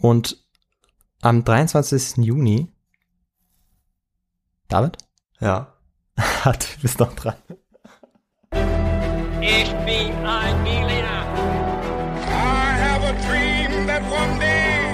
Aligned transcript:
Und 0.00 0.36
am 1.22 1.44
23. 1.44 2.18
Juni, 2.24 2.68
David? 4.68 4.98
Ja. 5.40 5.74
Hat, 6.16 6.68
du 6.76 6.82
bist 6.82 6.98
noch 7.00 7.12
dran. 7.14 7.34
Ich 9.40 9.70
bin 9.84 10.26
ein 10.26 10.64
Berliner. 10.64 11.24
I 12.20 12.76
have 12.80 13.04
a 13.04 13.12
dream 13.26 13.86
that 13.86 14.02
one 14.02 14.38
day. 14.38 14.84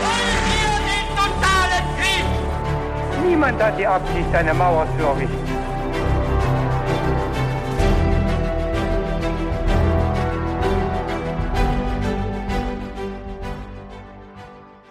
Wollen 0.00 0.42
wir 0.50 0.76
den 0.90 1.08
totalen 1.16 1.84
Krieg? 1.98 3.28
Niemand 3.28 3.62
hat 3.62 3.78
die 3.78 3.86
Absicht, 3.86 4.34
eine 4.34 4.54
Mauer 4.54 4.86
zu 4.96 5.04
errichten. 5.04 5.53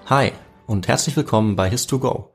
Hi 0.07 0.33
und 0.67 0.89
herzlich 0.89 1.15
willkommen 1.15 1.55
bei 1.55 1.69
His2Go, 1.69 2.25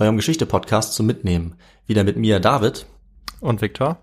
eurem 0.00 0.16
Geschichte-Podcast 0.16 0.94
zum 0.94 1.06
Mitnehmen. 1.06 1.54
Wieder 1.86 2.02
mit 2.02 2.16
mir, 2.16 2.40
David. 2.40 2.84
Und 3.38 3.62
Viktor? 3.62 3.98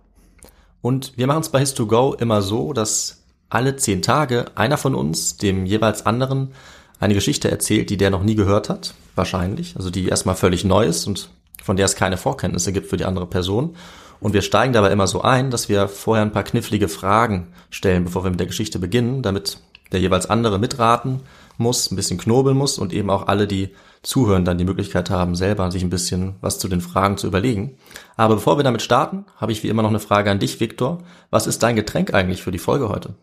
Und 0.81 1.17
wir 1.17 1.27
machen 1.27 1.41
es 1.41 1.49
bei 1.49 1.61
His2Go 1.61 2.17
immer 2.17 2.41
so, 2.41 2.71
dass 2.71 3.25
alle 3.49 3.75
zehn 3.75 4.01
Tage 4.01 4.45
einer 4.55 4.77
von 4.77 4.95
uns 4.95 5.35
dem 5.35 5.65
jeweils 5.65 6.05
anderen 6.05 6.53
eine 7.01 7.13
Geschichte 7.13 7.51
erzählt, 7.51 7.89
die 7.89 7.97
der 7.97 8.09
noch 8.09 8.23
nie 8.23 8.35
gehört 8.35 8.69
hat, 8.69 8.93
wahrscheinlich, 9.15 9.75
also 9.75 9.89
die 9.89 10.07
erstmal 10.07 10.35
völlig 10.35 10.63
neu 10.63 10.85
ist 10.85 11.05
und 11.05 11.29
von 11.61 11.75
der 11.75 11.87
es 11.87 11.97
keine 11.97 12.15
Vorkenntnisse 12.15 12.71
gibt 12.71 12.87
für 12.87 12.97
die 12.97 13.05
andere 13.05 13.27
Person. 13.27 13.75
Und 14.21 14.31
wir 14.31 14.41
steigen 14.41 14.71
dabei 14.71 14.91
immer 14.91 15.07
so 15.07 15.23
ein, 15.23 15.51
dass 15.51 15.67
wir 15.67 15.89
vorher 15.89 16.23
ein 16.23 16.31
paar 16.31 16.43
knifflige 16.43 16.87
Fragen 16.87 17.49
stellen, 17.69 18.05
bevor 18.05 18.23
wir 18.23 18.31
mit 18.31 18.39
der 18.39 18.47
Geschichte 18.47 18.79
beginnen, 18.79 19.23
damit 19.23 19.59
der 19.91 19.99
jeweils 19.99 20.29
andere 20.29 20.57
mitraten 20.57 21.19
muss, 21.59 21.91
ein 21.91 21.95
bisschen 21.95 22.17
knobeln 22.17 22.57
muss 22.57 22.79
und 22.79 22.93
eben 22.93 23.09
auch 23.09 23.27
alle, 23.27 23.47
die 23.47 23.75
zuhören, 24.01 24.45
dann 24.45 24.57
die 24.57 24.65
Möglichkeit 24.65 25.09
haben, 25.09 25.35
selber 25.35 25.71
sich 25.71 25.83
ein 25.83 25.89
bisschen 25.89 26.35
was 26.41 26.57
zu 26.57 26.67
den 26.67 26.81
Fragen 26.81 27.17
zu 27.17 27.27
überlegen. 27.27 27.77
Aber 28.15 28.35
bevor 28.35 28.57
wir 28.57 28.63
damit 28.63 28.81
starten, 28.81 29.25
habe 29.35 29.51
ich 29.51 29.63
wie 29.63 29.67
immer 29.67 29.81
noch 29.81 29.89
eine 29.89 29.99
Frage 29.99 30.31
an 30.31 30.39
dich, 30.39 30.59
Viktor. 30.59 30.99
Was 31.29 31.47
ist 31.47 31.61
dein 31.63 31.75
Getränk 31.75 32.13
eigentlich 32.13 32.41
für 32.41 32.51
die 32.51 32.59
Folge 32.59 32.89
heute? 32.89 33.15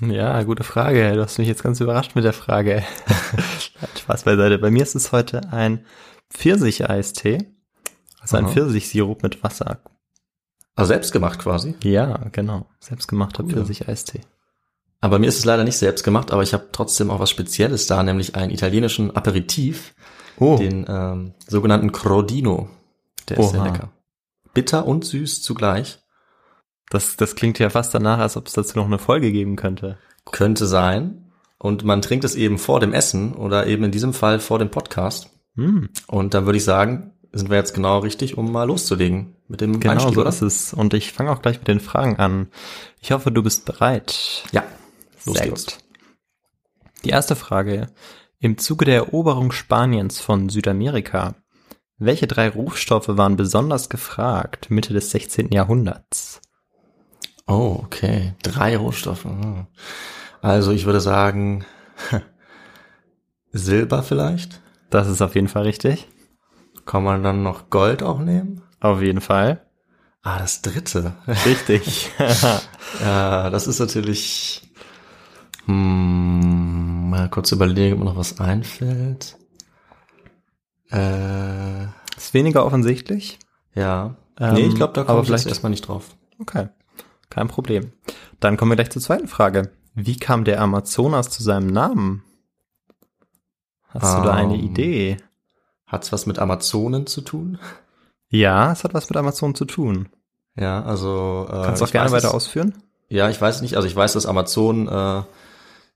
Ja, 0.00 0.42
gute 0.42 0.64
Frage. 0.64 1.12
Du 1.12 1.22
hast 1.22 1.38
mich 1.38 1.48
jetzt 1.48 1.62
ganz 1.62 1.80
überrascht 1.80 2.14
mit 2.14 2.24
der 2.24 2.32
Frage. 2.32 2.82
Spaß 3.98 4.24
beiseite. 4.24 4.58
Bei 4.58 4.70
mir 4.70 4.82
ist 4.82 4.94
es 4.94 5.12
heute 5.12 5.52
ein 5.52 5.84
Pfirsich-Eistee. 6.32 7.38
Also 8.20 8.36
ein. 8.38 8.48
Pfirsichsirup 8.48 9.22
mit 9.22 9.42
Wasser. 9.42 9.80
Also 10.74 10.88
selbst 10.88 11.12
gemacht 11.12 11.38
quasi. 11.38 11.74
Ja, 11.82 12.28
genau. 12.32 12.66
Selbstgemachter 12.80 13.44
Cool. 13.44 13.50
Pfirsich-Eistee. 13.50 14.20
Aber 15.02 15.18
mir 15.18 15.26
ist 15.26 15.38
es 15.38 15.44
leider 15.44 15.64
nicht 15.64 15.76
selbst 15.76 16.02
gemacht, 16.04 16.30
aber 16.32 16.42
ich 16.42 16.54
habe 16.54 16.68
trotzdem 16.72 17.10
auch 17.10 17.20
was 17.20 17.28
Spezielles 17.28 17.86
da, 17.86 18.02
nämlich 18.02 18.34
einen 18.36 18.50
italienischen 18.52 19.14
Aperitif, 19.14 19.94
Oh, 20.38 20.56
den 20.56 20.86
ähm, 20.88 21.34
sogenannten 21.46 21.92
Crodino. 21.92 22.70
Der 23.28 23.38
ist 23.38 23.50
sehr 23.50 23.60
Oha. 23.60 23.66
lecker. 23.68 23.90
Bitter 24.54 24.86
und 24.86 25.04
süß 25.04 25.42
zugleich. 25.42 25.98
das, 26.90 27.16
das 27.16 27.34
klingt 27.36 27.58
ja 27.58 27.68
fast 27.70 27.92
danach, 27.94 28.18
als 28.18 28.36
ob 28.36 28.46
es 28.46 28.54
dazu 28.54 28.78
noch 28.78 28.86
eine 28.86 28.98
Folge 28.98 29.30
geben 29.32 29.56
könnte. 29.56 29.98
Könnte 30.30 30.66
sein. 30.66 31.30
Und 31.58 31.84
man 31.84 32.00
trinkt 32.02 32.24
es 32.24 32.34
eben 32.34 32.58
vor 32.58 32.80
dem 32.80 32.92
Essen 32.92 33.34
oder 33.34 33.66
eben 33.66 33.84
in 33.84 33.90
diesem 33.92 34.12
Fall 34.14 34.40
vor 34.40 34.58
dem 34.58 34.70
Podcast. 34.70 35.30
Hm, 35.56 35.90
Und 36.06 36.34
dann 36.34 36.46
würde 36.46 36.56
ich 36.58 36.64
sagen, 36.64 37.12
sind 37.32 37.50
wir 37.50 37.56
jetzt 37.56 37.74
genau 37.74 37.98
richtig, 38.00 38.36
um 38.38 38.50
mal 38.50 38.64
loszulegen 38.64 39.36
mit 39.48 39.60
dem 39.60 39.80
genau 39.80 39.92
Einstieg, 39.94 40.14
so 40.14 40.20
oder? 40.22 40.30
ist 40.30 40.42
es. 40.42 40.74
Und 40.74 40.92
ich 40.94 41.12
fange 41.12 41.30
auch 41.30 41.40
gleich 41.42 41.58
mit 41.58 41.68
den 41.68 41.80
Fragen 41.80 42.16
an. 42.16 42.48
Ich 43.00 43.12
hoffe, 43.12 43.30
du 43.30 43.42
bist 43.42 43.64
bereit. 43.64 44.44
Ja, 44.52 44.64
los 45.24 45.36
Sehr 45.36 45.46
geht's. 45.48 45.64
gut. 45.66 45.78
Die 47.04 47.10
erste 47.10 47.36
Frage. 47.36 47.88
Im 48.38 48.58
Zuge 48.58 48.84
der 48.84 48.96
Eroberung 48.96 49.52
Spaniens 49.52 50.20
von 50.20 50.48
Südamerika, 50.48 51.34
welche 51.98 52.26
drei 52.26 52.48
Rohstoffe 52.48 53.08
waren 53.08 53.36
besonders 53.36 53.88
gefragt 53.88 54.70
Mitte 54.70 54.92
des 54.92 55.10
16. 55.10 55.52
Jahrhunderts? 55.52 56.40
Oh, 57.46 57.80
okay. 57.84 58.34
Drei 58.42 58.76
Rohstoffe. 58.76 59.24
Hm. 59.24 59.66
Also 60.40 60.72
ich 60.72 60.86
würde 60.86 61.00
sagen, 61.00 61.64
Silber 63.52 64.02
vielleicht. 64.02 64.60
Das 64.90 65.08
ist 65.08 65.22
auf 65.22 65.34
jeden 65.34 65.48
Fall 65.48 65.62
richtig. 65.64 66.08
Kann 66.84 67.04
man 67.04 67.22
dann 67.22 67.42
noch 67.42 67.70
Gold 67.70 68.02
auch 68.02 68.18
nehmen? 68.18 68.62
Auf 68.80 69.00
jeden 69.00 69.20
Fall. 69.20 69.64
Ah, 70.22 70.38
das 70.38 70.62
dritte. 70.62 71.14
Richtig. 71.46 72.10
Ja, 73.00 73.48
das 73.48 73.66
ist 73.68 73.78
natürlich. 73.78 74.61
Hm, 75.66 77.10
mal 77.10 77.28
kurz 77.30 77.52
überlegen, 77.52 77.94
ob 77.94 77.98
mir 78.00 78.04
noch 78.06 78.16
was 78.16 78.40
einfällt. 78.40 79.36
Äh, 80.90 81.84
ist 82.16 82.34
weniger 82.34 82.64
offensichtlich. 82.66 83.38
ja. 83.74 84.16
Ähm, 84.40 84.54
nee, 84.54 84.62
ich 84.66 84.74
glaube, 84.74 84.94
da 84.94 85.02
aber 85.02 85.08
komme 85.08 85.22
ich 85.22 85.28
jetzt 85.28 85.42
vielleicht- 85.42 85.48
erstmal 85.48 85.70
nicht 85.70 85.86
drauf. 85.86 86.16
Okay. 86.38 86.68
Kein 87.28 87.48
Problem. 87.48 87.92
Dann 88.40 88.56
kommen 88.56 88.70
wir 88.70 88.76
gleich 88.76 88.90
zur 88.90 89.02
zweiten 89.02 89.28
Frage. 89.28 89.70
Wie 89.94 90.16
kam 90.18 90.44
der 90.44 90.58
Amazonas 90.62 91.28
zu 91.28 91.42
seinem 91.42 91.66
Namen? 91.66 92.24
Hast 93.88 94.18
du 94.18 94.22
da 94.22 94.32
eine 94.32 94.54
Ähm, 94.54 94.60
Idee? 94.64 95.18
Hat's 95.86 96.12
was 96.12 96.24
mit 96.24 96.38
Amazonen 96.38 97.06
zu 97.06 97.20
tun? 97.20 97.58
Ja, 98.30 98.72
es 98.72 98.84
hat 98.84 98.94
was 98.94 99.10
mit 99.10 99.18
Amazon 99.18 99.54
zu 99.54 99.66
tun. 99.66 100.08
Ja, 100.56 100.82
also. 100.82 101.46
Äh, 101.50 101.62
Kannst 101.64 101.82
du 101.82 101.84
auch 101.84 101.92
gerne 101.92 102.10
weiter 102.10 102.28
es- 102.28 102.34
ausführen? 102.34 102.82
Ja, 103.10 103.28
ich 103.28 103.38
weiß 103.38 103.60
nicht. 103.60 103.76
Also 103.76 103.86
ich 103.86 103.94
weiß, 103.94 104.14
dass 104.14 104.24
Amazon 104.24 104.88
äh, 104.88 105.22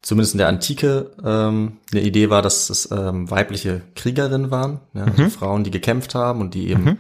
zumindest 0.03 0.35
in 0.35 0.39
der 0.39 0.49
Antike 0.49 1.11
ähm, 1.25 1.79
eine 1.93 2.03
Idee 2.03 2.31
war, 2.31 2.43
dass 2.43 2.71
es 2.71 2.91
ähm, 2.91 3.31
weibliche 3.31 3.83
Kriegerinnen 3.95 4.51
waren, 4.51 4.81
ja, 4.95 5.05
also 5.05 5.29
Frauen, 5.31 5.65
die 5.65 5.71
gekämpft 5.71 6.15
haben 6.15 6.41
und 6.41 6.55
die 6.55 6.71
eben 6.71 6.99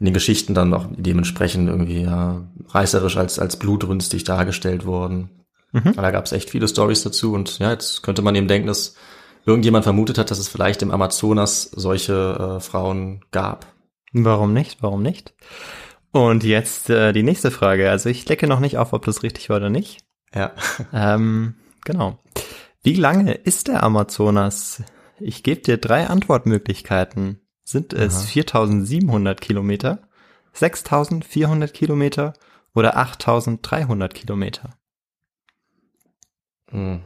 in 0.00 0.04
den 0.04 0.14
Geschichten 0.14 0.54
dann 0.54 0.72
auch 0.74 0.86
dementsprechend 0.90 1.68
irgendwie 1.68 2.02
ja, 2.02 2.42
reißerisch 2.68 3.16
als 3.16 3.38
als 3.38 3.56
blutrünstig 3.56 4.24
dargestellt 4.24 4.86
wurden. 4.86 5.30
Mhm. 5.72 5.94
Da 5.94 6.10
gab 6.10 6.24
es 6.24 6.32
echt 6.32 6.50
viele 6.50 6.68
Stories 6.68 7.02
dazu 7.02 7.32
und 7.32 7.58
ja, 7.58 7.70
jetzt 7.70 8.02
könnte 8.02 8.22
man 8.22 8.34
eben 8.34 8.48
denken, 8.48 8.68
dass 8.68 8.94
irgendjemand 9.44 9.84
vermutet 9.84 10.18
hat, 10.18 10.30
dass 10.30 10.38
es 10.38 10.48
vielleicht 10.48 10.82
im 10.82 10.90
Amazonas 10.90 11.62
solche 11.62 12.56
äh, 12.58 12.60
Frauen 12.60 13.24
gab. 13.32 13.66
Warum 14.12 14.52
nicht? 14.52 14.82
Warum 14.82 15.02
nicht? 15.02 15.34
Und 16.12 16.44
jetzt 16.44 16.90
äh, 16.90 17.12
die 17.12 17.22
nächste 17.22 17.50
Frage. 17.50 17.90
Also 17.90 18.08
ich 18.08 18.28
lecke 18.28 18.46
noch 18.46 18.60
nicht 18.60 18.78
auf, 18.78 18.92
ob 18.92 19.04
das 19.04 19.22
richtig 19.22 19.50
war 19.50 19.58
oder 19.58 19.70
nicht. 19.70 19.98
Ja. 20.34 20.52
Ähm, 20.92 21.54
genau. 21.84 22.18
Wie 22.82 22.94
lange 22.94 23.32
ist 23.34 23.68
der 23.68 23.82
Amazonas? 23.82 24.82
Ich 25.20 25.42
gebe 25.42 25.60
dir 25.60 25.78
drei 25.78 26.06
Antwortmöglichkeiten. 26.06 27.40
Sind 27.64 27.92
es 27.92 28.16
Aha. 28.16 28.26
4700 28.26 29.40
Kilometer, 29.40 30.08
6400 30.52 31.74
Kilometer 31.74 32.32
oder 32.74 32.96
8300 32.96 34.14
Kilometer? 34.14 34.78
Hm. 36.70 37.02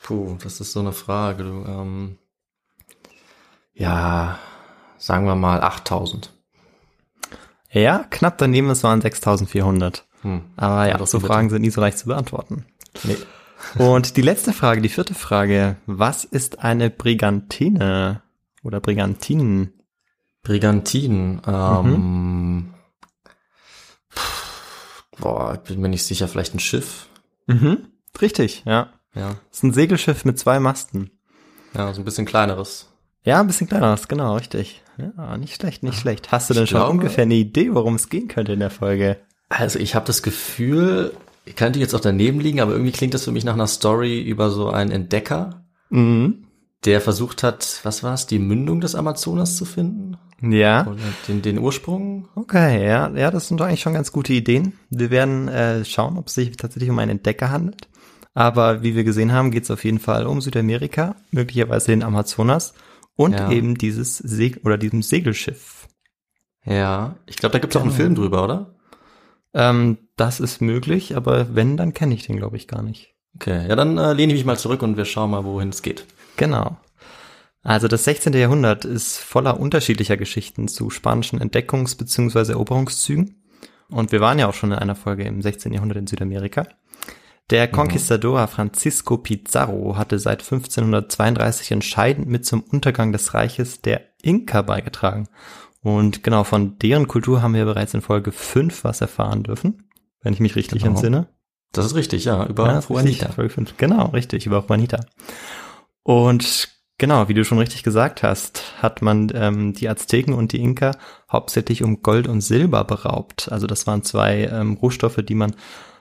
Puh, 0.00 0.36
das 0.42 0.60
ist 0.60 0.72
so 0.72 0.80
eine 0.80 0.92
Frage. 0.92 1.44
Du, 1.44 1.64
ähm, 1.66 2.18
ja, 3.74 4.38
sagen 4.98 5.26
wir 5.26 5.34
mal 5.34 5.62
8000. 5.62 6.32
Ja, 7.70 8.04
knapp 8.10 8.38
daneben, 8.38 8.70
es 8.70 8.84
waren 8.84 9.00
6400. 9.00 10.06
Hm. 10.22 10.42
Aber 10.56 10.88
ja, 10.88 10.98
so 10.98 11.06
so 11.06 11.20
Fragen 11.20 11.50
sind 11.50 11.62
nie 11.62 11.70
so 11.70 11.80
leicht 11.80 11.98
zu 11.98 12.06
beantworten. 12.06 12.66
Nee. 13.04 13.16
Und 13.78 14.16
die 14.16 14.22
letzte 14.22 14.52
Frage, 14.52 14.80
die 14.80 14.88
vierte 14.88 15.14
Frage. 15.14 15.76
Was 15.86 16.24
ist 16.24 16.60
eine 16.60 16.90
Brigantine 16.90 18.22
oder 18.62 18.80
Brigantinen? 18.80 19.72
Brigantinen. 20.42 21.42
Ähm, 21.46 22.74
Boah, 25.18 25.54
ich 25.54 25.60
bin 25.68 25.80
mir 25.80 25.88
nicht 25.88 26.04
sicher, 26.04 26.28
vielleicht 26.28 26.54
ein 26.54 26.60
Schiff. 26.60 27.06
Mhm. 27.46 27.88
Richtig, 28.20 28.62
ja. 28.66 28.92
Ja, 29.14 29.36
Das 29.48 29.58
ist 29.58 29.62
ein 29.64 29.72
Segelschiff 29.72 30.24
mit 30.24 30.38
zwei 30.38 30.60
Masten. 30.60 31.10
ja, 31.74 31.92
so 31.92 32.00
ein 32.02 32.04
bisschen 32.04 32.26
kleineres. 32.26 32.88
Ja, 33.24 33.40
ein 33.40 33.46
bisschen 33.46 33.66
kleiner, 33.68 33.92
ist 33.94 34.08
genau, 34.08 34.36
richtig. 34.36 34.82
Ja, 34.96 35.36
nicht 35.36 35.54
schlecht, 35.56 35.82
nicht 35.82 35.98
schlecht. 35.98 36.30
Hast 36.32 36.48
du 36.50 36.54
denn 36.54 36.64
Ich 36.64 36.70
schon 36.70 36.78
glaube- 36.80 36.92
ungefähr 36.92 37.22
eine 37.22 37.34
Idee, 37.34 37.74
worum 37.74 37.96
es 37.96 38.08
gehen 38.08 38.28
könnte 38.28 38.52
in 38.52 38.60
der 38.60 38.70
Folge? 38.70 39.18
Also 39.48 39.78
ich 39.78 39.94
habe 39.94 40.06
das 40.06 40.22
Gefühl, 40.22 41.14
ich 41.48 41.56
könnte 41.56 41.78
jetzt 41.78 41.94
auch 41.94 42.00
daneben 42.00 42.40
liegen, 42.40 42.60
aber 42.60 42.72
irgendwie 42.72 42.92
klingt 42.92 43.14
das 43.14 43.24
für 43.24 43.32
mich 43.32 43.44
nach 43.44 43.54
einer 43.54 43.66
Story 43.66 44.20
über 44.22 44.50
so 44.50 44.68
einen 44.70 44.90
Entdecker, 44.90 45.64
Mhm. 45.90 46.44
der 46.84 47.00
versucht 47.00 47.42
hat, 47.42 47.80
was 47.82 48.02
war 48.02 48.14
es, 48.14 48.26
die 48.26 48.38
Mündung 48.38 48.80
des 48.80 48.94
Amazonas 48.94 49.56
zu 49.56 49.64
finden? 49.64 50.16
Ja. 50.40 50.86
Oder 50.86 50.96
den, 51.26 51.42
den 51.42 51.58
Ursprung? 51.58 52.28
Okay, 52.36 52.86
ja, 52.86 53.08
ja, 53.10 53.30
das 53.30 53.48
sind 53.48 53.58
doch 53.60 53.66
eigentlich 53.66 53.80
schon 53.80 53.94
ganz 53.94 54.12
gute 54.12 54.32
Ideen. 54.32 54.74
Wir 54.90 55.10
werden 55.10 55.48
äh, 55.48 55.84
schauen, 55.84 56.16
ob 56.18 56.28
es 56.28 56.34
sich 56.34 56.56
tatsächlich 56.56 56.90
um 56.90 56.98
einen 56.98 57.12
Entdecker 57.12 57.50
handelt. 57.50 57.88
Aber 58.34 58.82
wie 58.84 58.94
wir 58.94 59.02
gesehen 59.02 59.32
haben, 59.32 59.50
geht 59.50 59.64
es 59.64 59.70
auf 59.70 59.84
jeden 59.84 59.98
Fall 59.98 60.26
um 60.26 60.40
Südamerika, 60.40 61.16
möglicherweise 61.32 61.86
den 61.90 62.04
Amazonas 62.04 62.74
und 63.16 63.32
Ja. 63.32 63.50
eben 63.50 63.76
dieses 63.76 64.16
Seg 64.18 64.60
oder 64.64 64.78
diesem 64.78 65.02
Segelschiff. 65.02 65.88
Ja, 66.64 67.16
ich 67.26 67.36
glaube, 67.36 67.54
da 67.54 67.58
gibt 67.58 67.72
es 67.72 67.76
auch 67.76 67.82
einen 67.82 67.90
Genau. 67.90 68.02
Film 68.02 68.14
drüber, 68.14 68.44
oder? 68.44 68.74
Ähm, 69.54 69.98
das 70.20 70.40
ist 70.40 70.60
möglich, 70.60 71.16
aber 71.16 71.54
wenn, 71.54 71.76
dann 71.76 71.94
kenne 71.94 72.14
ich 72.14 72.26
den, 72.26 72.36
glaube 72.36 72.56
ich, 72.56 72.68
gar 72.68 72.82
nicht. 72.82 73.14
Okay, 73.34 73.68
ja, 73.68 73.76
dann 73.76 73.98
äh, 73.98 74.12
lehne 74.12 74.32
ich 74.32 74.38
mich 74.38 74.46
mal 74.46 74.58
zurück 74.58 74.82
und 74.82 74.96
wir 74.96 75.04
schauen 75.04 75.30
mal, 75.30 75.44
wohin 75.44 75.68
es 75.68 75.82
geht. 75.82 76.06
Genau. 76.36 76.76
Also 77.62 77.88
das 77.88 78.04
16. 78.04 78.32
Jahrhundert 78.32 78.84
ist 78.84 79.18
voller 79.18 79.60
unterschiedlicher 79.60 80.16
Geschichten 80.16 80.68
zu 80.68 80.90
spanischen 80.90 81.40
Entdeckungs- 81.40 81.98
bzw. 81.98 82.52
Eroberungszügen. 82.52 83.42
Und 83.90 84.12
wir 84.12 84.20
waren 84.20 84.38
ja 84.38 84.48
auch 84.48 84.54
schon 84.54 84.72
in 84.72 84.78
einer 84.78 84.94
Folge 84.94 85.24
im 85.24 85.42
16. 85.42 85.72
Jahrhundert 85.72 85.98
in 85.98 86.06
Südamerika. 86.06 86.66
Der 87.50 87.66
Conquistador 87.68 88.46
Francisco 88.46 89.16
Pizarro 89.16 89.96
hatte 89.96 90.18
seit 90.18 90.42
1532 90.42 91.72
entscheidend 91.72 92.28
mit 92.28 92.44
zum 92.44 92.60
Untergang 92.60 93.10
des 93.12 93.32
Reiches 93.32 93.80
der 93.80 94.02
Inka 94.20 94.60
beigetragen. 94.62 95.28
Und 95.82 96.22
genau 96.22 96.44
von 96.44 96.78
deren 96.78 97.08
Kultur 97.08 97.40
haben 97.40 97.54
wir 97.54 97.64
bereits 97.64 97.94
in 97.94 98.02
Folge 98.02 98.32
5 98.32 98.84
was 98.84 99.00
erfahren 99.00 99.44
dürfen, 99.44 99.87
wenn 100.22 100.32
ich 100.32 100.40
mich 100.40 100.56
richtig 100.56 100.82
Genau. 100.82 100.94
entsinne. 100.94 101.28
Das 101.72 101.84
ist 101.86 101.94
richtig, 101.94 102.24
ja, 102.24 102.46
über 102.46 102.66
Ja, 102.66 102.72
richtig, 102.78 102.88
Juanita. 102.88 103.32
5. 103.32 103.76
Genau, 103.76 104.06
richtig, 104.06 104.46
über 104.46 104.64
Juanita. 104.66 105.00
Und 106.02 106.68
genau, 106.96 107.28
wie 107.28 107.34
du 107.34 107.44
schon 107.44 107.58
richtig 107.58 107.82
gesagt 107.82 108.22
hast, 108.22 108.74
hat 108.82 109.02
man 109.02 109.30
ähm, 109.34 109.74
die 109.74 109.88
Azteken 109.88 110.32
und 110.34 110.52
die 110.52 110.60
Inka 110.62 110.92
hauptsächlich 111.30 111.82
um 111.82 112.02
Gold 112.02 112.26
und 112.28 112.40
Silber 112.40 112.84
beraubt. 112.84 113.50
Also 113.52 113.66
das 113.66 113.86
waren 113.86 114.02
zwei 114.02 114.44
ähm, 114.50 114.74
Rohstoffe, 114.74 115.20
die 115.22 115.34
man 115.34 115.54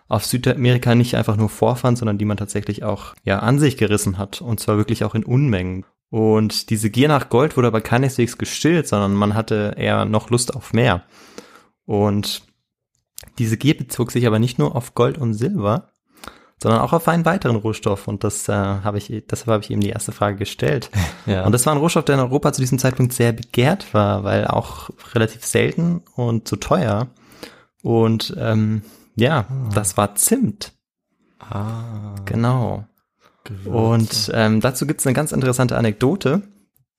auf 0.08 0.26
Südamerika 0.26 0.96
nicht 0.96 1.16
einfach 1.16 1.36
nur 1.36 1.50
vorfand, 1.50 1.98
sondern 1.98 2.18
die 2.18 2.24
man 2.26 2.38
tatsächlich 2.38 2.86
auch 2.86 3.14
ja 3.24 3.40
an 3.40 3.60
sich 3.60 3.76
gerissen 3.76 4.18
hat 4.18 4.42
und 4.42 4.60
zwar 4.62 4.78
wirklich 4.78 5.04
auch 5.04 5.16
in 5.16 5.26
Unmengen. 5.26 5.86
Und 6.10 6.70
diese 6.70 6.90
Gier 6.90 7.10
nach 7.10 7.28
Gold 7.28 7.58
wurde 7.58 7.68
aber 7.68 7.82
keineswegs 7.82 8.38
gestillt, 8.38 8.88
sondern 8.88 9.14
man 9.14 9.34
hatte 9.34 9.74
eher 9.78 10.06
noch 10.06 10.30
Lust 10.30 10.56
auf 10.56 10.72
mehr. 10.72 11.04
Und 11.86 12.44
diese 13.38 13.58
Gier 13.58 13.78
bezog 13.78 14.12
sich 14.12 14.26
aber 14.28 14.40
nicht 14.40 14.60
nur 14.60 14.76
auf 14.76 14.96
Gold 14.96 15.18
und 15.18 15.34
Silber, 15.34 15.92
sondern 16.62 16.82
auch 16.82 16.94
auf 16.94 17.08
einen 17.08 17.26
weiteren 17.26 17.56
Rohstoff. 17.56 18.08
Und 18.08 18.24
das 18.24 18.50
äh, 18.50 18.54
habe 18.54 18.98
ich, 18.98 19.08
deshalb 19.30 19.48
habe 19.48 19.64
ich 19.64 19.70
eben 19.72 19.82
die 19.82 19.90
erste 19.90 20.12
Frage 20.12 20.38
gestellt. 20.38 20.90
Ja. 21.26 21.46
Und 21.46 21.52
das 21.52 21.66
war 21.66 21.74
ein 21.74 21.80
Rohstoff, 21.80 22.06
der 22.06 22.16
in 22.16 22.22
Europa 22.22 22.54
zu 22.54 22.62
diesem 22.62 22.80
Zeitpunkt 22.80 23.12
sehr 23.12 23.34
begehrt 23.34 23.94
war, 23.94 24.24
weil 24.24 24.48
auch 24.48 24.90
relativ 25.14 25.44
selten 25.44 26.02
und 26.16 26.48
zu 26.48 26.56
teuer. 26.56 27.08
Und 27.84 28.34
ähm, 28.40 28.82
ja, 29.18 29.46
das 29.76 29.98
war 29.98 30.16
Zimt. 30.16 30.72
ah, 31.42 32.16
Genau. 32.24 32.86
Gewürze. 33.44 33.70
Und 33.70 34.32
ähm, 34.34 34.62
dazu 34.62 34.88
gibt 34.88 35.02
es 35.02 35.06
eine 35.06 35.16
ganz 35.16 35.34
interessante 35.34 35.76
Anekdote, 35.78 36.44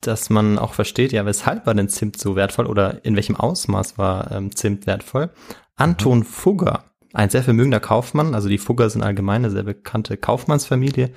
dass 0.00 0.30
man 0.30 0.58
auch 0.58 0.74
versteht, 0.74 1.12
ja, 1.12 1.26
weshalb 1.26 1.66
war 1.66 1.74
denn 1.74 1.88
Zimt 1.88 2.18
so 2.18 2.36
wertvoll 2.36 2.66
oder 2.66 3.04
in 3.04 3.16
welchem 3.16 3.36
Ausmaß 3.36 3.98
war 3.98 4.30
ähm, 4.30 4.54
Zimt 4.54 4.86
wertvoll. 4.86 5.30
Anton 5.76 6.24
Fugger, 6.24 6.84
ein 7.12 7.30
sehr 7.30 7.42
vermögender 7.42 7.80
Kaufmann, 7.80 8.34
also 8.34 8.48
die 8.48 8.58
Fugger 8.58 8.90
sind 8.90 9.02
allgemein 9.02 9.44
eine 9.44 9.50
sehr 9.50 9.62
bekannte 9.62 10.16
Kaufmannsfamilie 10.16 11.10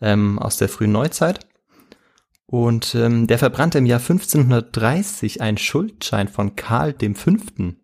ähm, 0.00 0.38
aus 0.38 0.56
der 0.56 0.68
frühen 0.68 0.92
Neuzeit. 0.92 1.46
Und 2.46 2.94
ähm, 2.94 3.26
der 3.26 3.38
verbrannte 3.38 3.78
im 3.78 3.86
Jahr 3.86 3.98
1530 3.98 5.40
einen 5.40 5.58
Schuldschein 5.58 6.28
von 6.28 6.54
Karl 6.54 6.92
dem 6.92 7.16
Fünften 7.16 7.80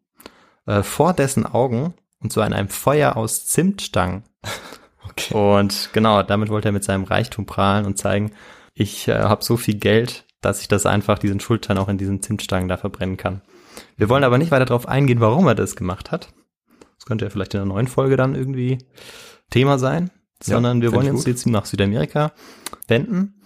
äh, 0.66 0.82
vor 0.82 1.14
dessen 1.14 1.46
Augen 1.46 1.94
und 2.22 2.32
zwar 2.32 2.46
in 2.46 2.52
einem 2.52 2.68
Feuer 2.68 3.16
aus 3.16 3.46
Zimtstangen. 3.46 4.22
okay. 5.08 5.34
Und 5.34 5.90
genau, 5.92 6.22
damit 6.22 6.48
wollte 6.48 6.68
er 6.68 6.72
mit 6.72 6.84
seinem 6.84 7.04
Reichtum 7.04 7.46
prahlen 7.46 7.86
und 7.86 7.98
zeigen, 7.98 8.32
ich 8.74 9.08
äh, 9.08 9.18
habe 9.18 9.44
so 9.44 9.56
viel 9.56 9.74
Geld, 9.74 10.24
dass 10.42 10.60
ich 10.60 10.68
das 10.68 10.84
einfach, 10.84 11.18
diesen 11.18 11.40
Schuldschein 11.40 11.78
auch 11.78 11.88
in 11.88 11.96
diesen 11.96 12.20
Zimtstangen 12.20 12.68
da 12.68 12.76
verbrennen 12.76 13.16
kann. 13.16 13.40
Wir 13.96 14.08
wollen 14.08 14.24
aber 14.24 14.36
nicht 14.36 14.50
weiter 14.50 14.66
darauf 14.66 14.86
eingehen, 14.86 15.20
warum 15.20 15.46
er 15.46 15.54
das 15.54 15.76
gemacht 15.76 16.10
hat. 16.10 16.28
Das 16.98 17.06
könnte 17.06 17.24
ja 17.24 17.30
vielleicht 17.30 17.54
in 17.54 17.60
der 17.60 17.66
neuen 17.66 17.88
Folge 17.88 18.16
dann 18.16 18.34
irgendwie 18.34 18.78
Thema 19.50 19.78
sein, 19.78 20.10
Ja, 20.44 20.54
sondern 20.54 20.82
wir 20.82 20.90
fänd 20.90 21.02
wollen 21.02 21.14
uns 21.14 21.24
jetzt 21.24 21.46
nach 21.46 21.64
Südamerika 21.64 22.32
wenden. 22.88 23.40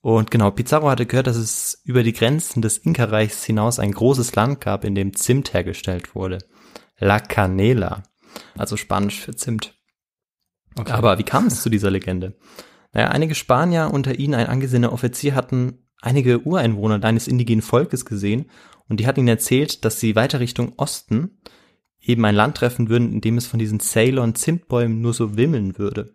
Und 0.00 0.32
genau, 0.32 0.50
Pizarro 0.50 0.90
hatte 0.90 1.06
gehört, 1.06 1.28
dass 1.28 1.36
es 1.36 1.80
über 1.84 2.02
die 2.02 2.12
Grenzen 2.12 2.60
des 2.60 2.78
Inka-Reichs 2.78 3.44
hinaus 3.44 3.78
ein 3.78 3.92
großes 3.92 4.34
Land 4.34 4.60
gab, 4.60 4.84
in 4.84 4.96
dem 4.96 5.14
Zimt 5.14 5.54
hergestellt 5.54 6.16
wurde. 6.16 6.38
La 6.98 7.20
Canela, 7.20 8.02
also 8.56 8.76
Spanisch 8.76 9.20
für 9.20 9.36
Zimt. 9.36 9.74
okay. 10.76 10.90
Aber 10.90 11.18
wie 11.18 11.24
kam 11.24 11.46
es 11.46 11.62
zu 11.62 11.70
dieser 11.70 11.90
Legende? 11.90 12.36
Naja, 12.92 13.08
einige 13.08 13.34
Spanier, 13.34 13.90
unter 13.92 14.18
ihnen 14.18 14.34
ein 14.34 14.48
angesehener 14.48 14.92
Offizier, 14.92 15.34
hatten 15.34 15.81
einige 16.02 16.40
Ureinwohner 16.40 17.02
eines 17.02 17.28
indigenen 17.28 17.62
Volkes 17.62 18.04
gesehen 18.04 18.50
und 18.88 19.00
die 19.00 19.06
hatten 19.06 19.20
ihnen 19.20 19.28
erzählt, 19.28 19.84
dass 19.86 19.98
sie 19.98 20.14
weiter 20.14 20.40
Richtung 20.40 20.74
Osten 20.76 21.38
eben 22.00 22.24
ein 22.24 22.34
Land 22.34 22.56
treffen 22.58 22.88
würden, 22.90 23.12
in 23.12 23.20
dem 23.20 23.38
es 23.38 23.46
von 23.46 23.58
diesen 23.58 23.80
Ceylon-Zimtbäumen 23.80 25.00
nur 25.00 25.14
so 25.14 25.36
wimmeln 25.36 25.78
würde. 25.78 26.14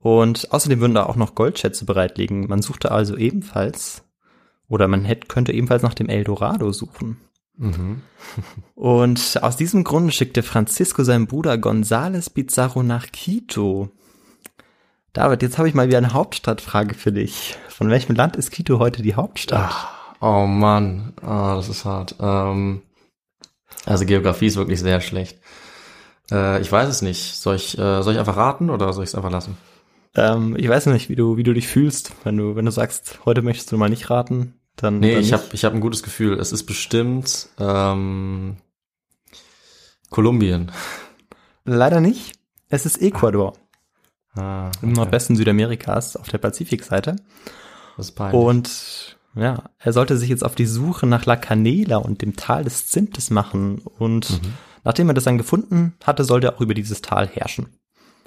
Und 0.00 0.52
außerdem 0.52 0.80
würden 0.80 0.94
da 0.94 1.06
auch 1.06 1.16
noch 1.16 1.34
Goldschätze 1.34 1.84
bereitlegen. 1.84 2.48
Man 2.48 2.62
suchte 2.62 2.90
also 2.90 3.16
ebenfalls, 3.16 4.02
oder 4.68 4.88
man 4.88 5.04
hätte, 5.04 5.28
könnte 5.28 5.52
ebenfalls 5.52 5.82
nach 5.82 5.94
dem 5.94 6.08
Eldorado 6.08 6.72
suchen. 6.72 7.18
mhm. 7.56 8.02
Und 8.74 9.42
aus 9.42 9.56
diesem 9.56 9.84
Grunde 9.84 10.12
schickte 10.12 10.42
Francisco 10.42 11.04
seinen 11.04 11.26
Bruder 11.26 11.54
González 11.54 12.32
Pizarro 12.32 12.82
nach 12.82 13.12
Quito. 13.12 13.90
David, 15.12 15.42
jetzt 15.42 15.58
habe 15.58 15.68
ich 15.68 15.74
mal 15.74 15.88
wieder 15.88 15.98
eine 15.98 16.12
Hauptstadtfrage 16.12 16.94
für 16.94 17.10
dich. 17.10 17.56
Von 17.68 17.90
welchem 17.90 18.14
Land 18.14 18.36
ist 18.36 18.52
Quito 18.52 18.78
heute 18.78 19.02
die 19.02 19.16
Hauptstadt? 19.16 19.74
Oh 20.20 20.46
Mann, 20.46 21.14
ah, 21.22 21.56
das 21.56 21.68
ist 21.68 21.84
hart. 21.84 22.14
Ähm, 22.20 22.82
also 23.86 24.04
Geografie 24.04 24.46
ist 24.46 24.56
wirklich 24.56 24.78
sehr 24.78 25.00
schlecht. 25.00 25.38
Äh, 26.30 26.60
ich 26.60 26.70
weiß 26.70 26.88
es 26.88 27.02
nicht. 27.02 27.36
Soll 27.36 27.56
ich, 27.56 27.76
äh, 27.76 28.02
soll 28.02 28.12
ich 28.12 28.18
einfach 28.20 28.36
raten 28.36 28.70
oder 28.70 28.92
soll 28.92 29.02
ich 29.02 29.10
es 29.10 29.14
einfach 29.16 29.32
lassen? 29.32 29.56
Ähm, 30.14 30.54
ich 30.56 30.68
weiß 30.68 30.86
nicht, 30.86 31.08
wie 31.08 31.16
du, 31.16 31.36
wie 31.36 31.42
du 31.42 31.54
dich 31.54 31.66
fühlst. 31.66 32.12
Wenn 32.22 32.36
du, 32.36 32.54
wenn 32.54 32.64
du 32.64 32.70
sagst, 32.70 33.18
heute 33.24 33.42
möchtest 33.42 33.72
du 33.72 33.78
mal 33.78 33.88
nicht 33.88 34.10
raten, 34.10 34.60
dann. 34.76 35.00
Nee, 35.00 35.14
dann 35.14 35.22
ich 35.22 35.32
habe 35.32 35.44
ich 35.52 35.64
hab 35.64 35.74
ein 35.74 35.80
gutes 35.80 36.04
Gefühl. 36.04 36.38
Es 36.38 36.52
ist 36.52 36.66
bestimmt 36.66 37.48
ähm, 37.58 38.58
Kolumbien. 40.10 40.70
Leider 41.64 42.00
nicht. 42.00 42.34
Es 42.68 42.86
ist 42.86 43.02
Ecuador. 43.02 43.54
Ah, 44.34 44.70
Im 44.82 44.92
Nordwesten 44.92 45.36
Südamerikas 45.36 46.16
auf 46.16 46.28
der 46.28 46.38
Pazifikseite. 46.38 47.16
das 47.96 48.06
ist 48.06 48.12
peinlich. 48.12 48.40
Und 48.40 49.16
ja, 49.34 49.64
er 49.78 49.92
sollte 49.92 50.16
sich 50.16 50.28
jetzt 50.28 50.44
auf 50.44 50.54
die 50.54 50.66
Suche 50.66 51.06
nach 51.06 51.26
La 51.26 51.36
Canela 51.36 51.96
und 51.96 52.22
dem 52.22 52.36
Tal 52.36 52.64
des 52.64 52.88
Zimtes 52.88 53.30
machen. 53.30 53.78
Und 53.98 54.40
nachdem 54.84 55.08
er 55.08 55.14
das 55.14 55.24
dann 55.24 55.38
gefunden 55.38 55.94
hatte, 56.04 56.24
sollte 56.24 56.48
er 56.48 56.56
auch 56.56 56.60
über 56.60 56.74
dieses 56.74 57.02
Tal 57.02 57.28
herrschen. 57.28 57.68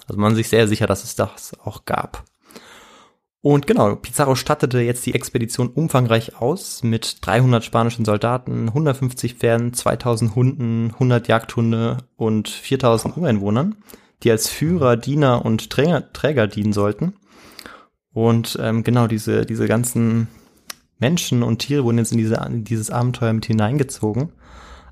Also 0.07 0.19
man 0.19 0.31
ist 0.33 0.37
sich 0.37 0.49
sehr 0.49 0.67
sicher, 0.67 0.87
dass 0.87 1.03
es 1.03 1.15
das 1.15 1.57
auch 1.63 1.85
gab. 1.85 2.23
Und 3.41 3.67
genau, 3.67 3.97
Pizarro 3.97 4.35
stattete 4.35 4.79
jetzt 4.79 5.05
die 5.05 5.13
Expedition 5.13 5.67
umfangreich 5.67 6.37
aus 6.39 6.81
mit 6.81 7.17
300 7.25 7.61
spanischen 7.61 8.05
Soldaten, 8.05 8.69
150 8.69 9.33
Pferden, 9.33 9.73
2000 9.73 10.33
Hunden, 10.33 10.91
100 10.93 11.27
Jagdhunde 11.27 11.97
und 12.15 12.47
4000 12.47 13.17
Ureinwohnern, 13.17 13.75
die 14.23 14.31
als 14.31 14.49
Führer, 14.49 14.97
Diener 14.97 15.45
und 15.45 15.69
Träger, 15.69 16.11
Träger 16.13 16.47
dienen 16.47 16.73
sollten. 16.73 17.13
Und 18.13 18.57
ähm, 18.61 18.83
genau 18.83 19.07
diese, 19.07 19.45
diese 19.45 19.67
ganzen 19.67 20.27
Menschen 20.99 21.43
und 21.43 21.59
Tiere 21.59 21.83
wurden 21.83 21.97
jetzt 21.97 22.11
in, 22.11 22.17
diese, 22.17 22.35
in 22.35 22.63
dieses 22.63 22.89
Abenteuer 22.89 23.33
mit 23.33 23.45
hineingezogen. 23.45 24.29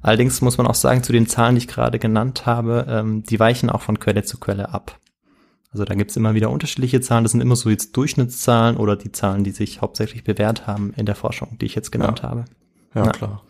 Allerdings 0.01 0.41
muss 0.41 0.57
man 0.57 0.67
auch 0.67 0.75
sagen, 0.75 1.03
zu 1.03 1.13
den 1.13 1.27
Zahlen, 1.27 1.55
die 1.55 1.59
ich 1.59 1.67
gerade 1.67 1.99
genannt 1.99 2.45
habe, 2.45 2.85
ähm, 2.89 3.23
die 3.23 3.39
weichen 3.39 3.69
auch 3.69 3.81
von 3.81 3.99
Quelle 3.99 4.23
zu 4.23 4.39
Quelle 4.39 4.73
ab. 4.73 4.99
Also 5.71 5.85
da 5.85 5.93
gibt's 5.93 6.17
immer 6.17 6.33
wieder 6.33 6.49
unterschiedliche 6.49 6.99
Zahlen. 6.99 7.23
Das 7.23 7.31
sind 7.31 7.41
immer 7.41 7.55
so 7.55 7.69
jetzt 7.69 7.95
Durchschnittszahlen 7.95 8.75
oder 8.75 8.97
die 8.97 9.11
Zahlen, 9.11 9.43
die 9.43 9.51
sich 9.51 9.79
hauptsächlich 9.79 10.23
bewährt 10.23 10.67
haben 10.67 10.93
in 10.97 11.05
der 11.05 11.15
Forschung, 11.15 11.57
die 11.61 11.65
ich 11.65 11.75
jetzt 11.75 11.91
genannt 11.91 12.23
habe. 12.23 12.45
ja, 12.93 13.05
na. 13.05 13.11
klar. 13.11 13.43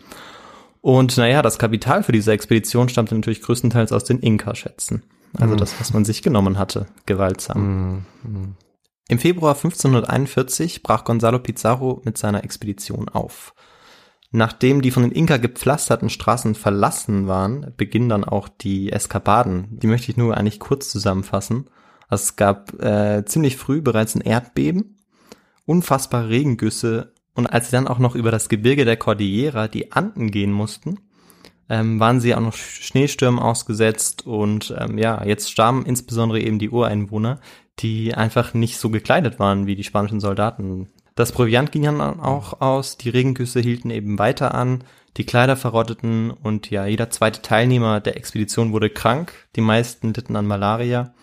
Und 0.82 1.16
naja, 1.18 1.42
das 1.42 1.58
Kapital 1.58 2.04
für 2.04 2.12
diese 2.12 2.32
Expedition 2.32 2.90
stammte 2.90 3.16
natürlich 3.16 3.42
größtenteils 3.42 3.92
aus 3.92 4.04
den 4.04 4.20
Inka-Schätzen. 4.20 5.04
Also 5.38 5.56
das, 5.56 5.80
was 5.80 5.94
man 5.94 6.06
sich 6.06 6.22
genommen 6.22 6.58
hatte, 6.58 6.88
gewaltsam. 7.06 8.06
Mhm. 8.24 8.56
Im 9.08 9.20
Februar 9.20 9.56
1541 9.56 10.84
brach 10.84 11.04
Gonzalo 11.04 11.40
Pizarro 11.40 12.02
mit 12.06 12.18
seiner 12.18 12.44
Expedition 12.44 13.10
auf. 13.10 13.54
Nachdem 14.32 14.82
die 14.82 14.92
von 14.92 15.04
den 15.04 15.12
Inka 15.12 15.38
gepflasterten 15.38 16.10
Straßen 16.10 16.56
verlassen 16.56 17.28
waren, 17.28 17.74
beginnen 17.76 18.08
dann 18.08 18.24
auch 18.24 18.48
die 18.48 18.92
Eskapaden. 18.92 19.80
Die 19.80 19.88
möchte 19.88 20.10
ich 20.10 20.18
nur 20.18 20.38
eigentlich 20.38 20.62
kurz 20.62 20.90
zusammenfassen. 20.90 21.70
Also 22.08 22.24
es 22.24 22.36
gab 22.38 22.82
äh, 22.82 23.26
ziemlich 23.26 23.58
früh 23.58 23.82
bereits 23.82 24.16
ein 24.16 24.22
Erdbeben, 24.22 24.98
unfassbare 25.66 26.30
Regengüsse 26.30 27.14
und 27.34 27.48
als 27.48 27.68
sie 27.68 27.72
dann 27.74 27.88
auch 27.88 28.00
noch 28.00 28.16
über 28.16 28.32
das 28.32 28.48
Gebirge 28.48 28.86
der 28.86 28.98
Cordillera, 28.98 29.68
die 29.68 29.92
Anden 29.92 30.32
gehen 30.32 30.52
mussten, 30.52 31.00
ähm, 31.72 32.02
waren 32.02 32.20
sie 32.20 32.36
auch 32.36 32.42
noch 32.42 32.54
Schneestürmen 32.54 33.40
ausgesetzt 33.40 34.28
und 34.28 34.76
ähm, 34.78 34.98
ja, 34.98 35.24
jetzt 35.24 35.50
starben 35.50 35.86
insbesondere 35.86 36.42
eben 36.42 36.60
die 36.60 36.70
Ureinwohner, 36.70 37.40
die 37.80 38.14
einfach 38.14 38.54
nicht 38.54 38.78
so 38.78 38.90
gekleidet 38.90 39.40
waren 39.40 39.68
wie 39.68 39.76
die 39.76 39.86
spanischen 39.86 40.20
Soldaten. 40.20 40.90
Das 41.16 41.32
Proviant 41.32 41.72
ging 41.72 41.84
dann 41.84 42.02
auch 42.02 42.60
aus, 42.60 42.98
die 42.98 43.10
Regengüsse 43.10 43.62
hielten 43.62 43.90
eben 43.90 44.20
weiter 44.20 44.54
an, 44.54 44.84
die 45.16 45.26
Kleider 45.26 45.56
verrotteten 45.56 46.32
und 46.32 46.70
ja, 46.70 46.86
jeder 46.86 47.10
zweite 47.10 47.42
Teilnehmer 47.42 48.02
der 48.02 48.18
Expedition 48.18 48.74
wurde 48.74 48.90
krank, 48.90 49.32
die 49.56 49.62
meisten 49.62 50.14
litten 50.14 50.36
an 50.36 50.48
Malaria 50.48 51.14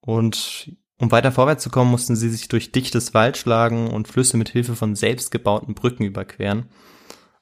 und 0.00 0.72
Um 1.00 1.10
weiter 1.10 1.32
vorwärts 1.32 1.62
zu 1.62 1.70
kommen, 1.70 1.90
mussten 1.90 2.16
sie 2.16 2.30
sich 2.30 2.48
durch 2.48 2.70
dichtes 2.72 3.14
Wald 3.14 3.36
schlagen 3.36 3.88
und 3.88 4.08
Flüsse 4.08 4.36
mit 4.36 4.48
Hilfe 4.48 4.76
von 4.76 4.94
selbstgebauten 4.94 5.74
Brücken 5.74 6.04
überqueren. 6.04 6.68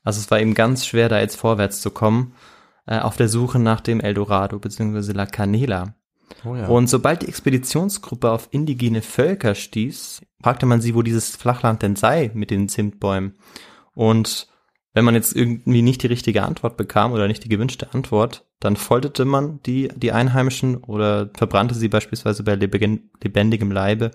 Also 0.03 0.21
es 0.21 0.31
war 0.31 0.41
eben 0.41 0.55
ganz 0.55 0.87
schwer, 0.87 1.09
da 1.09 1.21
jetzt 1.21 1.37
vorwärts 1.37 1.81
zu 1.81 1.91
kommen, 1.91 2.35
äh, 2.87 2.99
auf 2.99 3.17
der 3.17 3.29
Suche 3.29 3.59
nach 3.59 3.81
dem 3.81 4.01
Eldorado 4.01 4.59
bzw. 4.59 5.13
La 5.13 5.27
Canela. 5.27 5.95
Oh 6.45 6.57
ja. 6.57 6.67
Und 6.67 6.89
sobald 6.89 7.23
die 7.23 7.29
Expeditionsgruppe 7.29 8.31
auf 8.31 8.49
indigene 8.51 9.03
Völker 9.03 9.55
stieß, 9.55 10.23
fragte 10.43 10.67
man 10.67 10.81
sie, 10.81 10.95
wo 10.95 11.03
dieses 11.03 11.37
Flachland 11.37 11.83
denn 11.83 11.97
sei 11.97 12.31
mit 12.35 12.51
den 12.51 12.69
Zimtbäumen. 12.69 13.35
Und 13.95 14.49
wenn 14.95 15.05
man 15.05 15.15
jetzt 15.15 15.37
irgendwie 15.37 15.83
nicht 15.83 16.03
die 16.03 16.09
richtige 16.09 16.43
Antwort 16.43 16.77
bekam 16.77 17.13
oder 17.13 17.29
nicht 17.29 17.45
die 17.45 17.49
gewünschte 17.49 17.93
Antwort, 17.95 18.47
dann 18.61 18.77
folterte 18.77 19.25
man 19.25 19.61
die, 19.65 19.89
die 19.97 20.13
Einheimischen 20.13 20.77
oder 20.79 21.31
verbrannte 21.35 21.75
sie 21.75 21.89
beispielsweise 21.89 22.43
bei 22.43 22.55
leben- 22.55 23.11
lebendigem 23.23 23.71
Leibe 23.71 24.11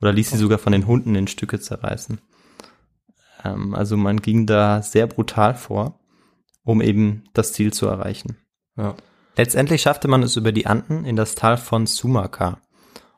oder 0.00 0.12
ließ 0.12 0.30
sie 0.30 0.38
sogar 0.38 0.58
von 0.58 0.72
den 0.72 0.86
Hunden 0.86 1.14
in 1.14 1.28
Stücke 1.28 1.60
zerreißen. 1.60 2.20
Ähm, 3.44 3.74
also 3.74 3.96
man 3.96 4.20
ging 4.20 4.46
da 4.46 4.82
sehr 4.82 5.06
brutal 5.06 5.54
vor, 5.54 6.00
um 6.62 6.80
eben 6.80 7.24
das 7.32 7.52
Ziel 7.52 7.72
zu 7.72 7.86
erreichen. 7.86 8.38
ja. 8.76 8.94
Letztendlich 9.36 9.82
schaffte 9.82 10.06
man 10.06 10.22
es 10.22 10.36
über 10.36 10.52
die 10.52 10.66
Anden 10.66 11.04
in 11.04 11.16
das 11.16 11.34
Tal 11.34 11.56
von 11.56 11.86
Sumaca. 11.86 12.60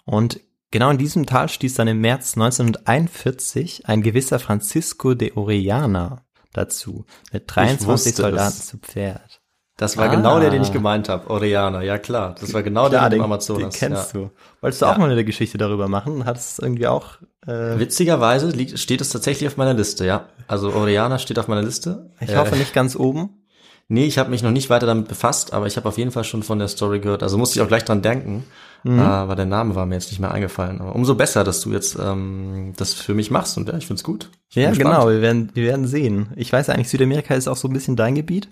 Und 0.07 0.41
genau 0.71 0.91
in 0.91 0.99
diesem 0.99 1.27
Tal 1.27 1.49
stieß 1.49 1.75
dann 1.75 1.89
im 1.89 2.01
März 2.01 2.37
1941 2.37 3.87
ein 3.87 4.03
gewisser 4.03 4.39
Francisco 4.39 5.15
de 5.15 5.33
Orellana 5.35 6.25
dazu, 6.53 7.05
mit 7.33 7.45
23 7.47 7.87
wusste 7.87 8.11
Soldaten 8.13 8.57
es. 8.59 8.67
zu 8.67 8.79
Pferd. 8.79 9.43
Das 9.79 9.97
war 9.99 10.07
Ah. 10.07 10.15
genau 10.15 10.41
der, 10.41 10.51
den 10.51 10.63
ich 10.63 10.73
gemeint 10.73 11.09
habe. 11.11 11.29
Oriana, 11.29 11.83
ja 11.83 11.99
klar. 11.99 12.35
Das 12.41 12.55
war 12.55 12.63
genau 12.63 12.89
der 12.89 12.99
Klar, 13.01 13.11
mit 13.11 13.19
dem 13.19 13.23
Amazonas. 13.25 13.75
den 13.75 13.79
kennst 13.93 14.15
ja. 14.15 14.21
du. 14.21 14.31
Wolltest 14.63 14.81
du 14.81 14.87
Ja. 14.87 14.93
auch 14.93 14.99
mal 14.99 15.11
eine 15.11 15.25
Geschichte 15.25 15.59
darüber 15.59 15.87
machen? 15.89 16.25
Hattest 16.25 16.61
irgendwie 16.63 16.87
auch, 16.87 17.19
äh, 17.47 17.79
Witzigerweise 17.79 18.49
liegt, 18.51 18.79
steht 18.79 19.01
es 19.03 19.11
tatsächlich 19.11 19.47
auf 19.49 19.57
meiner 19.59 19.75
Liste, 19.75 20.07
ja. 20.07 20.25
Also 20.49 20.73
Oriana 20.73 21.19
steht 21.19 21.39
auf 21.39 21.49
meiner 21.49 21.63
Liste. 21.63 22.11
ich 22.21 22.31
Äh, 22.31 22.37
hoffe 22.37 22.57
nicht 22.57 22.73
ganz 22.73 22.97
oben. 22.97 23.43
Nee, 23.89 24.07
ich 24.07 24.19
habe 24.19 24.31
mich 24.31 24.43
noch 24.43 24.51
nicht 24.51 24.69
weiter 24.71 24.87
damit 24.87 25.07
befasst, 25.09 25.53
aber 25.53 25.67
ich 25.67 25.77
habe 25.77 25.89
auf 25.89 25.97
jeden 25.99 26.11
Fall 26.11 26.25
schon 26.25 26.43
von 26.43 26.59
der 26.59 26.67
Story 26.69 26.99
gehört. 26.99 27.23
Also 27.23 27.39
musste 27.39 27.59
ich 27.59 27.63
auch 27.65 27.69
gleich 27.69 27.85
dran 27.85 28.03
denken, 28.03 28.45
Mhm. 28.83 28.99
äh, 28.99 29.03
aber 29.03 29.37
der 29.37 29.47
Name 29.47 29.75
war 29.77 29.85
mir 29.87 29.95
jetzt 29.95 30.11
nicht 30.11 30.19
mehr 30.21 30.33
eingefallen. 30.33 30.81
Aber 30.81 30.95
umso 30.97 31.15
besser, 31.15 31.45
dass 31.45 31.61
du 31.61 31.73
jetzt 31.73 31.97
ähm, 32.03 32.73
das 32.79 32.95
für 32.95 33.15
mich 33.15 33.31
machst 33.31 33.57
und 33.59 33.69
ja, 33.69 33.77
ich 33.77 33.87
find's 33.87 34.03
gut. 34.03 34.31
Ich 34.49 34.57
Ja, 34.57 34.71
genau, 34.73 35.09
wir 35.09 35.21
werden, 35.21 35.51
wir 35.55 35.65
werden 35.65 35.87
sehen. 35.87 36.29
Ich 36.35 36.53
weiß 36.53 36.71
eigentlich, 36.71 36.89
Südamerika 36.89 37.35
ist 37.35 37.47
auch 37.47 37.57
so 37.57 37.69
ein 37.69 37.75
bisschen 37.75 37.95
dein 37.95 38.15
Gebiet, 38.17 38.49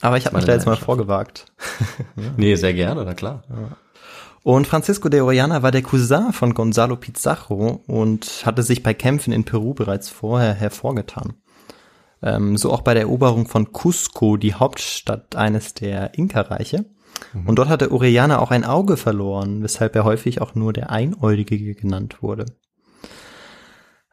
aber 0.00 0.16
ich 0.16 0.26
habe 0.26 0.36
mich 0.36 0.44
da 0.44 0.52
jetzt 0.52 0.66
mal 0.66 0.76
vorgewagt. 0.76 1.46
Nee, 2.36 2.54
sehr 2.54 2.74
gerne, 2.74 3.04
na 3.04 3.14
klar. 3.14 3.42
Und 4.42 4.66
Francisco 4.66 5.08
de 5.08 5.20
Orellana 5.20 5.62
war 5.62 5.72
der 5.72 5.82
Cousin 5.82 6.32
von 6.32 6.54
Gonzalo 6.54 6.96
Pizarro 6.96 7.82
und 7.86 8.42
hatte 8.44 8.62
sich 8.62 8.82
bei 8.82 8.94
Kämpfen 8.94 9.32
in 9.32 9.44
Peru 9.44 9.74
bereits 9.74 10.08
vorher 10.08 10.54
hervorgetan. 10.54 11.34
Ähm, 12.22 12.56
so 12.56 12.72
auch 12.72 12.82
bei 12.82 12.94
der 12.94 13.04
Eroberung 13.04 13.46
von 13.46 13.72
Cusco, 13.72 14.36
die 14.36 14.54
Hauptstadt 14.54 15.36
eines 15.36 15.74
der 15.74 16.14
Inka-Reiche. 16.14 16.84
Und 17.46 17.56
dort 17.56 17.68
hatte 17.68 17.90
Orellana 17.90 18.38
auch 18.38 18.50
ein 18.50 18.64
Auge 18.64 18.96
verloren, 18.96 19.62
weshalb 19.62 19.96
er 19.96 20.04
häufig 20.04 20.40
auch 20.40 20.54
nur 20.54 20.72
der 20.72 20.90
Einäugige 20.90 21.74
genannt 21.74 22.22
wurde. 22.22 22.46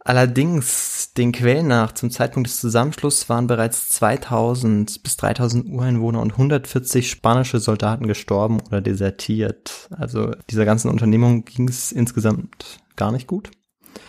Allerdings, 0.07 1.13
den 1.17 1.31
Quellen 1.31 1.67
nach, 1.67 1.91
zum 1.93 2.11
Zeitpunkt 2.11 2.47
des 2.47 2.59
Zusammenschlusses 2.59 3.27
waren 3.27 3.47
bereits 3.47 3.89
2000 3.89 5.01
bis 5.01 5.17
3000 5.17 5.67
Ureinwohner 5.67 6.21
und 6.21 6.33
140 6.33 7.09
spanische 7.09 7.59
Soldaten 7.59 8.05
gestorben 8.05 8.59
oder 8.67 8.81
desertiert. 8.81 9.89
Also 9.89 10.31
dieser 10.51 10.63
ganzen 10.63 10.91
Unternehmung 10.91 11.43
ging 11.43 11.67
es 11.67 11.91
insgesamt 11.91 12.81
gar 12.95 13.11
nicht 13.11 13.25
gut. 13.25 13.49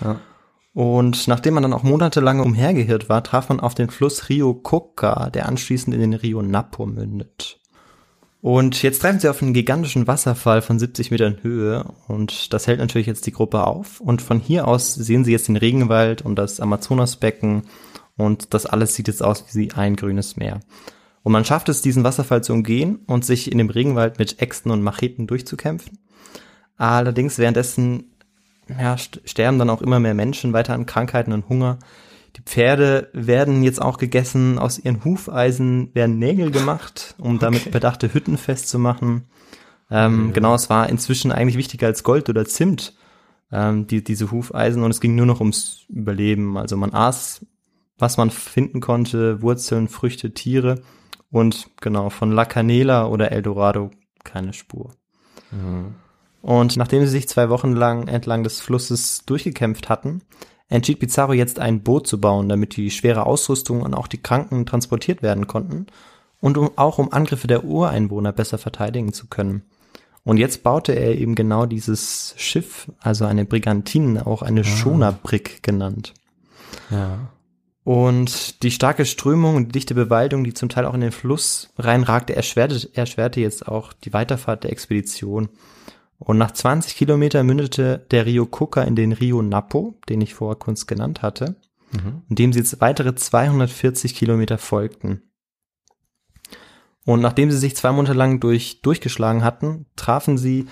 Ja. 0.04 0.20
Und 0.74 1.28
nachdem 1.28 1.54
man 1.54 1.62
dann 1.62 1.72
auch 1.72 1.82
monatelang 1.82 2.40
umhergehirrt 2.40 3.08
war, 3.08 3.24
traf 3.24 3.48
man 3.48 3.60
auf 3.60 3.74
den 3.74 3.88
Fluss 3.88 4.28
Rio 4.28 4.52
Coca, 4.52 5.30
der 5.30 5.48
anschließend 5.48 5.94
in 5.94 6.02
den 6.02 6.12
Rio 6.12 6.42
Napo 6.42 6.84
mündet. 6.84 7.58
Und 8.46 8.80
jetzt 8.84 9.00
treffen 9.02 9.18
sie 9.18 9.28
auf 9.28 9.42
einen 9.42 9.54
gigantischen 9.54 10.06
Wasserfall 10.06 10.62
von 10.62 10.78
70 10.78 11.10
Metern 11.10 11.38
Höhe 11.42 11.84
und 12.06 12.52
das 12.52 12.68
hält 12.68 12.78
natürlich 12.78 13.08
jetzt 13.08 13.26
die 13.26 13.32
Gruppe 13.32 13.66
auf. 13.66 14.00
Und 14.00 14.22
von 14.22 14.38
hier 14.38 14.68
aus 14.68 14.94
sehen 14.94 15.24
sie 15.24 15.32
jetzt 15.32 15.48
den 15.48 15.56
Regenwald 15.56 16.22
und 16.22 16.36
das 16.36 16.60
Amazonasbecken 16.60 17.62
und 18.16 18.54
das 18.54 18.64
alles 18.64 18.94
sieht 18.94 19.08
jetzt 19.08 19.20
aus 19.20 19.46
wie 19.54 19.72
ein 19.72 19.96
grünes 19.96 20.36
Meer. 20.36 20.60
Und 21.24 21.32
man 21.32 21.44
schafft 21.44 21.68
es, 21.68 21.82
diesen 21.82 22.04
Wasserfall 22.04 22.44
zu 22.44 22.52
umgehen 22.52 23.00
und 23.08 23.24
sich 23.24 23.50
in 23.50 23.58
dem 23.58 23.68
Regenwald 23.68 24.20
mit 24.20 24.40
Äxten 24.40 24.70
und 24.70 24.80
Macheten 24.80 25.26
durchzukämpfen. 25.26 25.98
Allerdings 26.76 27.38
währenddessen 27.38 28.12
ja, 28.68 28.94
st- 28.94 29.28
sterben 29.28 29.58
dann 29.58 29.70
auch 29.70 29.82
immer 29.82 29.98
mehr 29.98 30.14
Menschen 30.14 30.52
weiter 30.52 30.74
an 30.74 30.86
Krankheiten 30.86 31.32
und 31.32 31.48
Hunger. 31.48 31.80
Die 32.36 32.42
Pferde 32.42 33.08
werden 33.14 33.62
jetzt 33.62 33.80
auch 33.80 33.96
gegessen, 33.96 34.58
aus 34.58 34.78
ihren 34.78 35.04
Hufeisen 35.04 35.94
werden 35.94 36.18
Nägel 36.18 36.50
gemacht, 36.50 37.14
um 37.18 37.38
damit 37.38 37.70
bedachte 37.70 38.12
Hütten 38.12 38.36
festzumachen. 38.36 39.24
Ähm, 39.90 40.32
Genau, 40.34 40.54
es 40.54 40.68
war 40.68 40.88
inzwischen 40.90 41.32
eigentlich 41.32 41.56
wichtiger 41.56 41.86
als 41.86 42.02
Gold 42.02 42.28
oder 42.28 42.44
Zimt, 42.44 42.94
ähm, 43.50 43.86
die, 43.86 44.04
diese 44.04 44.30
Hufeisen, 44.30 44.82
und 44.82 44.90
es 44.90 45.00
ging 45.00 45.14
nur 45.14 45.24
noch 45.26 45.40
ums 45.40 45.86
Überleben. 45.88 46.58
Also 46.58 46.76
man 46.76 46.92
aß, 46.92 47.46
was 47.98 48.18
man 48.18 48.30
finden 48.30 48.80
konnte, 48.80 49.40
Wurzeln, 49.40 49.88
Früchte, 49.88 50.34
Tiere 50.34 50.82
und 51.30 51.70
genau, 51.80 52.10
von 52.10 52.32
La 52.32 52.44
Canela 52.44 53.06
oder 53.06 53.32
Eldorado 53.32 53.90
keine 54.24 54.52
Spur. 54.52 54.90
Und 56.42 56.76
nachdem 56.76 57.00
sie 57.02 57.10
sich 57.10 57.28
zwei 57.28 57.48
Wochen 57.48 57.72
lang 57.72 58.08
entlang 58.08 58.42
des 58.42 58.60
Flusses 58.60 59.24
durchgekämpft 59.24 59.88
hatten, 59.88 60.22
entschied 60.68 60.98
Pizarro 60.98 61.32
jetzt 61.32 61.58
ein 61.58 61.82
Boot 61.82 62.06
zu 62.06 62.20
bauen, 62.20 62.48
damit 62.48 62.76
die 62.76 62.90
schwere 62.90 63.26
Ausrüstung 63.26 63.82
und 63.82 63.94
auch 63.94 64.08
die 64.08 64.22
Kranken 64.22 64.66
transportiert 64.66 65.22
werden 65.22 65.46
konnten 65.46 65.86
und 66.40 66.58
um, 66.58 66.70
auch 66.76 66.98
um 66.98 67.12
Angriffe 67.12 67.46
der 67.46 67.64
Ureinwohner 67.64 68.32
besser 68.32 68.58
verteidigen 68.58 69.12
zu 69.12 69.26
können. 69.26 69.62
Und 70.24 70.38
jetzt 70.38 70.64
baute 70.64 70.92
er 70.92 71.16
eben 71.16 71.36
genau 71.36 71.66
dieses 71.66 72.34
Schiff, 72.36 72.90
also 72.98 73.26
eine 73.26 73.44
Brigantine, 73.44 74.26
auch 74.26 74.42
eine 74.42 74.64
Schonerbrig 74.64 75.62
genannt. 75.62 76.14
Ja. 76.90 77.18
Und 77.84 78.64
die 78.64 78.72
starke 78.72 79.06
Strömung 79.06 79.54
und 79.54 79.66
die 79.66 79.72
dichte 79.72 79.94
Bewaldung, 79.94 80.42
die 80.42 80.52
zum 80.52 80.68
Teil 80.68 80.86
auch 80.86 80.94
in 80.94 81.00
den 81.00 81.12
Fluss 81.12 81.68
reinragte, 81.78 82.34
erschwerte, 82.34 82.90
erschwerte 82.94 83.40
jetzt 83.40 83.68
auch 83.68 83.92
die 83.92 84.12
Weiterfahrt 84.12 84.64
der 84.64 84.72
Expedition. 84.72 85.48
Und 86.18 86.38
nach 86.38 86.50
20 86.50 86.96
Kilometer 86.96 87.42
mündete 87.44 88.06
der 88.10 88.26
Rio 88.26 88.46
Cuca 88.46 88.82
in 88.82 88.96
den 88.96 89.12
Rio 89.12 89.42
Napo, 89.42 89.98
den 90.08 90.20
ich 90.20 90.34
vorher 90.34 90.56
kurz 90.56 90.86
genannt 90.86 91.22
hatte, 91.22 91.56
und 92.28 92.38
dem 92.38 92.52
sie 92.52 92.58
jetzt 92.60 92.80
weitere 92.80 93.14
240 93.14 94.14
Kilometer 94.14 94.58
folgten. 94.58 95.22
Und 97.04 97.20
nachdem 97.20 97.50
sie 97.50 97.58
sich 97.58 97.76
zwei 97.76 97.92
Monate 97.92 98.14
lang 98.14 98.40
durch, 98.40 98.82
durchgeschlagen 98.82 99.44
hatten, 99.44 99.86
trafen 99.94 100.38
sie 100.38 100.66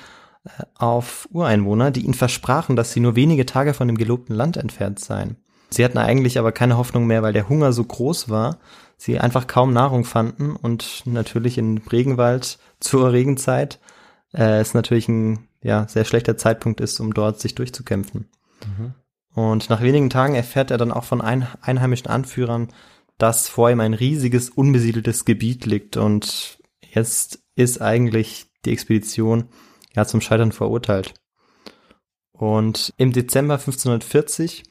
äh, 0.44 0.64
auf 0.74 1.28
Ureinwohner, 1.30 1.92
die 1.92 2.04
ihnen 2.04 2.14
versprachen, 2.14 2.74
dass 2.74 2.92
sie 2.92 3.00
nur 3.00 3.14
wenige 3.14 3.46
Tage 3.46 3.72
von 3.72 3.86
dem 3.86 3.96
gelobten 3.96 4.34
Land 4.34 4.56
entfernt 4.56 4.98
seien. 4.98 5.36
Sie 5.70 5.84
hatten 5.84 5.98
eigentlich 5.98 6.38
aber 6.38 6.50
keine 6.50 6.76
Hoffnung 6.76 7.06
mehr, 7.06 7.22
weil 7.22 7.32
der 7.32 7.48
Hunger 7.48 7.72
so 7.72 7.84
groß 7.84 8.28
war, 8.28 8.58
sie 8.96 9.20
einfach 9.20 9.46
kaum 9.46 9.72
Nahrung 9.72 10.04
fanden 10.04 10.56
und 10.56 11.02
natürlich 11.04 11.56
in 11.56 11.78
Regenwald 11.78 12.58
zur 12.80 13.12
Regenzeit 13.12 13.78
äh, 14.34 14.60
es 14.60 14.74
natürlich 14.74 15.08
ein 15.08 15.48
ja, 15.62 15.88
sehr 15.88 16.04
schlechter 16.04 16.36
Zeitpunkt 16.36 16.80
ist, 16.80 17.00
um 17.00 17.14
dort 17.14 17.40
sich 17.40 17.54
durchzukämpfen. 17.54 18.28
Und 19.34 19.70
nach 19.70 19.82
wenigen 19.82 20.10
Tagen 20.10 20.34
erfährt 20.34 20.70
er 20.70 20.78
dann 20.78 20.92
auch 20.92 21.04
von 21.04 21.20
ein, 21.20 21.46
einheimischen 21.60 22.08
Anführern, 22.08 22.68
dass 23.18 23.48
vor 23.48 23.70
ihm 23.70 23.80
ein 23.80 23.94
riesiges, 23.94 24.50
unbesiedeltes 24.50 25.24
Gebiet 25.24 25.66
liegt 25.66 25.96
und 25.96 26.58
jetzt 26.82 27.40
ist 27.56 27.80
eigentlich 27.80 28.46
die 28.64 28.72
Expedition 28.72 29.48
ja 29.94 30.04
zum 30.04 30.20
Scheitern 30.20 30.52
verurteilt. 30.52 31.14
Und 32.32 32.92
im 32.96 33.12
Dezember 33.12 33.54
1540 33.54 34.64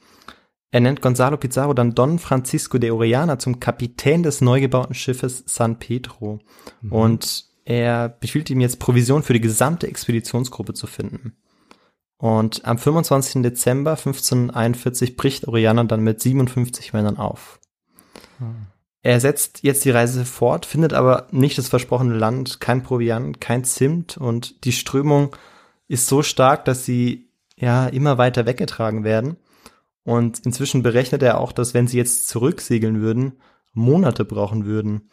ernennt 0.71 1.01
Gonzalo 1.01 1.37
Pizarro 1.37 1.73
dann 1.73 1.95
Don 1.95 2.19
Francisco 2.19 2.77
de 2.77 2.91
Orellana 2.91 3.39
zum 3.39 3.59
Kapitän 3.59 4.23
des 4.23 4.41
neu 4.41 4.59
gebauten 4.59 4.95
Schiffes 4.95 5.43
San 5.45 5.79
Pedro. 5.79 6.39
Und 6.89 7.45
er 7.65 8.09
befiehlt 8.09 8.49
ihm 8.49 8.59
jetzt 8.59 8.79
Provision 8.79 9.23
für 9.23 9.33
die 9.33 9.41
gesamte 9.41 9.87
Expeditionsgruppe 9.87 10.73
zu 10.73 10.87
finden. 10.87 11.35
Und 12.17 12.65
am 12.65 12.77
25. 12.77 13.41
Dezember 13.41 13.91
1541 13.91 15.17
bricht 15.17 15.47
Orellana 15.47 15.83
dann 15.83 16.01
mit 16.01 16.21
57 16.21 16.93
Männern 16.93 17.17
auf. 17.17 17.59
Er 19.01 19.19
setzt 19.19 19.63
jetzt 19.63 19.83
die 19.83 19.89
Reise 19.89 20.23
fort, 20.23 20.65
findet 20.65 20.93
aber 20.93 21.27
nicht 21.31 21.57
das 21.57 21.67
versprochene 21.67 22.15
Land, 22.15 22.61
kein 22.61 22.83
Proviant, 22.83 23.41
kein 23.41 23.65
Zimt 23.65 24.17
und 24.17 24.63
die 24.63 24.71
Strömung 24.71 25.35
ist 25.89 26.07
so 26.07 26.23
stark, 26.23 26.63
dass 26.63 26.85
sie 26.85 27.29
ja 27.57 27.87
immer 27.87 28.17
weiter 28.17 28.45
weggetragen 28.45 29.03
werden. 29.03 29.35
Und 30.03 30.39
inzwischen 30.45 30.83
berechnet 30.83 31.21
er 31.23 31.39
auch, 31.39 31.51
dass 31.51 31.73
wenn 31.73 31.87
sie 31.87 31.97
jetzt 31.97 32.27
zurücksegeln 32.29 33.01
würden, 33.01 33.33
Monate 33.73 34.23
brauchen 34.25 34.65
würden. 34.65 35.09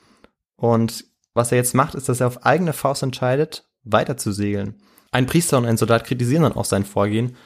Und 0.57 1.05
was 1.35 1.53
er 1.53 1.59
jetzt 1.59 1.75
macht, 1.75 1.95
ist, 1.95 2.09
dass 2.09 2.21
er 2.21 2.27
auf 2.27 2.45
eigene 2.45 2.73
Faust 2.73 3.03
entscheidet, 3.03 3.65
weiter 3.85 4.17
zu 4.17 4.33
segeln. 4.33 4.75
Ein 5.13 5.27
Priester 5.27 5.59
und 5.59 5.67
ein 5.67 5.77
Soldat 5.77 6.05
kritisieren 6.05 6.43
dann 6.43 6.53
auch 6.53 6.65
sein 6.65 6.85
Vorgehen, 6.85 7.37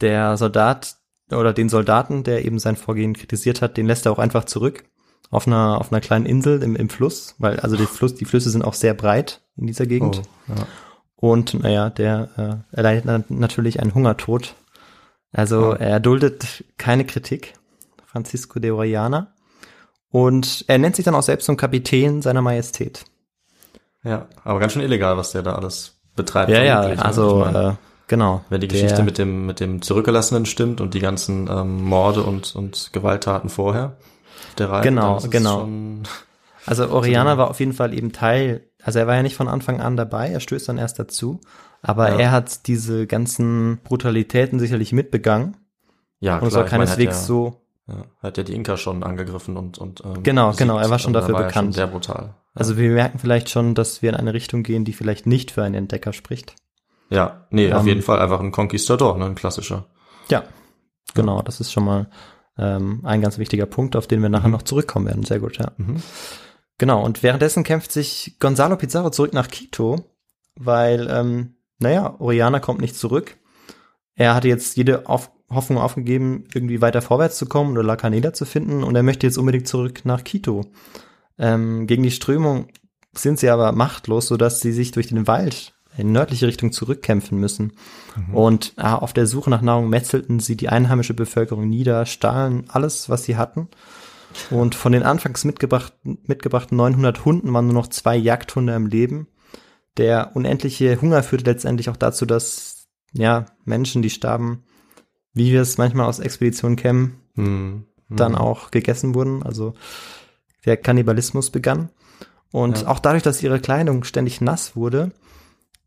der 0.00 0.36
Soldat 0.36 0.96
oder 1.30 1.52
den 1.52 1.68
Soldaten, 1.68 2.24
der 2.24 2.44
eben 2.44 2.58
sein 2.58 2.76
Vorgehen 2.76 3.14
kritisiert 3.14 3.62
hat, 3.62 3.76
den 3.76 3.86
lässt 3.86 4.06
er 4.06 4.12
auch 4.12 4.18
einfach 4.18 4.44
zurück 4.44 4.84
auf 5.30 5.46
einer, 5.46 5.80
auf 5.80 5.90
einer 5.92 6.00
kleinen 6.00 6.26
Insel 6.26 6.62
im, 6.62 6.76
im 6.76 6.88
Fluss, 6.88 7.34
weil 7.38 7.58
also 7.60 7.76
die, 7.76 7.86
Fluss, 7.86 8.14
die 8.14 8.24
Flüsse 8.24 8.50
sind 8.50 8.62
auch 8.64 8.74
sehr 8.74 8.94
breit 8.94 9.42
in 9.56 9.66
dieser 9.66 9.86
Gegend. 9.86 10.22
Oh, 10.48 10.52
ja. 10.56 10.66
Und 11.16 11.54
naja, 11.54 11.90
der 11.90 12.64
äh, 12.72 12.76
erleidet 12.76 13.04
na- 13.06 13.24
natürlich 13.28 13.80
einen 13.80 13.94
Hungertod. 13.94 14.54
Also 15.32 15.70
Oh. 15.70 15.72
er 15.72 15.98
duldet 15.98 16.64
keine 16.76 17.04
Kritik, 17.06 17.54
Francisco 18.04 18.60
de 18.60 18.70
Orellana. 18.72 19.32
Und 20.10 20.64
er 20.68 20.78
nennt 20.78 20.94
sich 20.96 21.04
dann 21.04 21.14
auch 21.14 21.22
selbst 21.22 21.46
zum 21.46 21.56
Kapitän 21.56 22.22
seiner 22.22 22.42
Majestät. 22.42 23.04
Ja, 24.04 24.26
aber 24.44 24.60
ganz 24.60 24.72
schön 24.72 24.82
illegal, 24.82 25.16
was 25.16 25.32
der 25.32 25.42
da 25.42 25.54
alles 25.54 25.96
betreibt. 26.14 26.50
Ja, 26.50 26.62
ja, 26.62 26.88
ne? 26.88 27.04
also 27.04 27.38
meine, 27.38 27.68
äh, 27.68 27.72
genau. 28.06 28.44
wenn 28.50 28.60
die 28.60 28.68
Geschichte 28.68 28.96
der, 28.96 29.04
mit 29.04 29.18
dem 29.18 29.46
mit 29.46 29.60
dem 29.60 29.82
Zurückgelassenen 29.82 30.46
stimmt 30.46 30.80
und 30.80 30.94
die 30.94 31.00
ganzen 31.00 31.48
ähm, 31.50 31.82
Morde 31.82 32.22
und 32.22 32.54
und 32.54 32.90
Gewalttaten 32.92 33.50
vorher 33.50 33.96
der 34.58 34.70
Reise, 34.70 34.88
Genau, 34.88 35.16
es 35.16 35.30
genau. 35.30 35.60
Schon, 35.60 36.02
Also 36.66 36.88
Oriana 36.88 37.36
war 37.36 37.50
auf 37.50 37.60
jeden 37.60 37.74
Fall 37.74 37.92
eben 37.92 38.12
Teil, 38.12 38.70
also 38.82 38.98
er 38.98 39.06
war 39.06 39.16
ja 39.16 39.22
nicht 39.22 39.36
von 39.36 39.48
Anfang 39.48 39.82
an 39.82 39.96
dabei, 39.98 40.30
er 40.30 40.40
stößt 40.40 40.68
dann 40.68 40.78
erst 40.78 40.98
dazu, 40.98 41.40
aber 41.82 42.10
Ja. 42.12 42.18
er 42.18 42.30
hat 42.30 42.66
diese 42.68 43.06
ganzen 43.06 43.80
Brutalitäten 43.84 44.58
sicherlich 44.58 44.92
mitbegangen 44.92 45.58
ja, 46.20 46.38
und 46.38 46.44
es 46.46 46.54
klar, 46.54 46.60
war 46.60 46.66
ich 46.66 46.72
meine, 46.72 46.84
keineswegs 46.86 47.16
ja, 47.20 47.22
so, 47.26 47.63
Ja, 47.86 48.06
hat 48.22 48.38
ja 48.38 48.42
die 48.44 48.54
Inka 48.54 48.76
schon 48.78 49.02
angegriffen 49.02 49.56
und 49.58 49.76
und 49.78 50.02
ähm, 50.04 50.22
Genau, 50.22 50.46
besiegt. 50.48 50.60
genau, 50.60 50.78
er 50.78 50.88
war 50.90 50.98
schon 50.98 51.14
Also 51.14 51.20
dafür 51.28 51.34
war 51.34 51.42
ja 51.42 51.48
schon 51.52 51.60
bekannt. 51.66 51.74
sehr 51.74 51.86
brutal. 51.86 52.34
also 52.54 52.76
wir 52.78 52.90
merken 52.90 53.18
vielleicht 53.18 53.50
schon, 53.50 53.74
dass 53.74 54.00
wir 54.00 54.10
in 54.10 54.16
eine 54.16 54.32
Richtung 54.32 54.62
gehen, 54.62 54.84
die 54.84 54.92
vielleicht 54.94 55.26
nicht 55.26 55.50
für 55.50 55.62
einen 55.62 55.74
Entdecker 55.74 56.12
spricht. 56.14 56.54
Ja, 57.10 57.46
nee, 57.50 57.70
auf 57.72 57.82
Ähm, 57.82 57.88
jeden 57.88 58.02
Fall 58.02 58.20
einfach 58.20 58.40
ein 58.40 58.52
Conquistador, 58.52 59.18
ne, 59.18 59.26
ein 59.26 59.34
klassischer. 59.34 59.86
Ja, 60.30 60.44
genau, 61.14 61.42
das 61.42 61.60
ist 61.60 61.72
schon 61.72 61.84
mal 61.84 62.08
ähm, 62.56 63.00
ein 63.04 63.20
ganz 63.20 63.36
wichtiger 63.38 63.66
Punkt, 63.66 63.96
auf 63.96 64.06
den 64.06 64.22
wir 64.22 64.28
nachher 64.30 64.46
Mhm. 64.48 64.52
noch 64.54 64.62
zurückkommen 64.62 65.06
werden. 65.06 65.24
Sehr 65.24 65.40
gut, 65.40 65.58
ja. 65.58 65.72
Mhm. 65.76 65.96
Genau, 66.78 67.04
und 67.04 67.22
währenddessen 67.22 67.64
kämpft 67.64 67.92
sich 67.92 68.36
Gonzalo 68.40 68.76
Pizarro 68.76 69.10
zurück 69.10 69.32
nach 69.34 69.48
Quito, 69.48 70.04
weil, 70.56 71.06
ähm, 71.10 71.56
naja, 71.80 72.14
Oriana 72.18 72.60
kommt 72.60 72.80
nicht 72.80 72.96
zurück. 72.96 73.36
Er 74.14 74.34
hatte 74.34 74.48
jetzt 74.48 74.76
jede 74.76 75.06
auf 75.08 75.30
Hoffnung 75.54 75.78
aufgegeben, 75.78 76.44
irgendwie 76.54 76.80
weiter 76.80 77.02
vorwärts 77.02 77.38
zu 77.38 77.46
kommen 77.46 77.72
oder 77.72 77.82
La 77.82 77.96
Canela 77.96 78.32
zu 78.32 78.44
finden 78.44 78.82
und 78.84 78.94
er 78.96 79.02
möchte 79.02 79.26
jetzt 79.26 79.38
unbedingt 79.38 79.68
zurück 79.68 80.02
nach 80.04 80.24
Quito. 80.24 80.66
Ähm, 81.38 81.86
gegen 81.86 82.02
die 82.02 82.10
Strömung 82.10 82.68
sind 83.12 83.38
sie 83.38 83.48
aber 83.48 83.72
machtlos, 83.72 84.28
sodass 84.28 84.60
sie 84.60 84.72
sich 84.72 84.90
durch 84.92 85.08
den 85.08 85.26
Wald 85.26 85.74
in 85.96 86.12
nördliche 86.12 86.46
Richtung 86.46 86.72
zurückkämpfen 86.72 87.38
müssen. 87.38 87.72
Und 88.32 88.72
ah, 88.76 88.96
auf 88.96 89.12
der 89.12 89.26
Suche 89.26 89.50
nach 89.50 89.62
Nahrung 89.62 89.88
metzelten 89.88 90.40
sie 90.40 90.56
die 90.56 90.68
einheimische 90.68 91.14
Bevölkerung 91.14 91.68
nieder, 91.68 92.06
stahlen 92.06 92.64
alles, 92.68 93.08
was 93.08 93.24
sie 93.24 93.36
hatten. 93.36 93.68
Und 94.50 94.74
von 94.74 94.92
den 94.92 95.04
anfangs 95.04 95.44
mitgebrachten, 95.44 96.18
mitgebrachten 96.26 96.76
900 96.76 97.24
Hunden 97.24 97.52
waren 97.52 97.66
nur 97.66 97.74
noch 97.74 97.86
zwei 97.86 98.16
Jagdhunde 98.16 98.74
im 98.74 98.86
Leben. 98.86 99.28
Der 99.96 100.32
unendliche 100.34 101.00
Hunger 101.00 101.22
führte 101.22 101.44
letztendlich 101.44 101.88
auch 101.88 101.96
dazu, 101.96 102.26
dass 102.26 102.88
ja 103.12 103.46
Menschen, 103.64 104.02
die 104.02 104.10
starben, 104.10 104.64
wie 105.34 105.52
wir 105.52 105.60
es 105.62 105.78
manchmal 105.78 106.06
aus 106.06 106.18
Expeditionen 106.20 106.76
kennen, 106.76 107.20
Mhm. 107.34 107.84
dann 108.08 108.32
Mhm. 108.32 108.38
auch 108.38 108.70
gegessen 108.70 109.14
wurden. 109.14 109.42
Also 109.42 109.74
der 110.64 110.76
Kannibalismus 110.76 111.50
begann. 111.50 111.90
Und 112.50 112.82
Ja. 112.82 112.88
auch 112.88 113.00
dadurch, 113.00 113.22
dass 113.24 113.42
ihre 113.42 113.60
Kleidung 113.60 114.04
ständig 114.04 114.40
nass 114.40 114.76
wurde, 114.76 115.10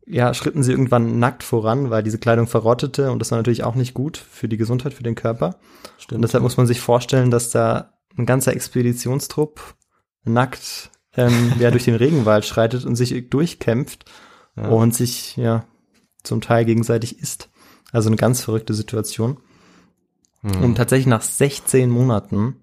ja, 0.06 0.34
schritten 0.34 0.63
sie 0.63 0.72
irgendwann 0.72 1.20
nackt 1.20 1.44
voran, 1.44 1.89
weil 1.89 2.04
diese 2.04 2.18
Kleidung 2.18 2.48
verrottete 2.48 3.12
und 3.12 3.20
das 3.20 3.32
war 3.32 3.38
natürlich 3.39 3.63
auch 3.63 3.75
nicht 3.75 3.94
gut 3.94 4.18
für 4.18 4.48
die 4.48 4.58
Gesundheit, 4.58 4.94
für 4.94 5.04
den 5.04 5.16
Körper. 5.16 5.56
Stimmt. 5.98 6.18
Und 6.18 6.22
deshalb 6.24 6.44
muss 6.44 6.58
man 6.58 6.68
sich 6.68 6.80
vorstellen, 6.80 7.30
dass 7.32 7.50
da 7.50 7.94
ein 8.18 8.25
ganzer 8.25 8.54
Expeditionstrupp 8.54 9.75
nackt 10.24 10.92
ähm, 11.16 11.54
ja, 11.60 11.72
durch 11.72 11.86
den 11.86 11.96
Regenwald 11.96 12.46
schreitet 12.46 12.86
und 12.86 12.96
sich 12.96 13.29
durchkämpft 13.29 14.05
Ja. 14.55 14.68
und 14.70 14.94
sich 14.96 15.36
ja 15.38 15.66
zum 16.24 16.42
Teil 16.42 16.66
gegenseitig 16.66 17.20
isst. 17.20 17.47
Also 17.91 18.09
eine 18.09 18.17
ganz 18.17 18.41
verrückte 18.41 18.73
Situation. 18.73 19.37
Mhm. 20.41 20.63
Und 20.63 20.75
tatsächlich 20.75 21.07
nach 21.07 21.21
16 21.21 21.89
Monaten 21.89 22.55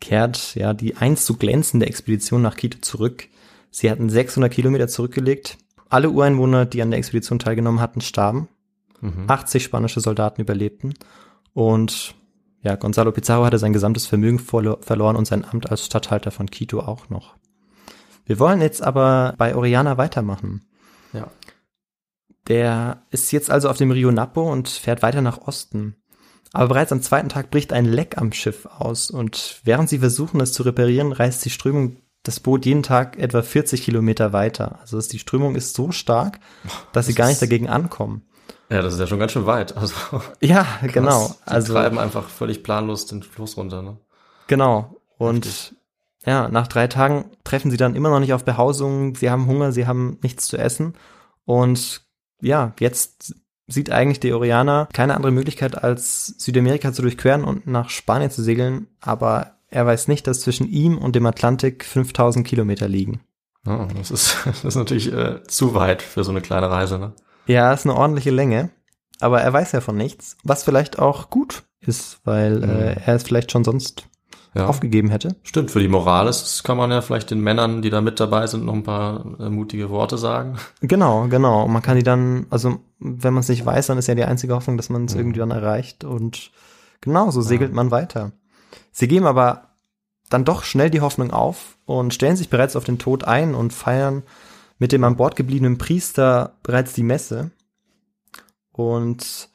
kehrt 0.00 0.54
ja 0.54 0.74
die 0.74 0.96
einst 0.96 1.26
so 1.26 1.34
glänzende 1.34 1.86
Expedition 1.86 2.42
nach 2.42 2.56
Quito 2.56 2.78
zurück. 2.80 3.28
Sie 3.70 3.90
hatten 3.90 4.08
600 4.08 4.52
Kilometer 4.52 4.88
zurückgelegt. 4.88 5.58
Alle 5.88 6.10
Ureinwohner, 6.10 6.66
die 6.66 6.82
an 6.82 6.90
der 6.90 6.98
Expedition 6.98 7.38
teilgenommen 7.38 7.80
hatten, 7.80 8.00
starben. 8.00 8.48
Mhm. 9.00 9.24
80 9.28 9.64
spanische 9.64 10.00
Soldaten 10.00 10.40
überlebten. 10.40 10.94
Und 11.52 12.14
ja, 12.62 12.76
Gonzalo 12.76 13.12
Pizarro 13.12 13.44
hatte 13.44 13.58
sein 13.58 13.72
gesamtes 13.72 14.06
Vermögen 14.06 14.38
verlo- 14.38 14.82
verloren 14.82 15.16
und 15.16 15.26
sein 15.26 15.44
Amt 15.44 15.70
als 15.70 15.84
Statthalter 15.84 16.30
von 16.30 16.50
Quito 16.50 16.80
auch 16.80 17.10
noch. 17.10 17.34
Wir 18.24 18.38
wollen 18.38 18.62
jetzt 18.62 18.82
aber 18.82 19.34
bei 19.36 19.54
Oriana 19.54 19.98
weitermachen. 19.98 20.62
Ja. 21.12 21.28
Der 22.48 23.02
ist 23.10 23.32
jetzt 23.32 23.50
also 23.50 23.68
auf 23.70 23.76
dem 23.78 23.90
Rio 23.90 24.10
Napo 24.10 24.50
und 24.50 24.68
fährt 24.68 25.02
weiter 25.02 25.22
nach 25.22 25.38
Osten. 25.46 25.96
Aber 26.52 26.68
bereits 26.68 26.92
am 26.92 27.02
zweiten 27.02 27.28
Tag 27.28 27.50
bricht 27.50 27.72
ein 27.72 27.84
Leck 27.86 28.18
am 28.18 28.32
Schiff 28.32 28.66
aus 28.66 29.10
und 29.10 29.60
während 29.64 29.88
sie 29.88 29.98
versuchen, 29.98 30.40
es 30.40 30.52
zu 30.52 30.62
reparieren, 30.62 31.12
reißt 31.12 31.44
die 31.44 31.50
Strömung 31.50 31.96
das 32.22 32.40
Boot 32.40 32.64
jeden 32.64 32.82
Tag 32.82 33.18
etwa 33.18 33.42
40 33.42 33.82
Kilometer 33.82 34.32
weiter. 34.32 34.78
Also 34.80 35.00
die 35.00 35.18
Strömung 35.18 35.56
ist 35.56 35.74
so 35.74 35.90
stark, 35.90 36.38
dass 36.92 37.06
sie 37.06 37.12
Das 37.12 37.18
gar 37.18 37.28
nicht 37.28 37.42
dagegen 37.42 37.68
ankommen. 37.68 38.22
Ja, 38.70 38.80
das 38.82 38.94
ist 38.94 39.00
ja 39.00 39.06
schon 39.06 39.18
ganz 39.18 39.32
schön 39.32 39.46
weit. 39.46 39.76
Also 39.76 39.94
Ja, 40.40 40.62
krass. 40.80 40.92
genau. 40.92 41.28
Die 41.46 41.50
Also 41.50 41.72
treiben 41.74 41.98
einfach 41.98 42.28
völlig 42.28 42.62
planlos 42.62 43.06
den 43.06 43.22
Fluss 43.22 43.56
runter. 43.56 43.82
Ne? 43.82 43.98
Genau. 44.46 44.96
Und 45.18 45.44
Heftig. 45.44 45.74
ja, 46.24 46.48
nach 46.48 46.66
drei 46.68 46.86
Tagen 46.86 47.26
treffen 47.42 47.70
sie 47.70 47.76
dann 47.76 47.94
immer 47.96 48.10
noch 48.10 48.20
nicht 48.20 48.32
auf 48.32 48.44
Behausung. 48.44 49.16
Sie 49.16 49.28
haben 49.30 49.46
Hunger, 49.46 49.72
sie 49.72 49.86
haben 49.86 50.18
nichts 50.22 50.46
zu 50.46 50.56
essen. 50.56 50.94
Und 51.44 52.03
ja, 52.44 52.74
jetzt 52.78 53.34
sieht 53.66 53.90
eigentlich 53.90 54.20
der 54.20 54.36
Oriana 54.36 54.88
keine 54.92 55.14
andere 55.14 55.32
Möglichkeit, 55.32 55.82
als 55.82 56.26
Südamerika 56.38 56.92
zu 56.92 57.02
durchqueren 57.02 57.44
und 57.44 57.66
nach 57.66 57.88
Spanien 57.90 58.30
zu 58.30 58.42
segeln. 58.42 58.88
Aber 59.00 59.58
er 59.70 59.86
weiß 59.86 60.08
nicht, 60.08 60.26
dass 60.26 60.40
zwischen 60.40 60.68
ihm 60.68 60.98
und 60.98 61.16
dem 61.16 61.26
Atlantik 61.26 61.84
5000 61.84 62.46
Kilometer 62.46 62.88
liegen. 62.88 63.20
Ja, 63.66 63.88
das 63.96 64.10
ist 64.10 64.36
das 64.44 64.64
ist 64.64 64.76
natürlich 64.76 65.12
äh, 65.12 65.42
zu 65.44 65.74
weit 65.74 66.02
für 66.02 66.24
so 66.24 66.30
eine 66.30 66.42
kleine 66.42 66.70
Reise. 66.70 66.98
Ne? 66.98 67.14
Ja, 67.46 67.72
ist 67.72 67.86
eine 67.86 67.96
ordentliche 67.96 68.30
Länge. 68.30 68.70
Aber 69.20 69.40
er 69.40 69.52
weiß 69.52 69.72
ja 69.72 69.80
von 69.80 69.96
nichts, 69.96 70.36
was 70.42 70.64
vielleicht 70.64 70.98
auch 70.98 71.30
gut 71.30 71.62
ist, 71.80 72.18
weil 72.24 72.64
äh, 72.64 73.00
er 73.06 73.14
es 73.14 73.22
vielleicht 73.22 73.52
schon 73.52 73.64
sonst 73.64 74.08
Ja. 74.54 74.66
aufgegeben 74.68 75.08
hätte. 75.10 75.34
Stimmt, 75.42 75.72
für 75.72 75.80
die 75.80 75.88
Moral 75.88 76.28
ist, 76.28 76.42
das 76.42 76.62
kann 76.62 76.76
man 76.76 76.90
ja 76.92 77.00
vielleicht 77.00 77.30
den 77.30 77.40
Männern, 77.40 77.82
die 77.82 77.90
da 77.90 78.00
mit 78.00 78.20
dabei 78.20 78.46
sind, 78.46 78.64
noch 78.64 78.74
ein 78.74 78.84
paar 78.84 79.38
äh, 79.40 79.50
mutige 79.50 79.90
Worte 79.90 80.16
sagen. 80.16 80.56
Genau, 80.80 81.26
genau. 81.28 81.64
Und 81.64 81.72
man 81.72 81.82
kann 81.82 81.96
die 81.96 82.04
dann, 82.04 82.46
also 82.50 82.78
wenn 83.00 83.34
man 83.34 83.40
es 83.40 83.48
nicht 83.48 83.66
weiß, 83.66 83.88
dann 83.88 83.98
ist 83.98 84.06
ja 84.06 84.14
die 84.14 84.24
einzige 84.24 84.54
Hoffnung, 84.54 84.76
dass 84.76 84.90
man 84.90 85.06
es 85.06 85.14
Mhm. 85.14 85.20
irgendwie 85.20 85.40
dann 85.40 85.50
erreicht. 85.50 86.04
Und 86.04 86.52
genau, 87.00 87.30
so 87.32 87.42
segelt 87.42 87.72
man 87.72 87.90
weiter. 87.90 88.30
Sie 88.92 89.08
geben 89.08 89.26
aber 89.26 89.70
dann 90.30 90.44
doch 90.44 90.62
schnell 90.62 90.88
die 90.90 91.00
Hoffnung 91.00 91.32
auf 91.32 91.76
und 91.84 92.14
stellen 92.14 92.36
sich 92.36 92.48
bereits 92.48 92.76
auf 92.76 92.84
den 92.84 92.98
Tod 92.98 93.24
ein 93.24 93.54
und 93.56 93.72
feiern 93.72 94.22
mit 94.78 94.92
dem 94.92 95.02
an 95.04 95.16
Bord 95.16 95.34
gebliebenen 95.36 95.78
Priester 95.78 96.52
bereits 96.62 96.92
die 96.92 97.02
Messe. 97.02 97.50
Und 98.72 99.48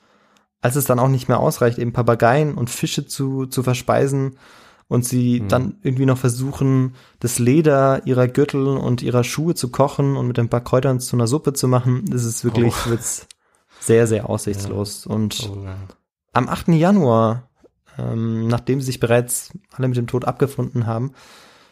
als 0.62 0.76
es 0.76 0.86
dann 0.86 1.00
auch 1.00 1.08
nicht 1.08 1.28
mehr 1.28 1.40
ausreicht, 1.40 1.78
eben 1.78 1.94
Papageien 1.94 2.56
und 2.56 2.70
Fische 2.70 3.06
zu, 3.08 3.46
zu 3.46 3.64
verspeisen 3.64 4.38
und 4.90 5.06
sie 5.06 5.40
Mhm. 5.40 5.48
dann 5.48 5.76
irgendwie 5.82 6.06
noch 6.06 6.18
versuchen, 6.18 6.96
das 7.22 7.40
Leder 7.40 8.06
ihrer 8.06 8.28
Gürtel 8.28 8.68
und 8.68 9.02
ihrer 9.02 9.24
Schuhe 9.24 9.56
zu 9.56 9.70
kochen 9.70 10.18
und 10.18 10.28
mit 10.28 10.38
ein 10.40 10.50
paar 10.50 10.64
Kräutern 10.64 11.00
zu 11.00 11.16
einer 11.16 11.28
Suppe 11.28 11.54
zu 11.54 11.70
machen, 11.70 12.04
das 12.10 12.26
ist 12.26 12.44
wirklich 12.44 12.74
Oh. 12.86 12.90
wird's 12.90 13.26
sehr, 13.80 14.06
sehr 14.08 14.30
aussichtslos. 14.30 15.06
Und 15.06 15.50
Oh, 15.50 15.64
ja. 15.64 15.76
am 16.34 16.50
8. 16.50 16.70
Januar, 16.74 17.48
ähm, 17.98 18.48
nachdem 18.48 18.82
sie 18.82 18.88
sich 18.88 19.00
bereits 19.00 19.52
alle 19.72 19.88
mit 19.88 19.96
dem 19.98 20.08
Tod 20.08 20.26
abgefunden 20.26 20.86
haben, 20.86 21.14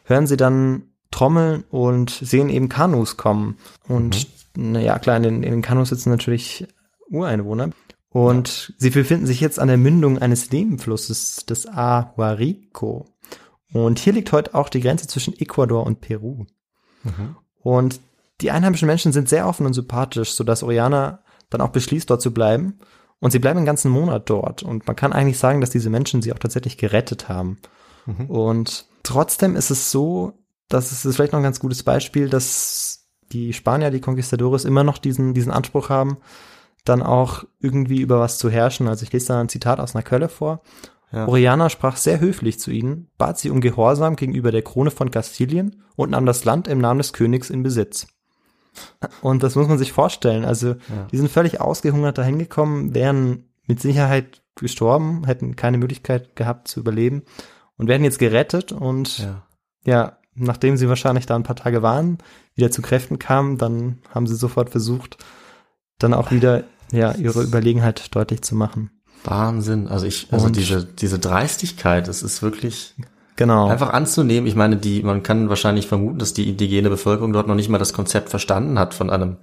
hören 0.05 0.25
sie 0.27 0.37
dann 0.37 0.83
Trommeln 1.11 1.63
und 1.69 2.09
sehen 2.11 2.49
eben 2.49 2.69
Kanus 2.69 3.17
kommen. 3.17 3.57
Und 3.87 4.27
naja, 4.55 4.99
klar, 4.99 5.17
in 5.17 5.23
den, 5.23 5.43
in 5.43 5.51
den 5.51 5.61
Kanus 5.61 5.89
sitzen 5.89 6.09
natürlich 6.09 6.67
Ureinwohner. 7.09 7.69
Und 8.17 8.73
sie 8.79 8.89
befinden 8.89 9.27
sich 9.27 9.41
jetzt 9.41 9.59
an 9.59 9.67
der 9.67 9.77
Mündung 9.77 10.17
eines 10.17 10.51
Nebenflusses 10.51 11.45
des 11.45 11.67
Ahuarico. 11.67 13.05
Und 13.71 13.99
hier 13.99 14.11
liegt 14.11 14.31
heute 14.31 14.55
auch 14.55 14.69
die 14.69 14.81
Grenze 14.81 15.05
zwischen 15.05 15.37
Ecuador 15.37 15.85
und 15.85 16.01
Peru. 16.01 16.47
Mhm. 17.03 17.35
Und 17.61 17.99
die 18.41 18.49
einheimischen 18.49 18.87
Menschen 18.87 19.13
sind 19.13 19.29
sehr 19.29 19.47
offen 19.47 19.67
und 19.67 19.73
sympathisch, 19.73 20.31
sodass 20.31 20.63
Oriana 20.63 21.19
dann 21.51 21.61
auch 21.61 21.69
beschließt, 21.69 22.09
dort 22.09 22.23
zu 22.23 22.33
bleiben. 22.33 22.79
Und 23.19 23.29
sie 23.29 23.37
bleiben 23.37 23.57
einen 23.57 23.67
ganzen 23.67 23.91
Monat 23.91 24.27
dort. 24.31 24.63
Und 24.63 24.87
man 24.87 24.95
kann 24.95 25.13
eigentlich 25.13 25.37
sagen, 25.37 25.61
dass 25.61 25.69
diese 25.69 25.91
Menschen 25.91 26.23
sie 26.23 26.33
auch 26.33 26.39
tatsächlich 26.39 26.79
gerettet 26.79 27.29
haben. 27.29 27.59
Mhm. 28.07 28.31
Und 28.31 28.87
trotzdem 29.03 29.55
ist 29.55 29.69
es 29.69 29.91
so, 29.91 30.33
dass 30.69 30.91
es 30.91 31.05
ist 31.05 31.17
vielleicht 31.17 31.33
noch 31.33 31.39
ein 31.39 31.43
ganz 31.43 31.59
gutes 31.59 31.83
Beispiel, 31.83 32.29
dass 32.29 33.11
die 33.31 33.53
Spanier, 33.53 33.91
die 33.91 34.01
Conquistadores, 34.01 34.65
immer 34.65 34.83
noch 34.83 34.97
diesen, 34.97 35.35
diesen 35.35 35.51
Anspruch 35.51 35.89
haben, 35.89 36.17
dann 36.89 37.03
auch 37.03 37.43
irgendwie 37.59 38.01
über 38.01 38.19
was 38.19 38.37
zu 38.37 38.49
herrschen. 38.49 38.87
Also 38.87 39.03
ich 39.03 39.13
lese 39.13 39.27
da 39.27 39.39
ein 39.39 39.49
Zitat 39.49 39.79
aus 39.79 39.95
einer 39.95 40.03
Quelle 40.03 40.29
vor. 40.29 40.61
Ja. 41.11 41.27
Oriana 41.27 41.69
sprach 41.69 41.95
sehr 41.95 42.19
höflich 42.19 42.59
zu 42.59 42.69
ihnen, 42.71 43.09
bat 43.17 43.37
sie 43.37 43.49
um 43.49 43.61
Gehorsam 43.61 44.15
gegenüber 44.15 44.51
der 44.51 44.61
Krone 44.61 44.91
von 44.91 45.09
Kastilien 45.11 45.83
und 45.95 46.11
nahm 46.11 46.25
das 46.25 46.43
Land 46.43 46.67
im 46.67 46.79
Namen 46.79 46.97
des 46.97 47.13
Königs 47.13 47.49
in 47.49 47.63
Besitz. 47.63 48.07
Und 49.21 49.41
das 49.41 49.55
muss 49.55 49.67
man 49.67 49.77
sich 49.77 49.91
vorstellen. 49.91 50.45
Also, 50.45 50.75
die 51.11 51.17
sind 51.17 51.31
völlig 51.31 51.61
ausgehungert 51.61 52.17
dahin 52.17 52.37
gekommen, 52.37 52.93
wären 52.93 53.45
mit 53.65 53.81
Sicherheit 53.81 54.43
gestorben, 54.55 55.25
hätten 55.25 55.55
keine 55.55 55.77
Möglichkeit 55.77 56.35
gehabt 56.35 56.67
zu 56.67 56.79
überleben 56.81 57.23
und 57.77 57.87
werden 57.87 58.03
jetzt 58.03 58.19
gerettet 58.19 58.71
und 58.71 59.19
Ja. 59.19 59.43
ja, 59.85 60.17
nachdem 60.35 60.77
sie 60.77 60.89
wahrscheinlich 60.89 61.25
da 61.25 61.35
ein 61.35 61.43
paar 61.43 61.55
Tage 61.55 61.81
waren, 61.81 62.17
wieder 62.55 62.69
zu 62.69 62.81
Kräften 62.81 63.17
kamen, 63.17 63.57
dann 63.57 63.99
haben 64.13 64.27
sie 64.27 64.35
sofort 64.35 64.69
versucht, 64.69 65.17
dann 65.99 66.13
auch 66.13 66.31
wieder 66.31 66.63
ja 66.91 67.13
ihre 67.13 67.41
Überlegenheit 67.43 68.15
deutlich 68.15 68.41
zu 68.41 68.55
machen. 68.55 68.91
Wahnsinn. 69.23 69.87
Also 69.87 70.05
ich, 70.05 70.27
also 70.31 70.45
Und- 70.47 70.55
diese, 70.55 70.85
diese 70.85 71.19
Dreistigkeit, 71.19 72.07
es 72.07 72.23
ist 72.23 72.41
wirklich 72.41 72.95
Genau. 73.35 73.67
einfach 73.67 73.91
anzunehmen. 73.93 74.47
Ich 74.47 74.55
meine, 74.55 74.77
die, 74.77 75.03
man 75.03 75.21
kann 75.23 75.49
wahrscheinlich 75.49 75.87
vermuten, 75.87 76.17
dass 76.19 76.33
die 76.33 76.49
indigene 76.49 76.89
Bevölkerung 76.89 77.33
dort 77.33 77.47
noch 77.47 77.55
nicht 77.55 77.69
mal 77.69 77.77
das 77.77 77.93
Konzept 77.93 78.29
verstanden 78.29 78.79
hat 78.79 78.93
von 78.93 79.09
einem, 79.09 79.37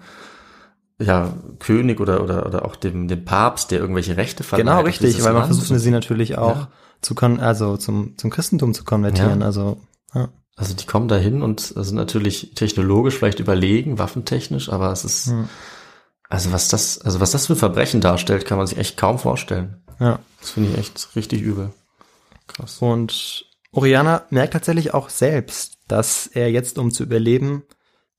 ja, 0.98 1.32
König 1.58 2.00
oder, 2.00 2.22
oder, 2.22 2.46
oder 2.46 2.64
auch 2.64 2.76
dem, 2.76 3.08
dem 3.08 3.24
Papst, 3.24 3.70
der 3.70 3.80
irgendwelche 3.80 4.16
Rechte 4.16 4.42
verleiht. 4.44 4.66
genau 4.66 4.80
richtig, 4.82 5.22
weil 5.24 5.32
man 5.32 5.46
versucht 5.46 5.78
sie 5.80 5.90
natürlich 5.90 6.38
auch 6.38 6.56
Ja. 6.56 6.68
zu 7.02 7.14
kon 7.14 7.40
also 7.40 7.76
zum 7.76 8.16
zum 8.16 8.30
Christentum 8.30 8.74
zu 8.74 8.84
konvertieren, 8.84 9.40
Ja. 9.40 9.46
also 9.46 9.78
ja. 10.14 10.28
Also 10.56 10.72
die 10.74 10.86
kommen 10.86 11.08
dahin 11.08 11.42
und 11.42 11.60
sind 11.60 11.96
natürlich 11.96 12.52
technologisch 12.54 13.16
vielleicht 13.18 13.40
überlegen, 13.40 13.98
waffentechnisch, 13.98 14.68
aber 14.70 14.92
es 14.92 15.04
ist, 15.04 15.26
Hm. 15.26 15.48
Also 16.34 16.50
was 16.50 16.66
das, 16.66 17.00
also 17.00 17.20
was 17.20 17.30
das 17.30 17.46
für 17.46 17.54
Verbrechen 17.54 18.00
darstellt, 18.00 18.44
kann 18.44 18.58
man 18.58 18.66
sich 18.66 18.76
echt 18.76 18.96
kaum 18.96 19.20
vorstellen. 19.20 19.82
ja. 20.00 20.18
Das 20.40 20.50
finde 20.50 20.70
ich 20.72 20.78
echt 20.78 21.16
richtig 21.16 21.40
übel. 21.40 21.70
Krass. 22.48 22.78
Und 22.80 23.46
Oriana 23.70 24.24
merkt 24.30 24.52
tatsächlich 24.52 24.92
auch 24.92 25.08
selbst, 25.08 25.78
dass 25.88 26.26
er 26.26 26.50
jetzt, 26.50 26.76
um 26.76 26.90
zu 26.90 27.04
überleben, 27.04 27.62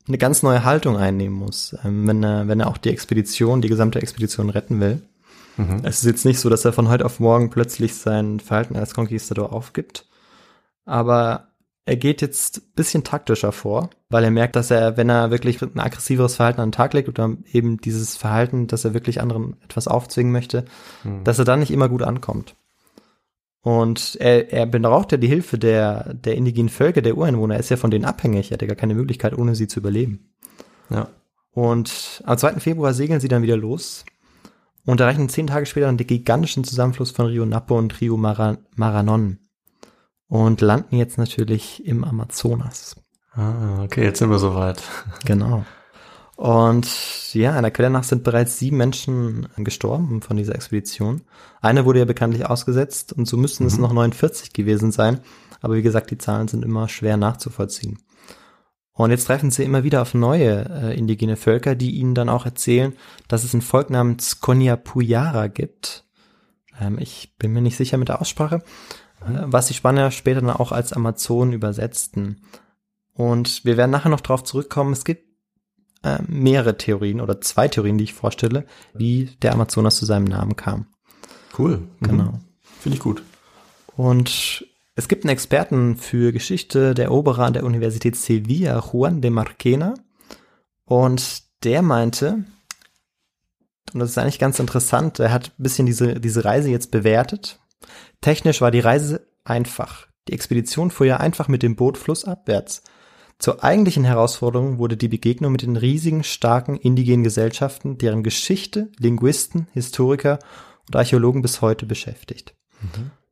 eine 0.07 0.17
ganz 0.17 0.43
neue 0.43 0.63
Haltung 0.63 0.97
einnehmen 0.97 1.35
muss, 1.35 1.75
ähm, 1.83 2.07
wenn 2.07 2.23
er, 2.23 2.47
wenn 2.47 2.61
er 2.61 2.67
auch 2.67 2.77
die 2.77 2.89
Expedition, 2.89 3.61
die 3.61 3.67
gesamte 3.69 4.01
Expedition 4.01 4.49
retten 4.49 4.79
will. 4.79 5.01
Mhm. 5.57 5.81
Es 5.83 5.97
ist 5.99 6.05
jetzt 6.05 6.25
nicht 6.25 6.39
so, 6.39 6.49
dass 6.49 6.65
er 6.65 6.73
von 6.73 6.87
heute 6.87 7.05
auf 7.05 7.19
morgen 7.19 7.49
plötzlich 7.49 7.95
sein 7.95 8.39
Verhalten 8.39 8.77
als 8.77 8.93
Conquistador 8.93 9.51
aufgibt, 9.51 10.05
aber 10.85 11.49
er 11.85 11.95
geht 11.95 12.21
jetzt 12.21 12.57
ein 12.57 12.73
bisschen 12.75 13.03
taktischer 13.03 13.51
vor, 13.51 13.91
weil 14.09 14.23
er 14.23 14.31
merkt, 14.31 14.55
dass 14.55 14.71
er, 14.71 14.97
wenn 14.97 15.09
er 15.09 15.29
wirklich 15.29 15.61
ein 15.61 15.79
aggressiveres 15.79 16.35
Verhalten 16.35 16.61
an 16.61 16.69
den 16.69 16.73
Tag 16.73 16.93
legt 16.93 17.07
oder 17.07 17.37
eben 17.51 17.77
dieses 17.77 18.17
Verhalten, 18.17 18.65
dass 18.67 18.85
er 18.85 18.95
wirklich 18.95 19.21
anderen 19.21 19.57
etwas 19.63 19.87
aufzwingen 19.87 20.31
möchte, 20.31 20.65
dass 21.23 21.37
er 21.37 21.45
dann 21.45 21.59
nicht 21.59 21.71
immer 21.71 21.87
gut 21.87 22.01
ankommt. 22.01 22.55
Und 23.61 24.17
er, 24.19 24.51
er 24.51 24.65
braucht 24.67 25.11
ja 25.11 25.17
die 25.17 25.27
Hilfe 25.27 25.57
der, 25.57 26.13
der 26.13 26.35
indigenen 26.35 26.69
Völker, 26.69 27.01
der 27.01 27.17
Ureinwohner. 27.17 27.55
Er 27.55 27.59
ist 27.59 27.69
ja 27.69 27.77
von 27.77 27.89
denen 27.89 28.05
abhängig. 28.05 28.51
Er 28.51 28.55
hat 28.55 28.61
ja 28.61 28.67
gar 28.67 28.75
keine 28.75 28.93
Möglichkeit, 28.93 29.35
ohne 29.35 29.55
sie 29.55 29.67
zu 29.67 29.79
überleben. 29.79 30.33
Ja. 30.91 31.07
Und 31.51 32.21
am 32.25 32.37
2. 32.37 32.59
Februar 32.59 32.93
segeln 32.93 33.19
sie 33.19 33.27
dann 33.27 33.41
wieder 33.41 33.57
los 33.57 34.05
und 34.85 34.99
erreichen 34.99 35.29
zehn 35.29 35.47
Tage 35.47 35.65
später 35.65 35.91
den 35.91 36.05
gigantischen 36.05 36.63
Zusammenfluss 36.63 37.11
von 37.11 37.27
Rio 37.27 37.45
Napo 37.45 37.77
und 37.77 37.99
Rio 38.01 38.17
Mara 38.17 38.57
Maranon 38.75 39.39
und 40.27 40.61
landen 40.61 40.95
jetzt 40.95 41.17
natürlich 41.17 41.85
im 41.85 42.03
Amazonas. 42.03 42.95
Ah, 43.33 43.83
okay, 43.83 44.03
jetzt 44.03 44.19
sind 44.19 44.29
wir 44.29 44.39
soweit. 44.39 44.81
Genau. 45.25 45.65
Und 46.35 47.33
ja, 47.33 47.53
einer 47.53 47.71
Quelle 47.71 47.89
nach 47.89 48.03
sind 48.03 48.23
bereits 48.23 48.59
sieben 48.59 48.77
Menschen 48.77 49.47
gestorben 49.57 50.21
von 50.21 50.35
dieser 50.35 50.55
Expedition. 50.55 51.21
Eine 51.61 51.85
wurde 51.85 51.99
ja 51.99 52.05
bekanntlich 52.05 52.45
ausgesetzt 52.45 53.13
und 53.13 53.25
so 53.25 53.37
müssten 53.37 53.65
es 53.65 53.77
noch 53.77 53.93
49 53.93 54.51
gewesen 54.51 54.91
sein. 54.91 55.21
Aber 55.61 55.75
wie 55.75 55.81
gesagt, 55.81 56.11
die 56.11 56.17
Zahlen 56.17 56.47
sind 56.47 56.65
immer 56.65 56.89
schwer 56.89 57.17
nachzuvollziehen. 57.17 57.99
Und 58.91 59.11
jetzt 59.11 59.25
treffen 59.25 59.51
sie 59.51 59.63
immer 59.63 59.83
wieder 59.83 60.01
auf 60.01 60.13
neue 60.13 60.69
äh, 60.69 60.97
indigene 60.97 61.35
Völker, 61.35 61.75
die 61.75 61.91
ihnen 61.91 62.15
dann 62.15 62.29
auch 62.29 62.45
erzählen, 62.45 62.93
dass 63.27 63.43
es 63.43 63.53
ein 63.53 63.61
Volk 63.61 63.89
namens 63.89 64.39
Konyapuyara 64.39 65.47
gibt. 65.47 66.05
Ähm, 66.79 66.97
ich 66.99 67.35
bin 67.37 67.51
mir 67.51 67.61
nicht 67.61 67.75
sicher 67.75 67.97
mit 67.97 68.07
der 68.07 68.21
Aussprache, 68.21 68.61
was 69.27 69.67
die 69.67 69.73
Spanier 69.73 70.11
später 70.11 70.41
dann 70.41 70.49
auch 70.49 70.71
als 70.71 70.93
Amazonen 70.93 71.53
übersetzten. 71.53 72.41
Und 73.13 73.65
wir 73.65 73.77
werden 73.77 73.91
nachher 73.91 74.09
noch 74.09 74.21
darauf 74.21 74.43
zurückkommen. 74.43 74.93
Es 74.93 75.05
gibt 75.05 75.25
äh, 76.03 76.19
mehrere 76.27 76.77
Theorien 76.77 77.21
oder 77.21 77.41
zwei 77.41 77.67
Theorien, 77.67 77.97
die 77.97 78.03
ich 78.03 78.13
vorstelle, 78.13 78.65
wie 78.93 79.31
der 79.41 79.53
Amazonas 79.53 79.95
zu 79.95 80.05
seinem 80.05 80.25
Namen 80.25 80.55
kam. 80.55 80.87
Cool. 81.57 81.77
Mhm. 81.99 82.07
Genau. 82.07 82.39
Finde 82.79 82.97
ich 82.97 83.01
gut. 83.01 83.23
Und 83.95 84.65
es 84.95 85.07
gibt 85.07 85.23
einen 85.23 85.31
Experten 85.31 85.97
für 85.97 86.31
Geschichte 86.31 86.93
der 86.93 87.05
Eroberer 87.05 87.45
an 87.45 87.53
der 87.53 87.63
Universität 87.63 88.15
Sevilla, 88.15 88.83
Juan 88.91 89.21
de 89.21 89.31
Marquena. 89.31 89.95
Und 90.85 91.43
der 91.63 91.81
meinte, 91.81 92.45
und 93.93 93.99
das 93.99 94.11
ist 94.11 94.17
eigentlich 94.17 94.39
ganz 94.39 94.59
interessant, 94.59 95.19
er 95.19 95.31
hat 95.31 95.53
ein 95.57 95.63
bisschen 95.63 95.85
diese, 95.85 96.19
diese 96.19 96.45
Reise 96.45 96.69
jetzt 96.69 96.91
bewertet. 96.91 97.59
Technisch 98.21 98.61
war 98.61 98.71
die 98.71 98.79
Reise 98.79 99.27
einfach. 99.43 100.07
Die 100.27 100.33
Expedition 100.33 100.91
fuhr 100.91 101.05
ja 101.05 101.17
einfach 101.17 101.47
mit 101.47 101.63
dem 101.63 101.75
Boot 101.75 101.97
flussabwärts. 101.97 102.83
Zur 103.37 103.63
eigentlichen 103.63 104.05
Herausforderung 104.05 104.77
wurde 104.77 104.97
die 104.97 105.09
Begegnung 105.09 105.51
mit 105.51 105.61
den 105.61 105.75
riesigen, 105.75 106.23
starken 106.23 106.77
indigenen 106.77 107.23
Gesellschaften, 107.23 107.97
deren 107.97 108.23
Geschichte 108.23 108.91
Linguisten, 108.97 109.67
Historiker 109.73 110.39
und 110.87 110.95
Archäologen 110.95 111.41
bis 111.41 111.61
heute 111.61 111.85
beschäftigt. 111.85 112.55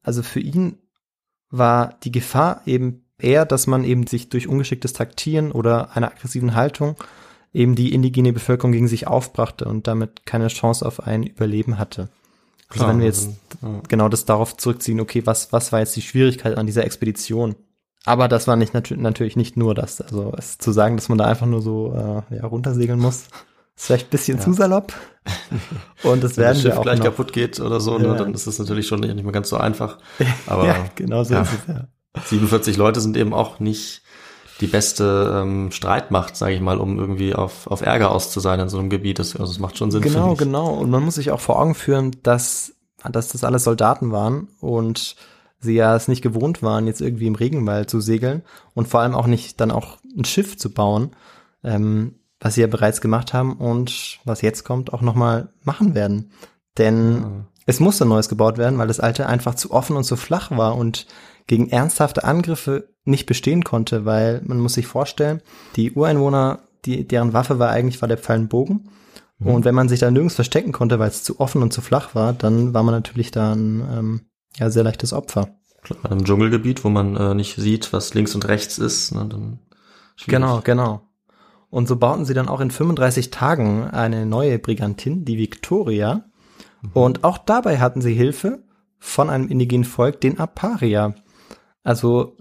Also 0.02 0.22
für 0.22 0.42
ihn 0.42 0.78
war 1.50 1.98
die 2.04 2.12
Gefahr 2.12 2.62
eben 2.66 3.06
eher, 3.18 3.46
dass 3.46 3.68
man 3.68 3.84
eben 3.84 4.06
sich 4.08 4.30
durch 4.30 4.48
ungeschicktes 4.48 4.94
Taktieren 4.94 5.52
oder 5.52 5.96
einer 5.96 6.12
aggressiven 6.12 6.56
Haltung 6.56 6.96
eben 7.54 7.76
die 7.76 7.94
indigene 7.94 8.34
Bevölkerung 8.34 8.72
gegen 8.72 8.88
sich 8.88 9.08
aufbrachte 9.08 9.66
und 9.66 9.88
damit 9.88 10.26
keine 10.26 10.48
Chance 10.48 10.86
auf 10.86 11.02
ein 11.02 11.24
Überleben 11.24 11.78
hatte. 11.78 12.10
Also 12.74 12.86
Klar, 12.86 12.90
wenn 12.90 13.00
wir 13.00 13.06
jetzt 13.08 13.30
also, 13.62 13.76
ja. 13.76 13.82
genau 13.88 14.10
das 14.10 14.26
darauf 14.26 14.58
zurückziehen, 14.58 15.00
okay, 15.00 15.22
was, 15.26 15.54
was 15.54 15.72
war 15.72 15.80
jetzt 15.80 15.96
die 15.96 16.02
Schwierigkeit 16.02 16.58
an 16.58 16.66
dieser 16.66 16.84
Expedition? 16.86 17.56
Aber 18.06 18.28
das 18.28 18.48
war 18.48 18.56
nicht 18.56 18.74
natür 18.74 18.98
natürlich 18.98 19.36
nicht 19.38 19.56
nur 19.56 19.76
das. 19.76 20.02
Also 20.02 20.34
es 20.38 20.58
zu 20.58 20.72
sagen, 20.72 20.98
dass 20.98 21.08
man 21.08 21.18
da 21.18 21.26
einfach 21.26 21.46
nur 21.46 21.62
so 21.62 21.94
äh, 21.94 22.36
ja, 22.36 22.46
runtersegeln 22.46 23.00
muss, 23.00 23.28
ist 23.78 23.86
vielleicht 23.86 24.08
ein 24.08 24.10
bisschen 24.10 24.40
zu 24.42 24.54
salopp. 24.54 24.94
Und 26.04 26.24
das 26.24 26.32
Wenn 26.38 26.44
werden 26.46 26.56
das 26.56 26.64
wir 26.66 26.72
Schiff 26.74 26.82
gleich 26.82 27.00
noch. 27.00 27.06
kaputt 27.06 27.32
geht 27.32 27.60
oder 27.60 27.80
so, 27.80 27.98
Ja. 27.98 28.08
ne, 28.12 28.16
dann 28.18 28.34
ist 28.34 28.48
es 28.48 28.60
natürlich 28.60 28.88
schon 28.88 29.00
nicht 29.00 29.24
mehr 29.24 29.32
ganz 29.32 29.50
so 29.50 29.58
einfach. 29.70 30.00
Aber 30.48 30.66
ja, 30.66 30.86
genau 30.96 31.24
so 31.24 31.36
ja. 31.36 31.42
ist 31.44 31.52
es 31.54 31.68
ja. 31.68 31.88
47 32.26 32.76
Leute 32.78 33.00
sind 33.02 33.16
eben 33.18 33.34
auch 33.34 33.60
nicht 33.60 34.02
die 34.62 34.68
beste 34.68 35.42
ähm, 35.42 35.72
Streitmacht, 35.72 36.36
sage 36.36 36.54
ich 36.54 36.62
mal, 36.62 36.78
um 36.78 37.00
irgendwie 37.00 37.34
auf, 37.34 37.68
auf 37.68 37.82
Ärger 37.82 38.12
aus 38.12 38.32
zu 38.32 38.40
sein 38.40 38.60
in 38.60 38.70
so 38.70 38.80
einem 38.80 38.90
Gebiet. 38.90 39.20
Das, 39.20 39.36
also 39.36 39.52
es 39.52 39.60
macht 39.60 39.78
schon 39.78 39.92
Sinn. 39.92 40.02
Genau, 40.02 40.36
genau. 40.36 40.74
Und 40.74 40.90
man 40.90 41.04
muss 41.04 41.16
sich 41.16 41.32
auch 41.32 41.40
vor 41.40 41.60
Augen 41.60 41.76
führen, 41.76 42.16
dass, 42.24 42.74
dass 43.12 43.30
das 43.30 43.44
alles 43.44 43.64
Soldaten 43.64 44.12
waren 44.12 44.48
und 44.60 45.16
sie 45.60 45.76
ja 45.76 45.96
es 45.96 46.08
nicht 46.08 46.22
gewohnt 46.22 46.62
waren, 46.62 46.88
jetzt 46.88 47.02
irgendwie 47.02 47.28
im 47.28 47.36
Regenwald 47.36 47.90
zu 47.90 48.02
segeln 48.02 48.44
und 48.74 48.88
vor 48.88 49.00
allem 49.00 49.16
auch 49.16 49.28
nicht 49.28 49.60
dann 49.62 49.72
auch 49.72 49.98
ein 50.16 50.26
Schiff 50.26 50.58
zu 50.58 50.72
bauen, 50.72 51.12
ähm, 51.64 52.16
was 52.40 52.56
sie 52.56 52.62
ja 52.62 52.68
bereits 52.68 53.02
gemacht 53.02 53.34
haben 53.34 53.54
und 53.54 54.20
was 54.26 54.42
jetzt 54.42 54.66
kommt, 54.66 54.94
auch 54.94 55.02
nochmal 55.02 55.50
machen 55.64 55.96
werden. 55.96 56.32
Denn 56.78 57.46
es 57.66 57.80
musste 57.80 58.06
Neues 58.06 58.30
gebaut 58.30 58.58
werden, 58.58 58.78
weil 58.78 58.88
das 58.88 59.00
alte 59.00 59.28
einfach 59.28 59.56
zu 59.56 59.72
offen 59.72 59.96
und 59.96 60.04
zu 60.04 60.18
flach 60.18 60.52
war 60.52 60.76
und 60.76 61.08
gegen 61.48 61.70
ernsthafte 61.70 62.24
Angriffe 62.24 62.90
nicht 63.06 63.26
bestehen 63.26 63.64
konnte, 63.64 64.06
weil 64.06 64.42
man 64.46 64.60
muss 64.60 64.74
sich 64.74 64.88
vorstellen, 64.88 65.42
die 65.76 65.92
Ureinwohner, 65.92 66.60
die, 66.86 67.08
deren 67.08 67.34
Waffe 67.34 67.60
war 67.60 67.70
eigentlich 67.70 68.02
war 68.02 68.08
der 68.08 68.18
Pfeilenbogen. 68.18 68.90
Und 69.46 69.66
wenn 69.66 69.76
man 69.76 69.90
sich 69.90 70.00
da 70.00 70.10
nirgends 70.10 70.36
verstecken 70.36 70.72
konnte, 70.72 71.00
weil 71.00 71.10
es 71.10 71.24
zu 71.24 71.40
offen 71.40 71.62
und 71.62 71.74
zu 71.74 71.82
flach 71.82 72.16
war, 72.16 72.34
dann 72.34 72.74
war 72.74 72.84
man 72.84 72.94
natürlich 72.94 73.32
da 73.32 73.54
ein 73.54 73.84
ähm, 73.92 74.22
ja, 74.56 74.70
sehr 74.70 74.84
leichtes 74.84 75.12
Opfer. 75.12 75.50
Klar, 75.82 76.00
in 76.06 76.12
einem 76.12 76.24
Dschungelgebiet, 76.24 76.86
wo 76.86 76.90
man 76.90 77.18
äh, 77.18 77.34
nicht 77.34 77.56
sieht, 77.58 77.92
was 77.92 78.14
links 78.14 78.36
und 78.36 78.48
rechts 78.48 78.78
ist, 78.78 79.14
ne, 79.14 79.26
dann 79.30 79.60
schwierig. 80.16 80.40
Genau, 80.40 80.62
genau. 80.64 81.02
Und 81.70 81.88
so 81.88 81.98
bauten 81.98 82.24
sie 82.24 82.34
dann 82.34 82.48
auch 82.48 82.62
in 82.62 82.72
35 82.72 83.32
Tagen 83.32 83.90
eine 83.90 84.26
neue 84.26 84.60
Brigantin, 84.60 85.26
die 85.26 85.38
Victoria. 85.38 86.24
Und 86.94 87.24
auch 87.24 87.38
dabei 87.38 87.80
hatten 87.80 88.02
sie 88.02 88.14
Hilfe 88.14 88.64
von 89.00 89.30
einem 89.30 89.48
indigenen 89.48 89.84
Volk, 89.84 90.22
den 90.22 90.40
Aparia. 90.40 91.16
Also, 91.84 92.38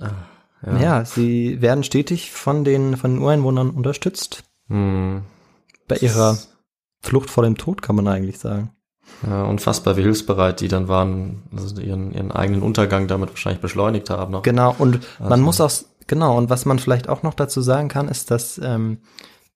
ja. 0.65 0.79
ja. 0.79 1.05
sie 1.05 1.61
werden 1.61 1.85
stetig 1.85 2.31
von 2.33 2.65
den, 2.65 2.97
von 2.97 3.15
den 3.15 3.23
Ureinwohnern 3.23 3.71
unterstützt. 3.71 4.45
Hm. 4.69 5.23
Bei 5.89 5.97
ihrer 5.97 6.39
Flucht 7.01 7.31
vor 7.31 7.45
dem 7.45 7.57
Tod, 7.57 7.83
kann 7.83 7.97
man 7.97 8.09
eigentlich 8.09 8.39
sagen. 8.39 8.71
Ja, 9.27 9.45
unfassbar 9.45 9.97
wie 9.97 10.03
hilfsbereit 10.03 10.61
die 10.61 10.69
dann 10.69 10.89
waren, 10.89 11.43
also 11.55 11.81
ihren, 11.81 12.13
ihren 12.13 12.31
eigenen 12.31 12.63
Untergang 12.63 13.09
damit 13.09 13.31
wahrscheinlich 13.31 13.61
beschleunigt 13.61 14.11
haben 14.11 14.33
noch. 14.33 14.43
Genau, 14.43 14.75
und 14.79 15.01
man 15.19 15.33
Also- 15.33 15.45
muss 15.45 15.61
auch, 15.61 15.73
genau, 16.07 16.39
und 16.39 16.51
was 16.51 16.65
man 16.65 16.79
vielleicht 16.79 17.09
auch 17.09 17.23
noch 17.23 17.35
dazu 17.35 17.61
sagen 17.61 17.89
kann, 17.89 18.09
ist, 18.09 18.31
dass 18.31 18.61
ähm, 18.63 18.99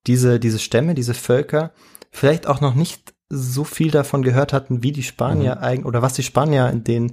diese, 0.06 0.40
diese 0.40 0.58
Stämme, 0.58 0.94
diese 0.94 1.14
Völker 1.14 1.70
vielleicht 2.10 2.46
auch 2.46 2.60
noch 2.60 2.74
nicht 2.74 3.14
so 3.28 3.64
viel 3.64 3.90
davon 3.90 4.22
gehört 4.22 4.52
hatten, 4.52 4.82
wie 4.82 4.92
die 4.92 5.02
Spanier 5.02 5.60
eigentlich, 5.60 5.86
oder 5.86 6.02
was 6.02 6.14
die 6.14 6.22
Spanier 6.22 6.68
in 6.70 6.84
den 6.84 7.12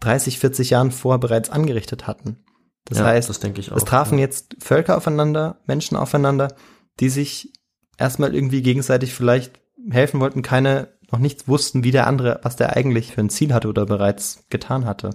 30, 0.00 0.38
40 0.38 0.70
Jahren 0.70 0.90
vorher 0.90 1.18
bereits 1.18 1.50
angerichtet 1.50 2.06
hatten. 2.06 2.44
Das 2.84 2.98
Ja, 2.98 3.06
heißt, 3.06 3.28
das 3.28 3.40
ich 3.42 3.72
auch, 3.72 3.76
es 3.76 3.84
trafen 3.84 4.18
ja. 4.18 4.24
jetzt 4.24 4.56
Völker 4.60 4.96
aufeinander, 4.96 5.60
Menschen 5.66 5.96
aufeinander, 5.96 6.54
die 7.00 7.08
sich 7.08 7.52
erstmal 7.98 8.34
irgendwie 8.34 8.62
gegenseitig 8.62 9.12
vielleicht 9.12 9.60
helfen 9.90 10.20
wollten, 10.20 10.42
keine, 10.42 10.88
noch 11.10 11.18
nichts 11.18 11.48
wussten, 11.48 11.84
wie 11.84 11.90
der 11.90 12.06
andere, 12.06 12.40
was 12.42 12.56
der 12.56 12.76
eigentlich 12.76 13.12
für 13.12 13.20
ein 13.20 13.30
Ziel 13.30 13.52
hatte 13.52 13.68
oder 13.68 13.86
bereits 13.86 14.44
getan 14.50 14.84
hatte. 14.84 15.10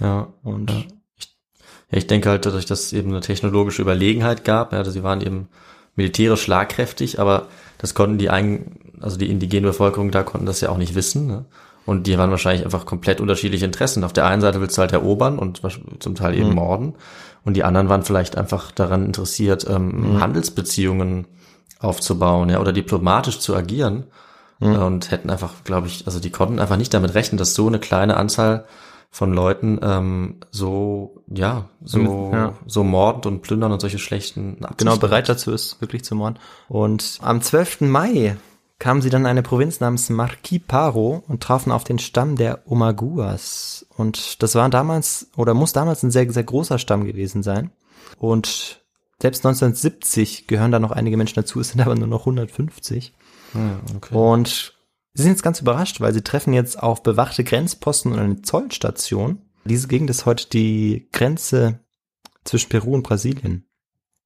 Ja. 0.00 0.32
Und 0.42 0.70
Ja. 0.70 0.84
Ja, 1.90 1.96
ich 1.96 2.06
denke 2.06 2.28
halt, 2.28 2.44
dadurch, 2.44 2.66
dass 2.66 2.84
es 2.84 2.92
eben 2.92 3.08
eine 3.10 3.20
technologische 3.20 3.80
Überlegenheit 3.80 4.44
gab, 4.44 4.72
ja, 4.72 4.78
also 4.78 4.90
sie 4.90 5.02
waren 5.02 5.22
eben 5.22 5.48
militärisch 5.96 6.42
schlagkräftig, 6.42 7.18
aber 7.18 7.48
das 7.78 7.94
konnten 7.94 8.18
die 8.18 8.28
eigen, 8.28 8.92
also 9.00 9.16
die 9.16 9.30
indigene 9.30 9.68
Bevölkerung 9.68 10.10
da 10.10 10.22
konnten 10.22 10.46
das 10.46 10.60
ja 10.60 10.68
auch 10.68 10.76
nicht 10.76 10.94
wissen. 10.94 11.26
Ne? 11.26 11.46
Und 11.88 12.06
die 12.06 12.18
waren 12.18 12.30
wahrscheinlich 12.30 12.66
einfach 12.66 12.84
komplett 12.84 13.18
unterschiedliche 13.18 13.64
Interessen. 13.64 14.04
Auf 14.04 14.12
der 14.12 14.26
einen 14.26 14.42
Seite 14.42 14.60
willst 14.60 14.76
du 14.76 14.82
halt 14.82 14.92
erobern 14.92 15.38
und 15.38 15.62
zum 16.00 16.14
Teil 16.14 16.34
eben 16.34 16.54
morden. 16.54 16.94
Und 17.44 17.54
die 17.54 17.64
anderen 17.64 17.88
waren 17.88 18.02
vielleicht 18.02 18.36
einfach 18.36 18.70
daran 18.72 19.06
interessiert, 19.06 19.66
ähm, 19.70 20.20
Handelsbeziehungen 20.20 21.26
aufzubauen, 21.80 22.50
ja, 22.50 22.60
oder 22.60 22.72
diplomatisch 22.74 23.38
zu 23.38 23.56
agieren. 23.56 24.04
Und 24.60 25.10
hätten 25.12 25.30
einfach, 25.30 25.52
glaube 25.64 25.86
ich, 25.86 26.04
also 26.06 26.20
die 26.20 26.30
konnten 26.30 26.58
einfach 26.58 26.76
nicht 26.76 26.92
damit 26.92 27.14
rechnen, 27.14 27.38
dass 27.38 27.54
so 27.54 27.68
eine 27.68 27.78
kleine 27.78 28.16
Anzahl 28.18 28.66
von 29.10 29.32
Leuten 29.32 29.78
ähm, 29.82 30.34
so, 30.50 31.22
ja, 31.32 31.64
so, 31.82 32.30
Ja. 32.34 32.52
so 32.66 32.84
mordend 32.84 33.24
und 33.24 33.40
plündern 33.40 33.72
und 33.72 33.80
solche 33.80 33.98
schlechten 33.98 34.56
Absichten 34.62 34.76
genau 34.76 34.96
bereit 34.98 35.28
dazu 35.28 35.52
ist, 35.52 35.80
wirklich 35.80 36.04
zu 36.04 36.14
morden. 36.14 36.38
Und 36.68 37.18
am 37.22 37.40
12. 37.40 37.82
Mai 37.82 38.36
kamen 38.78 39.02
sie 39.02 39.10
dann 39.10 39.22
in 39.22 39.26
eine 39.26 39.42
Provinz 39.42 39.80
namens 39.80 40.08
Marquis 40.08 40.60
Paro 40.66 41.24
und 41.26 41.42
trafen 41.42 41.72
auf 41.72 41.84
den 41.84 41.98
Stamm 41.98 42.36
der 42.36 42.70
Omaguas. 42.70 43.86
Und 43.96 44.42
das 44.42 44.54
war 44.54 44.68
damals, 44.68 45.30
oder 45.36 45.54
muss 45.54 45.72
damals 45.72 46.02
ein 46.02 46.10
sehr, 46.10 46.30
sehr 46.32 46.44
großer 46.44 46.78
Stamm 46.78 47.04
gewesen 47.04 47.42
sein. 47.42 47.72
Und 48.18 48.84
selbst 49.20 49.44
1970 49.44 50.46
gehören 50.46 50.70
da 50.70 50.78
noch 50.78 50.92
einige 50.92 51.16
Menschen 51.16 51.36
dazu, 51.36 51.60
es 51.60 51.70
sind 51.70 51.80
aber 51.80 51.96
nur 51.96 52.06
noch 52.06 52.20
150. 52.20 53.14
Ja, 53.54 53.80
okay. 53.96 54.14
Und 54.14 54.74
sie 55.14 55.22
sind 55.22 55.32
jetzt 55.32 55.42
ganz 55.42 55.60
überrascht, 55.60 56.00
weil 56.00 56.14
sie 56.14 56.22
treffen 56.22 56.52
jetzt 56.52 56.80
auf 56.80 57.02
bewachte 57.02 57.42
Grenzposten 57.42 58.12
und 58.12 58.18
eine 58.20 58.42
Zollstation. 58.42 59.42
Diese 59.64 59.88
Gegend 59.88 60.08
ist 60.08 60.24
heute 60.24 60.48
die 60.48 61.08
Grenze 61.12 61.80
zwischen 62.44 62.68
Peru 62.68 62.94
und 62.94 63.02
Brasilien. 63.02 63.66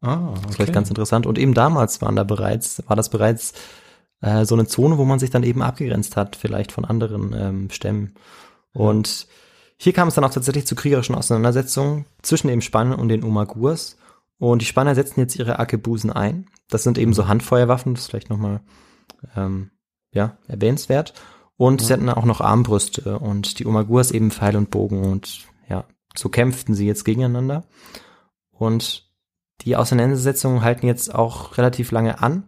ah, 0.03 0.35
Das 0.35 0.51
ist 0.51 0.57
vielleicht 0.57 0.75
ganz 0.75 0.91
interessant. 0.91 1.27
Und 1.27 1.39
eben 1.39 1.55
damals 1.55 2.03
waren 2.03 2.17
da 2.17 2.25
bereits, 2.25 2.83
war 2.87 2.97
das 2.97 3.09
bereits 3.09 3.55
äh, 4.23 4.45
so 4.45 4.55
eine 4.55 4.67
Zone, 4.67 4.97
wo 4.99 5.05
man 5.05 5.19
sich 5.19 5.31
dann 5.31 5.43
eben 5.43 5.63
abgegrenzt 5.63 6.17
hat, 6.17 6.37
vielleicht 6.37 6.73
von 6.73 6.85
anderen 6.85 7.35
ähm, 7.37 7.71
Stämmen. 7.71 8.15
Und 8.73 9.27
hier 9.77 9.93
kam 9.93 10.09
es 10.09 10.15
dann 10.15 10.25
auch 10.25 10.31
tatsächlich 10.31 10.67
zu 10.67 10.75
kriegerischen 10.75 11.15
Auseinandersetzungen 11.15 12.07
zwischen 12.23 12.49
eben 12.49 12.63
Spanien 12.63 12.99
und 12.99 13.09
den 13.09 13.25
Umaguas. 13.25 13.99
Und 14.39 14.63
die 14.63 14.67
Spanier 14.67 14.95
setzen 14.95 15.21
jetzt 15.21 15.37
ihre 15.37 15.59
Arkebusen 15.59 16.11
ein. 16.11 16.47
Das 16.69 16.85
sind 16.85 16.99
eben 16.99 17.13
so 17.13 17.29
Handfeuerwaffen, 17.29 17.95
das 17.95 18.05
ist 18.05 18.11
vielleicht 18.11 18.31
nochmal 18.31 18.61
ähm, 19.37 19.71
ja, 20.13 20.37
erwähnenswert. 20.47 21.15
Und 21.57 21.81
sie 21.81 21.93
hatten 21.93 22.09
auch 22.09 22.25
noch 22.25 22.41
Armbrüste 22.41 23.19
und 23.19 23.59
die 23.59 23.67
Umaguas 23.67 24.11
eben 24.11 24.31
Pfeil 24.31 24.57
und 24.57 24.71
Bogen 24.71 25.05
und 25.05 25.47
ja, 25.69 25.85
so 26.17 26.29
kämpften 26.29 26.75
sie 26.75 26.87
jetzt 26.87 27.05
gegeneinander. 27.05 27.65
Und 28.51 29.09
die 29.61 29.77
Auseinandersetzungen 29.77 30.63
halten 30.63 30.87
jetzt 30.87 31.15
auch 31.15 31.57
relativ 31.59 31.91
lange 31.91 32.21
an. 32.21 32.45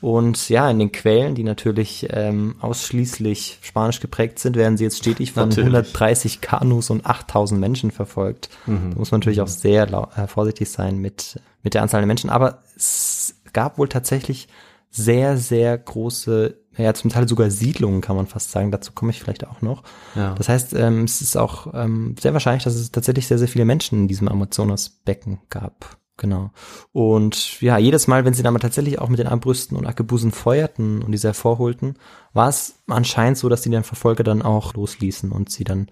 Und 0.00 0.48
ja, 0.48 0.70
in 0.70 0.78
den 0.78 0.92
Quellen, 0.92 1.34
die 1.34 1.42
natürlich 1.42 2.06
ähm, 2.10 2.54
ausschließlich 2.60 3.58
spanisch 3.62 4.00
geprägt 4.00 4.38
sind, 4.38 4.56
werden 4.56 4.76
sie 4.76 4.84
jetzt 4.84 4.98
stetig 4.98 5.32
von 5.32 5.48
Natürlich. 5.48 5.74
130 5.74 6.40
Kanus 6.40 6.90
und 6.90 7.04
8000 7.04 7.60
Menschen 7.60 7.90
verfolgt. 7.90 8.48
Da 8.66 8.98
muss 8.98 9.10
man 9.10 9.20
natürlich 9.20 9.40
auch 9.40 9.48
sehr 9.48 9.88
äh, 10.16 10.26
vorsichtig 10.28 10.70
sein 10.70 10.98
mit, 10.98 11.40
mit 11.62 11.74
der 11.74 11.82
Anzahl 11.82 12.00
der 12.00 12.06
Menschen. 12.06 12.30
Aber 12.30 12.62
es 12.76 13.34
gab 13.52 13.78
wohl 13.78 13.88
tatsächlich 13.88 14.48
sehr, 14.90 15.36
sehr 15.36 15.76
große, 15.76 16.56
ja 16.76 16.94
zum 16.94 17.10
Teil 17.10 17.28
sogar 17.28 17.50
Siedlungen, 17.50 18.00
kann 18.00 18.16
man 18.16 18.26
fast 18.26 18.52
sagen. 18.52 18.70
Dazu 18.70 18.92
komme 18.92 19.10
ich 19.10 19.20
vielleicht 19.20 19.46
auch 19.46 19.62
noch. 19.62 19.82
Ja. 20.14 20.34
Das 20.34 20.48
heißt, 20.48 20.74
ähm, 20.74 21.04
es 21.04 21.20
ist 21.20 21.36
auch 21.36 21.74
ähm, 21.74 22.14
sehr 22.20 22.32
wahrscheinlich, 22.32 22.64
dass 22.64 22.74
es 22.74 22.92
tatsächlich 22.92 23.26
sehr, 23.26 23.38
sehr 23.38 23.48
viele 23.48 23.64
Menschen 23.64 24.02
in 24.02 24.08
diesem 24.08 24.28
Amazonasbecken 24.28 25.40
gab. 25.50 25.98
Genau. 26.18 26.50
Und 26.92 27.60
ja, 27.62 27.78
jedes 27.78 28.08
Mal, 28.08 28.24
wenn 28.24 28.34
sie 28.34 28.42
dann 28.42 28.58
tatsächlich 28.58 28.98
auch 28.98 29.08
mit 29.08 29.20
den 29.20 29.28
Armbrüsten 29.28 29.78
und 29.78 29.86
Arkebusen 29.86 30.32
feuerten 30.32 31.00
und 31.00 31.12
diese 31.12 31.28
hervorholten, 31.28 31.96
war 32.32 32.48
es 32.48 32.74
anscheinend 32.88 33.38
so, 33.38 33.48
dass 33.48 33.62
die 33.62 33.70
den 33.70 33.84
Verfolger 33.84 34.24
dann 34.24 34.42
auch 34.42 34.74
losließen 34.74 35.30
und 35.30 35.50
sie 35.50 35.64
dann 35.64 35.88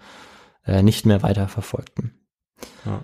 äh, 0.65 0.83
nicht 0.83 1.05
mehr 1.05 1.23
weiter 1.23 1.47
verfolgten. 1.47 2.11
Ja. 2.85 3.03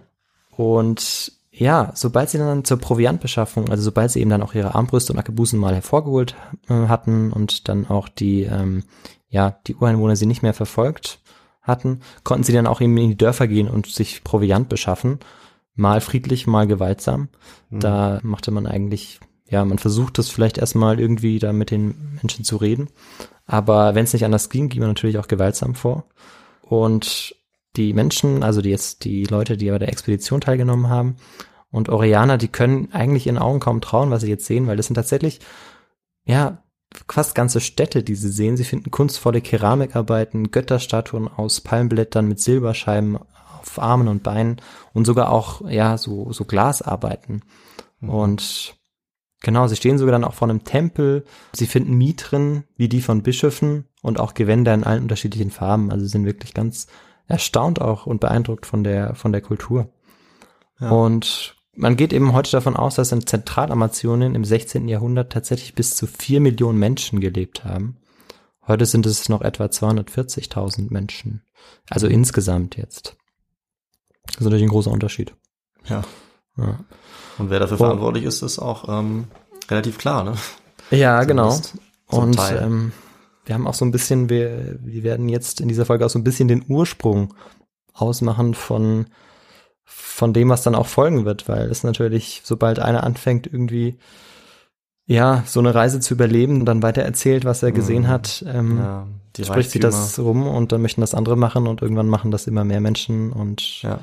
Und 0.56 1.32
ja, 1.50 1.92
sobald 1.96 2.30
sie 2.30 2.40
dann 2.40 2.66
zur 2.66 2.78
Proviantbeschaffung, 2.78 3.70
also 3.70 3.84
sobald 3.84 4.12
sie 4.12 4.20
eben 4.20 4.30
dann 4.30 4.44
auch 4.44 4.54
ihre 4.54 4.76
Armbrüste 4.76 5.14
und 5.14 5.20
Arkebusen 5.20 5.60
mal 5.60 5.74
hervorgeholt 5.74 6.36
äh, 6.68 6.88
hatten 6.88 7.32
und 7.32 7.70
dann 7.70 7.88
auch 7.88 8.10
die, 8.10 8.44
ähm, 8.44 8.84
ja, 9.30 9.60
die 9.66 9.76
Ureinwohner 9.76 10.18
sie 10.18 10.26
nicht 10.26 10.42
mehr 10.42 10.54
verfolgt 10.54 11.20
hatten, 11.62 12.02
konnten 12.26 12.44
sie 12.44 12.54
dann 12.54 12.68
auch 12.68 12.82
eben 12.82 12.98
in 12.98 13.10
die 13.10 13.18
Dörfer 13.18 13.48
gehen 13.48 13.70
und 13.70 13.88
sich 13.88 14.26
Proviant 14.26 14.68
beschaffen. 14.68 15.20
Mal 15.76 16.02
friedlich, 16.02 16.46
mal 16.46 16.68
gewaltsam. 16.68 17.30
Da 17.72 18.20
machte 18.22 18.52
man 18.52 18.68
eigentlich, 18.68 19.20
ja, 19.50 19.66
man 19.66 19.80
versucht 19.80 20.18
das 20.18 20.30
vielleicht 20.30 20.58
erstmal 20.58 21.00
irgendwie 21.00 21.40
da 21.40 21.52
mit 21.52 21.72
den 21.72 22.20
Menschen 22.22 22.46
zu 22.46 22.58
reden. 22.58 22.90
Aber 23.46 23.96
wenn 23.96 24.04
es 24.04 24.14
nicht 24.14 24.26
anders 24.26 24.50
ging, 24.50 24.70
ging 24.70 24.82
man 24.82 24.90
natürlich 24.90 25.18
auch 25.18 25.28
gewaltsam 25.28 25.76
vor. 25.76 26.06
Und 26.62 27.36
die 27.76 27.94
Menschen, 27.94 28.44
also 28.44 28.62
die 28.62 28.70
jetzt 28.70 29.04
die 29.04 29.26
Leute, 29.26 29.58
die 29.58 29.70
bei 29.70 29.80
der 29.80 29.90
Expedition 29.90 30.42
teilgenommen 30.42 30.90
haben 30.90 31.16
und 31.72 31.90
Orianer, 31.90 32.38
die 32.38 32.48
können 32.48 32.90
eigentlich 32.92 33.26
ihren 33.26 33.40
Augen 33.40 33.60
kaum 33.60 33.82
trauen, 33.82 34.12
was 34.12 34.22
sie 34.22 34.30
jetzt 34.30 34.46
sehen, 34.46 34.68
weil 34.68 34.78
das 34.78 34.86
sind 34.86 34.96
tatsächlich, 34.96 35.40
ja, 36.24 36.64
fast 37.08 37.34
ganze 37.34 37.60
Städte, 37.60 38.04
die 38.04 38.16
sie 38.16 38.30
sehen. 38.30 38.58
Sie 38.58 38.64
finden 38.64 38.92
kunstvolle 38.92 39.42
Keramikarbeiten, 39.42 40.52
Götterstatuen 40.52 41.28
aus 41.28 41.62
Palmblättern 41.62 42.28
mit 42.28 42.40
Silberscheiben 42.40 43.18
auf 43.64 43.80
Armen 43.80 44.08
und 44.08 44.24
Beinen 44.24 44.62
und 44.94 45.06
sogar 45.06 45.32
auch, 45.32 45.68
ja, 45.70 45.98
so, 45.98 46.32
so 46.32 46.46
Glasarbeiten. 46.46 47.44
Und 48.02 48.76
genau, 49.42 49.68
sie 49.68 49.76
stehen 49.76 49.98
sogar 49.98 50.12
dann 50.12 50.24
auch 50.24 50.34
vor 50.34 50.50
einem 50.50 50.64
Tempel. 50.64 51.26
Sie 51.54 51.68
finden 51.68 51.96
Mitren, 51.96 52.66
wie 52.76 52.90
die 52.90 53.02
von 53.02 53.24
Bischöfen 53.24 53.86
und 54.02 54.20
auch 54.20 54.34
Gewänder 54.34 54.74
in 54.74 54.84
allen 54.84 55.04
unterschiedlichen 55.04 55.52
Farben. 55.52 55.92
Also 55.92 56.06
sie 56.06 56.12
sind 56.12 56.26
wirklich 56.26 56.54
ganz 56.54 56.88
erstaunt 57.28 57.82
auch 57.82 58.06
und 58.06 58.20
beeindruckt 58.20 58.66
von 58.66 58.84
der, 58.84 59.16
von 59.16 59.32
der 59.32 59.42
Kultur. 59.42 59.90
Und 60.80 61.56
man 61.76 61.96
geht 61.96 62.14
eben 62.14 62.34
heute 62.34 62.52
davon 62.52 62.76
aus, 62.76 62.96
dass 62.96 63.12
in 63.12 63.26
Zentralamazonien 63.26 64.36
im 64.36 64.46
16. 64.46 64.88
Jahrhundert 64.88 65.32
tatsächlich 65.32 65.74
bis 65.76 65.96
zu 65.96 66.08
vier 66.08 66.40
Millionen 66.40 66.78
Menschen 66.78 67.20
gelebt 67.20 67.64
haben. 67.64 67.98
Heute 68.68 68.86
sind 68.86 69.06
es 69.06 69.28
noch 69.30 69.42
etwa 69.42 69.66
240.000 69.66 70.92
Menschen. 70.92 71.44
Also 71.90 72.08
insgesamt 72.08 72.78
jetzt. 72.78 73.18
Das 74.28 74.38
ist 74.38 74.44
natürlich 74.44 74.64
ein 74.64 74.70
großer 74.70 74.92
Unterschied. 74.92 75.34
ja. 75.86 76.04
Ja, 76.56 76.78
Und 77.40 77.50
wer 77.50 77.60
dafür 77.60 77.78
Oh. 77.78 77.84
verantwortlich 77.86 78.26
ist, 78.26 78.44
ist 78.44 78.60
auch 78.60 78.88
ähm, 78.88 79.26
relativ 79.72 79.98
klar, 79.98 80.24
ne? 80.24 80.36
ja 80.92 81.24
genau. 81.24 81.50
Zumindest 81.50 81.74
zum 82.10 82.20
Und 82.20 82.62
ähm, 82.62 82.92
wir 83.46 83.56
haben 83.56 83.66
auch 83.66 83.74
so 83.74 83.84
ein 83.86 83.90
bisschen, 83.92 84.30
wir, 84.30 84.78
wir 84.80 85.02
werden 85.02 85.30
jetzt 85.30 85.62
in 85.62 85.68
dieser 85.68 85.88
Folge 85.88 86.06
auch 86.06 86.12
so 86.12 86.20
ein 86.20 86.24
bisschen 86.24 86.48
den 86.48 86.64
Ursprung 86.68 87.34
ausmachen 87.92 88.54
von, 88.54 89.08
von 89.84 90.32
dem, 90.32 90.50
was 90.50 90.62
dann 90.62 90.76
auch 90.76 90.86
folgen 90.86 91.26
wird, 91.26 91.48
weil 91.50 91.72
es 91.72 91.84
natürlich, 91.84 92.42
sobald 92.44 92.78
einer 92.78 93.04
anfängt, 93.04 93.48
irgendwie 93.48 93.98
ja, 95.08 95.44
so 95.48 95.60
eine 95.60 95.74
Reise 95.74 96.00
zu 96.02 96.14
überleben 96.14 96.60
und 96.60 96.66
dann 96.66 96.84
weiter 96.84 97.02
erzählt, 97.02 97.46
was 97.46 97.64
er 97.64 97.72
gesehen 97.72 98.08
hat, 98.08 98.46
ähm, 98.48 98.74
Mhm. 98.76 98.78
Ja, 98.80 99.08
die 99.36 99.46
spricht 99.46 99.72
sich 99.72 99.82
das 99.82 100.20
rum 100.20 100.48
und 100.48 100.72
dann 100.72 100.82
möchten 100.82 101.02
das 101.02 101.14
andere 101.14 101.36
machen 101.36 101.68
und 101.68 101.82
irgendwann 101.82 102.08
machen 102.08 102.32
das 102.32 102.48
immer 102.48 102.64
mehr 102.64 102.82
Menschen 102.82 103.32
und 103.32 103.82
Ja. 103.82 104.00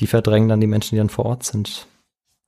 die 0.00 0.06
verdrängen 0.06 0.48
dann 0.48 0.60
die 0.60 0.66
Menschen, 0.66 0.94
die 0.94 0.98
dann 0.98 1.08
vor 1.10 1.26
Ort 1.26 1.44
sind. 1.44 1.86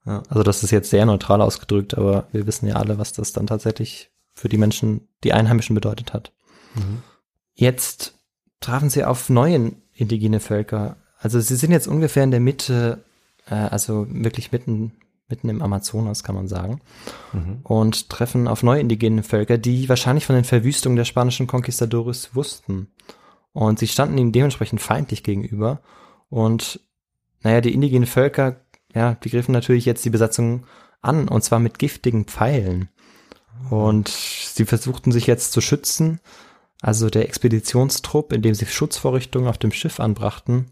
Ja. 0.05 0.23
Also 0.29 0.43
das 0.43 0.63
ist 0.63 0.71
jetzt 0.71 0.89
sehr 0.89 1.05
neutral 1.05 1.41
ausgedrückt, 1.41 1.97
aber 1.97 2.27
wir 2.31 2.47
wissen 2.47 2.67
ja 2.67 2.75
alle, 2.75 2.97
was 2.97 3.13
das 3.13 3.33
dann 3.33 3.47
tatsächlich 3.47 4.09
für 4.33 4.49
die 4.49 4.57
Menschen, 4.57 5.07
die 5.23 5.33
Einheimischen 5.33 5.75
bedeutet 5.75 6.13
hat. 6.13 6.31
Mhm. 6.75 7.03
Jetzt 7.53 8.15
trafen 8.61 8.89
sie 8.89 9.03
auf 9.03 9.29
neue 9.29 9.73
indigene 9.93 10.39
Völker. 10.39 10.95
Also 11.19 11.39
sie 11.39 11.55
sind 11.55 11.71
jetzt 11.71 11.87
ungefähr 11.87 12.23
in 12.23 12.31
der 12.31 12.39
Mitte, 12.39 13.03
äh, 13.47 13.55
also 13.55 14.07
wirklich 14.09 14.51
mitten, 14.51 14.93
mitten 15.31 15.49
im 15.49 15.61
Amazonas, 15.61 16.23
kann 16.23 16.35
man 16.35 16.47
sagen, 16.47 16.81
Mhm. 17.33 17.59
und 17.63 18.09
treffen 18.09 18.47
auf 18.47 18.63
neue 18.63 18.81
indigene 18.81 19.23
Völker, 19.23 19.57
die 19.57 19.89
wahrscheinlich 19.89 20.25
von 20.25 20.35
den 20.35 20.45
Verwüstungen 20.45 20.95
der 20.95 21.05
spanischen 21.05 21.47
Conquistadores 21.47 22.35
wussten. 22.35 22.87
Und 23.53 23.79
sie 23.79 23.87
standen 23.87 24.17
ihnen 24.17 24.31
dementsprechend 24.31 24.81
feindlich 24.81 25.23
gegenüber. 25.23 25.81
Und 26.29 26.79
naja, 27.41 27.61
die 27.61 27.73
indigenen 27.73 28.05
Völker, 28.05 28.61
ja, 28.93 29.15
die 29.15 29.29
griffen 29.29 29.51
natürlich 29.53 29.85
jetzt 29.85 30.05
die 30.05 30.09
Besatzung 30.09 30.65
an, 31.01 31.27
und 31.27 31.43
zwar 31.43 31.59
mit 31.59 31.79
giftigen 31.79 32.25
Pfeilen. 32.25 32.89
Und 33.69 34.07
sie 34.09 34.65
versuchten 34.65 35.11
sich 35.11 35.27
jetzt 35.27 35.51
zu 35.51 35.61
schützen 35.61 36.19
also 36.81 37.09
der 37.11 37.25
Expeditionstrupp, 37.25 38.33
in 38.33 38.41
dem 38.41 38.55
sie 38.55 38.65
Schutzvorrichtungen 38.65 39.47
auf 39.47 39.59
dem 39.59 39.71
Schiff 39.71 39.99
anbrachten. 39.99 40.71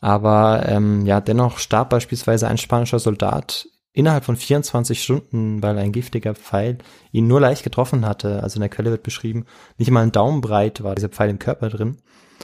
Aber 0.00 0.66
ähm, 0.66 1.04
ja, 1.04 1.20
dennoch 1.20 1.58
starb 1.58 1.90
beispielsweise 1.90 2.48
ein 2.48 2.56
spanischer 2.56 2.98
Soldat 2.98 3.68
innerhalb 3.92 4.24
von 4.24 4.36
24 4.36 5.02
Stunden, 5.02 5.62
weil 5.62 5.78
ein 5.78 5.92
giftiger 5.92 6.34
Pfeil 6.34 6.78
ihn 7.12 7.26
nur 7.26 7.40
leicht 7.40 7.64
getroffen 7.64 8.06
hatte. 8.06 8.42
Also 8.42 8.56
in 8.56 8.60
der 8.60 8.68
Quelle 8.68 8.90
wird 8.90 9.02
beschrieben, 9.02 9.44
nicht 9.78 9.90
mal 9.90 10.02
ein 10.02 10.12
Daumenbreit 10.12 10.82
war 10.82 10.94
dieser 10.94 11.08
Pfeil 11.08 11.30
im 11.30 11.38
Körper 11.38 11.68
drin, 11.68 11.96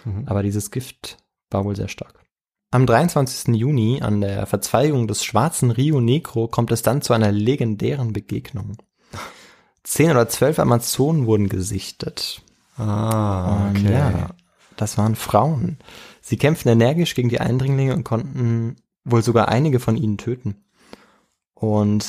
Mhm. 0.05 0.25
aber 0.27 0.43
dieses 0.43 0.71
Gift 0.71 1.19
war 1.51 1.65
wohl 1.65 1.77
sehr 1.77 1.89
stark. 1.89 2.23
Am 2.73 2.85
23. 2.85 3.55
Juni, 3.55 4.03
an 4.03 4.21
der 4.21 4.45
Verzweigung 4.47 5.07
des 5.07 5.25
schwarzen 5.25 5.71
Rio 5.71 6.01
Negro, 6.01 6.49
kommt 6.49 6.73
es 6.73 6.83
dann 6.83 7.01
zu 7.01 7.13
einer 7.13 7.31
legendären 7.33 8.13
Begegnung. 8.13 8.77
Zehn 9.85 10.11
oder 10.11 10.29
zwölf 10.29 10.59
Amazonen 10.59 11.27
wurden 11.27 11.49
gesichtet. 11.49 12.43
Ah, 12.77 13.69
Und 13.69 13.89
ja, 13.89 14.31
das 14.77 14.99
waren 14.99 15.15
Frauen. 15.15 15.79
Sie 16.21 16.37
kämpften 16.37 16.71
energisch 16.73 17.15
gegen 17.15 17.29
die 17.29 17.41
Eindringlinge 17.41 17.95
und 17.95 18.03
konnten 18.05 18.77
wohl 19.05 19.23
sogar 19.23 19.49
einige 19.49 19.79
von 19.79 19.97
ihnen 19.97 20.19
töten. 20.19 20.57
Und 21.57 22.07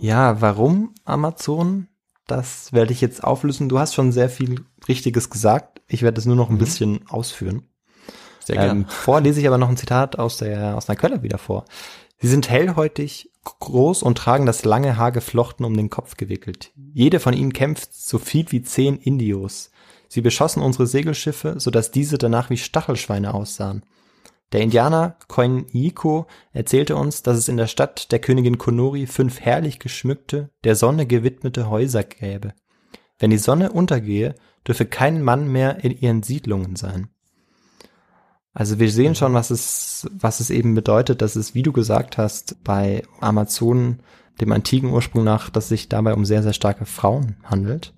ja, 0.00 0.40
warum 0.40 0.94
Amazonen? 1.04 1.88
Das 2.26 2.72
werde 2.72 2.92
ich 2.92 3.00
jetzt 3.00 3.22
auflösen. 3.22 3.68
Du 3.68 3.78
hast 3.78 3.94
schon 3.94 4.12
sehr 4.12 4.28
viel 4.28 4.64
Richtiges 4.88 5.30
gesagt. 5.30 5.82
Ich 5.88 6.02
werde 6.02 6.18
es 6.18 6.26
nur 6.26 6.36
noch 6.36 6.50
ein 6.50 6.58
bisschen 6.58 7.06
ausführen. 7.08 7.62
Sehr 8.40 8.56
gerne. 8.56 8.80
Ähm, 8.80 8.86
vor 8.88 9.20
lese 9.20 9.40
ich 9.40 9.46
aber 9.46 9.58
noch 9.58 9.68
ein 9.68 9.76
Zitat 9.76 10.18
aus 10.18 10.38
der 10.38 10.76
aus 10.76 10.88
einer 10.88 10.96
Quelle 10.96 11.22
wieder 11.22 11.38
vor. 11.38 11.64
Sie 12.18 12.28
sind 12.28 12.48
hellhäutig, 12.50 13.30
groß 13.44 14.02
und 14.02 14.18
tragen 14.18 14.46
das 14.46 14.64
lange 14.64 14.96
Haar 14.96 15.12
geflochten 15.12 15.64
um 15.64 15.76
den 15.76 15.90
Kopf 15.90 16.16
gewickelt. 16.16 16.72
Jede 16.92 17.20
von 17.20 17.34
ihnen 17.34 17.52
kämpft 17.52 17.94
so 17.94 18.18
viel 18.18 18.50
wie 18.50 18.62
zehn 18.62 18.96
Indios. 18.96 19.70
Sie 20.08 20.22
beschossen 20.22 20.62
unsere 20.62 20.86
Segelschiffe, 20.86 21.56
so 21.58 21.70
dass 21.70 21.90
diese 21.90 22.16
danach 22.16 22.48
wie 22.50 22.56
Stachelschweine 22.56 23.34
aussahen. 23.34 23.82
Der 24.52 24.62
Indianer 24.62 25.16
Koiniko 25.28 26.26
erzählte 26.52 26.96
uns, 26.96 27.22
dass 27.22 27.36
es 27.36 27.48
in 27.48 27.58
der 27.58 27.66
Stadt 27.66 28.10
der 28.12 28.18
Königin 28.18 28.56
Konori 28.56 29.06
fünf 29.06 29.40
herrlich 29.40 29.78
geschmückte, 29.78 30.50
der 30.64 30.74
Sonne 30.74 31.06
gewidmete 31.06 31.68
Häuser 31.68 32.02
gäbe. 32.02 32.54
Wenn 33.18 33.30
die 33.30 33.38
Sonne 33.38 33.72
untergehe, 33.72 34.34
dürfe 34.66 34.86
kein 34.86 35.22
Mann 35.22 35.48
mehr 35.48 35.84
in 35.84 35.92
ihren 35.92 36.22
Siedlungen 36.22 36.76
sein. 36.76 37.08
Also 38.54 38.78
wir 38.78 38.90
sehen 38.90 39.14
schon, 39.14 39.34
was 39.34 39.50
es, 39.50 40.08
was 40.12 40.40
es 40.40 40.50
eben 40.50 40.74
bedeutet, 40.74 41.22
dass 41.22 41.36
es, 41.36 41.54
wie 41.54 41.62
du 41.62 41.72
gesagt 41.72 42.18
hast, 42.18 42.62
bei 42.64 43.02
Amazonen, 43.20 44.02
dem 44.40 44.52
antiken 44.52 44.90
Ursprung 44.90 45.24
nach, 45.24 45.50
dass 45.50 45.64
es 45.64 45.68
sich 45.68 45.88
dabei 45.88 46.14
um 46.14 46.24
sehr, 46.24 46.42
sehr 46.42 46.52
starke 46.52 46.86
Frauen 46.86 47.36
handelt, 47.44 47.92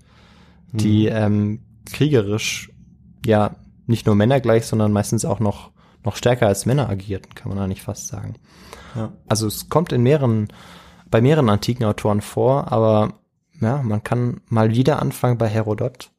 die 0.72 1.06
ähm, 1.06 1.60
kriegerisch 1.90 2.72
ja 3.24 3.56
nicht 3.86 4.06
nur 4.06 4.14
Männer 4.14 4.40
gleich, 4.40 4.66
sondern 4.66 4.92
meistens 4.92 5.24
auch 5.24 5.40
noch, 5.40 5.72
noch 6.04 6.16
stärker 6.16 6.46
als 6.46 6.66
Männer 6.66 6.88
agierten, 6.88 7.34
kann 7.34 7.48
man 7.48 7.58
eigentlich 7.58 7.82
fast 7.82 8.08
sagen. 8.08 8.34
Ja. 8.94 9.12
Also 9.28 9.46
es 9.46 9.68
kommt 9.68 9.92
in 9.92 10.02
mehreren, 10.02 10.48
bei 11.10 11.20
mehreren 11.20 11.50
antiken 11.50 11.84
Autoren 11.84 12.20
vor, 12.20 12.72
aber 12.72 13.14
ja, 13.60 13.82
man 13.82 14.02
kann 14.02 14.40
mal 14.48 14.70
wieder 14.70 15.00
anfangen 15.00 15.38
bei 15.38 15.48
Herodot. 15.48 16.10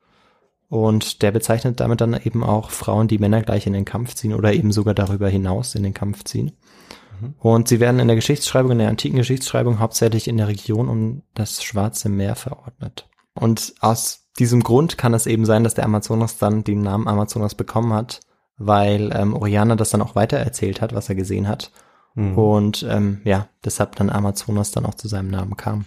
Und 0.69 1.21
der 1.21 1.31
bezeichnet 1.31 1.81
damit 1.81 1.99
dann 1.99 2.13
eben 2.13 2.43
auch 2.43 2.69
Frauen, 2.69 3.09
die 3.09 3.17
Männer 3.17 3.41
gleich 3.41 3.67
in 3.67 3.73
den 3.73 3.83
Kampf 3.83 4.15
ziehen 4.15 4.33
oder 4.33 4.53
eben 4.53 4.71
sogar 4.71 4.93
darüber 4.93 5.27
hinaus 5.27 5.75
in 5.75 5.83
den 5.83 5.93
Kampf 5.93 6.23
ziehen. 6.23 6.53
Und 7.39 7.67
sie 7.67 7.79
werden 7.79 7.99
in 7.99 8.07
der 8.07 8.15
Geschichtsschreibung, 8.15 8.71
in 8.71 8.79
der 8.79 8.89
antiken 8.89 9.17
Geschichtsschreibung 9.17 9.79
hauptsächlich 9.79 10.27
in 10.27 10.37
der 10.37 10.47
Region 10.47 10.87
um 10.89 11.23
das 11.33 11.63
Schwarze 11.63 12.09
Meer 12.09 12.35
verordnet. 12.35 13.09
Und 13.33 13.75
aus 13.79 14.27
diesem 14.39 14.63
Grund 14.63 14.97
kann 14.97 15.13
es 15.13 15.27
eben 15.27 15.45
sein, 15.45 15.63
dass 15.63 15.75
der 15.75 15.85
Amazonas 15.85 16.37
dann 16.37 16.63
den 16.63 16.81
Namen 16.81 17.07
Amazonas 17.07 17.55
bekommen 17.55 17.93
hat, 17.93 18.21
weil 18.57 19.11
ähm, 19.13 19.33
Oriana 19.33 19.75
das 19.75 19.89
dann 19.89 20.01
auch 20.01 20.15
weitererzählt 20.15 20.81
hat, 20.81 20.93
was 20.93 21.09
er 21.09 21.15
gesehen 21.15 21.47
hat. 21.47 21.71
Mhm. 22.15 22.37
Und 22.37 22.85
ähm, 22.89 23.21
ja, 23.23 23.47
deshalb 23.63 23.95
dann 23.95 24.09
Amazonas 24.09 24.71
dann 24.71 24.85
auch 24.85 24.95
zu 24.95 25.07
seinem 25.07 25.29
Namen 25.29 25.55
kam. 25.57 25.85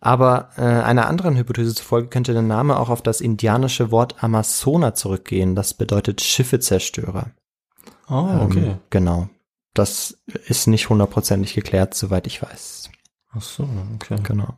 Aber 0.00 0.48
äh, 0.56 0.62
einer 0.62 1.08
anderen 1.08 1.36
Hypothese 1.36 1.74
zufolge 1.74 2.08
könnte 2.08 2.32
der 2.32 2.42
Name 2.42 2.78
auch 2.78 2.88
auf 2.88 3.02
das 3.02 3.20
indianische 3.20 3.90
Wort 3.90 4.22
Amazona 4.24 4.94
zurückgehen. 4.94 5.54
Das 5.54 5.74
bedeutet 5.74 6.22
Schiffezerstörer. 6.22 7.32
Oh, 8.08 8.28
okay. 8.42 8.70
Ähm, 8.70 8.78
genau. 8.88 9.28
Das 9.74 10.18
ist 10.46 10.66
nicht 10.66 10.88
hundertprozentig 10.88 11.54
geklärt, 11.54 11.94
soweit 11.94 12.26
ich 12.26 12.42
weiß. 12.42 12.90
Ach 13.32 13.42
so, 13.42 13.68
okay. 13.94 14.16
Genau. 14.22 14.54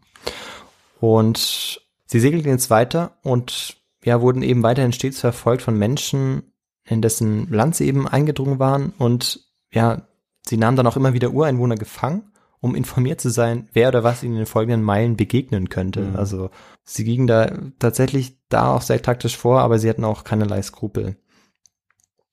Und 1.01 1.81
sie 2.07 2.21
segelten 2.21 2.51
jetzt 2.51 2.71
weiter 2.71 3.19
und 3.23 3.82
ja, 4.05 4.21
wurden 4.21 4.43
eben 4.43 4.63
weiterhin 4.63 4.93
stets 4.93 5.21
verfolgt 5.21 5.63
von 5.63 5.79
Menschen, 5.79 6.55
in 6.85 7.03
dessen 7.03 7.49
Land 7.51 7.77
sie 7.77 7.87
eben 7.87 8.09
eingedrungen 8.09 8.59
waren. 8.59 8.93
Und 8.99 9.41
ja, 9.73 10.03
sie 10.47 10.57
nahmen 10.57 10.77
dann 10.77 10.87
auch 10.87 10.97
immer 10.97 11.13
wieder 11.13 11.31
Ureinwohner 11.31 11.77
gefangen, 11.77 12.33
um 12.61 12.75
informiert 12.75 13.21
zu 13.21 13.31
sein, 13.31 13.69
wer 13.73 13.89
oder 13.89 14.05
was 14.05 14.23
ihnen 14.23 14.35
in 14.35 14.41
den 14.41 14.47
folgenden 14.47 14.83
Meilen 14.83 15.17
begegnen 15.17 15.69
könnte. 15.69 16.01
Mhm. 16.01 16.17
Also 16.17 16.51
sie 16.85 17.05
gingen 17.05 17.27
da 17.27 17.53
tatsächlich 17.79 18.39
da 18.49 18.75
auch 18.75 18.83
sehr 18.83 19.01
taktisch 19.03 19.37
vor, 19.37 19.61
aber 19.61 19.79
sie 19.79 19.89
hatten 19.89 20.05
auch 20.05 20.25
keinerlei 20.25 20.63
Skrupel. 20.63 21.17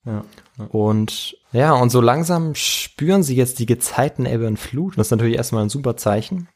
Ja. 0.04 0.24
Und 0.68 1.36
ja, 1.52 1.72
und 1.72 1.90
so 1.90 2.00
langsam 2.00 2.54
spüren 2.54 3.22
sie 3.22 3.36
jetzt 3.36 3.58
die 3.58 3.66
Gezeitenebbe 3.66 4.46
und 4.46 4.58
Flut. 4.58 4.96
Das 4.96 5.08
ist 5.08 5.10
natürlich 5.10 5.36
erstmal 5.36 5.62
ein 5.62 5.68
super 5.68 5.96
Zeichen. 5.96 6.48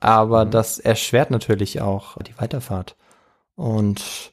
Aber 0.00 0.46
das 0.46 0.78
erschwert 0.78 1.30
natürlich 1.30 1.80
auch 1.82 2.16
die 2.22 2.38
Weiterfahrt. 2.38 2.96
Und 3.54 4.32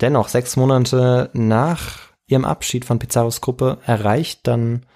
dennoch, 0.00 0.28
sechs 0.28 0.56
Monate 0.56 1.30
nach 1.32 1.98
ihrem 2.26 2.44
Abschied 2.44 2.84
von 2.84 2.98
Pizarros 2.98 3.40
Gruppe 3.40 3.78
erreicht 3.86 4.46
dann 4.46 4.86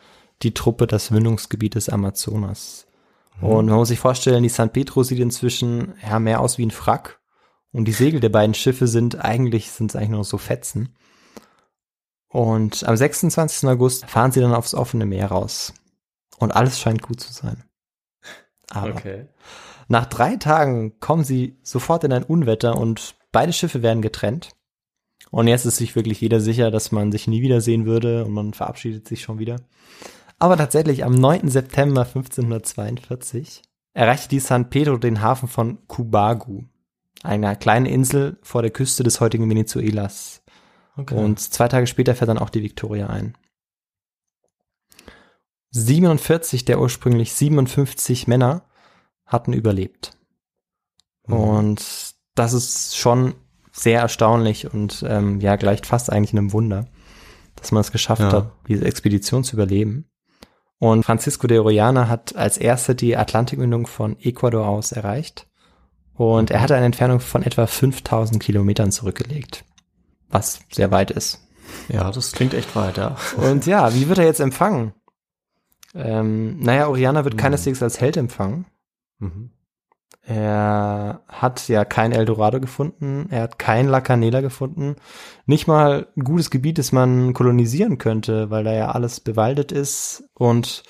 die 0.42 0.54
Truppe 0.54 0.86
das 0.86 1.10
Mündungsgebiet 1.10 1.74
des 1.74 1.88
Amazonas. 1.88 2.86
Und 3.40 3.66
man 3.66 3.76
muss 3.76 3.88
sich 3.88 3.98
vorstellen, 3.98 4.44
die 4.44 4.48
San 4.48 4.70
Pedro 4.70 5.02
sieht 5.02 5.18
inzwischen 5.18 5.94
ja 6.02 6.18
mehr 6.20 6.40
aus 6.40 6.56
wie 6.58 6.66
ein 6.66 6.70
Frack. 6.70 7.20
Und 7.72 7.86
die 7.86 7.92
Segel 7.92 8.20
der 8.20 8.28
beiden 8.28 8.54
Schiffe 8.54 8.86
sind 8.86 9.24
eigentlich, 9.24 9.72
sind 9.72 9.90
es 9.90 9.96
eigentlich 9.96 10.10
nur 10.10 10.24
so 10.24 10.38
Fetzen. 10.38 10.94
Und 12.28 12.84
am 12.86 12.96
26. 12.96 13.68
August 13.68 14.06
fahren 14.06 14.30
sie 14.32 14.40
dann 14.40 14.54
aufs 14.54 14.74
offene 14.74 15.06
Meer 15.06 15.28
raus. 15.28 15.74
Und 16.38 16.52
alles 16.52 16.78
scheint 16.78 17.02
gut 17.02 17.20
zu 17.20 17.32
sein. 17.32 17.64
Aber 18.70 18.90
Okay. 18.90 19.26
nach 19.88 20.06
drei 20.06 20.36
Tagen 20.36 20.98
kommen 21.00 21.24
sie 21.24 21.58
sofort 21.62 22.04
in 22.04 22.12
ein 22.12 22.24
Unwetter 22.24 22.76
und 22.78 23.16
beide 23.32 23.52
Schiffe 23.52 23.82
werden 23.82 24.02
getrennt. 24.02 24.50
Und 25.30 25.48
jetzt 25.48 25.64
ist 25.64 25.78
sich 25.78 25.96
wirklich 25.96 26.20
jeder 26.20 26.40
sicher, 26.40 26.70
dass 26.70 26.92
man 26.92 27.10
sich 27.10 27.26
nie 27.26 27.42
wiedersehen 27.42 27.86
würde 27.86 28.24
und 28.24 28.32
man 28.32 28.54
verabschiedet 28.54 29.08
sich 29.08 29.22
schon 29.22 29.38
wieder. 29.38 29.56
Aber 30.38 30.56
tatsächlich 30.56 31.04
am 31.04 31.14
9. 31.14 31.48
September 31.48 32.02
1542 32.02 33.62
erreichte 33.94 34.28
die 34.28 34.40
San 34.40 34.70
Pedro 34.70 34.96
den 34.96 35.22
Hafen 35.22 35.48
von 35.48 35.78
Cubagu, 35.88 36.64
einer 37.22 37.56
kleinen 37.56 37.86
Insel 37.86 38.38
vor 38.42 38.62
der 38.62 38.70
Küste 38.70 39.02
des 39.02 39.20
heutigen 39.20 39.48
Venezuelas. 39.48 40.42
okay. 40.96 41.14
Und 41.14 41.40
zwei 41.40 41.68
Tage 41.68 41.86
später 41.86 42.14
fährt 42.14 42.28
dann 42.28 42.38
auch 42.38 42.50
die 42.50 42.62
Victoria 42.62 43.08
ein. 43.08 43.34
47 45.70 46.64
der 46.64 46.80
ursprünglich 46.80 47.32
57 47.32 48.28
Männer 48.28 48.62
hatten 49.26 49.52
überlebt. 49.52 50.16
Mhm. 51.26 51.34
Und 51.34 52.14
das 52.34 52.52
ist 52.52 52.96
schon 52.96 53.34
sehr 53.76 54.00
erstaunlich 54.00 54.72
und 54.72 55.04
ähm, 55.06 55.40
ja, 55.40 55.56
gleicht 55.56 55.84
fast 55.86 56.10
eigentlich 56.10 56.32
einem 56.32 56.52
Wunder, 56.52 56.86
dass 57.56 57.72
man 57.72 57.80
es 57.80 57.90
geschafft 57.92 58.22
Ja. 58.22 58.32
hat, 58.32 58.52
diese 58.68 58.84
Expedition 58.84 59.42
zu 59.44 59.56
überleben. 59.56 60.08
Und 60.78 61.04
Francisco 61.04 61.46
de 61.46 61.58
Orellana 61.58 62.08
hat 62.08 62.36
als 62.36 62.56
erster 62.56 62.94
die 62.94 63.16
Atlantikmündung 63.16 63.86
von 63.86 64.18
Ecuador 64.20 64.66
aus 64.68 64.92
erreicht. 64.92 65.48
Und 66.14 66.50
er 66.52 66.60
hatte 66.60 66.76
eine 66.76 66.86
Entfernung 66.86 67.18
von 67.18 67.42
etwa 67.42 67.66
5000 67.66 68.40
Kilometern 68.40 68.92
zurückgelegt. 68.92 69.64
Was 70.28 70.60
sehr 70.70 70.90
weit 70.92 71.10
ist. 71.10 71.40
ja, 71.88 72.10
das 72.12 72.30
klingt 72.32 72.54
echt 72.54 72.76
weit, 72.76 72.96
ja. 72.98 73.16
Und 73.36 73.66
ja, 73.66 73.92
wie 73.94 74.08
wird 74.08 74.18
er 74.18 74.24
jetzt 74.26 74.40
empfangen? 74.40 74.92
Ähm, 75.94 76.60
naja, 76.60 76.88
Oriana 76.88 77.24
wird 77.24 77.38
keineswegs 77.38 77.82
als 77.82 78.00
Held 78.00 78.16
empfangen. 78.16 78.66
Mhm. 79.18 79.50
Er 80.22 81.20
hat 81.28 81.68
ja 81.68 81.84
kein 81.84 82.12
Eldorado 82.12 82.60
gefunden, 82.60 83.26
er 83.30 83.42
hat 83.42 83.58
kein 83.58 83.88
La 83.88 84.00
Canela 84.00 84.40
gefunden. 84.40 84.96
Nicht 85.46 85.66
mal 85.66 86.06
ein 86.16 86.24
gutes 86.24 86.50
Gebiet, 86.50 86.78
das 86.78 86.92
man 86.92 87.34
kolonisieren 87.34 87.98
könnte, 87.98 88.50
weil 88.50 88.64
da 88.64 88.72
ja 88.72 88.90
alles 88.90 89.20
bewaldet 89.20 89.70
ist. 89.70 90.24
Und 90.34 90.82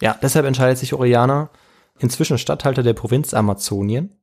ja, 0.00 0.16
deshalb 0.22 0.46
entscheidet 0.46 0.78
sich 0.78 0.92
Oriana, 0.92 1.50
inzwischen 1.98 2.38
Statthalter 2.38 2.82
der 2.82 2.94
Provinz 2.94 3.34
Amazonien. 3.34 4.14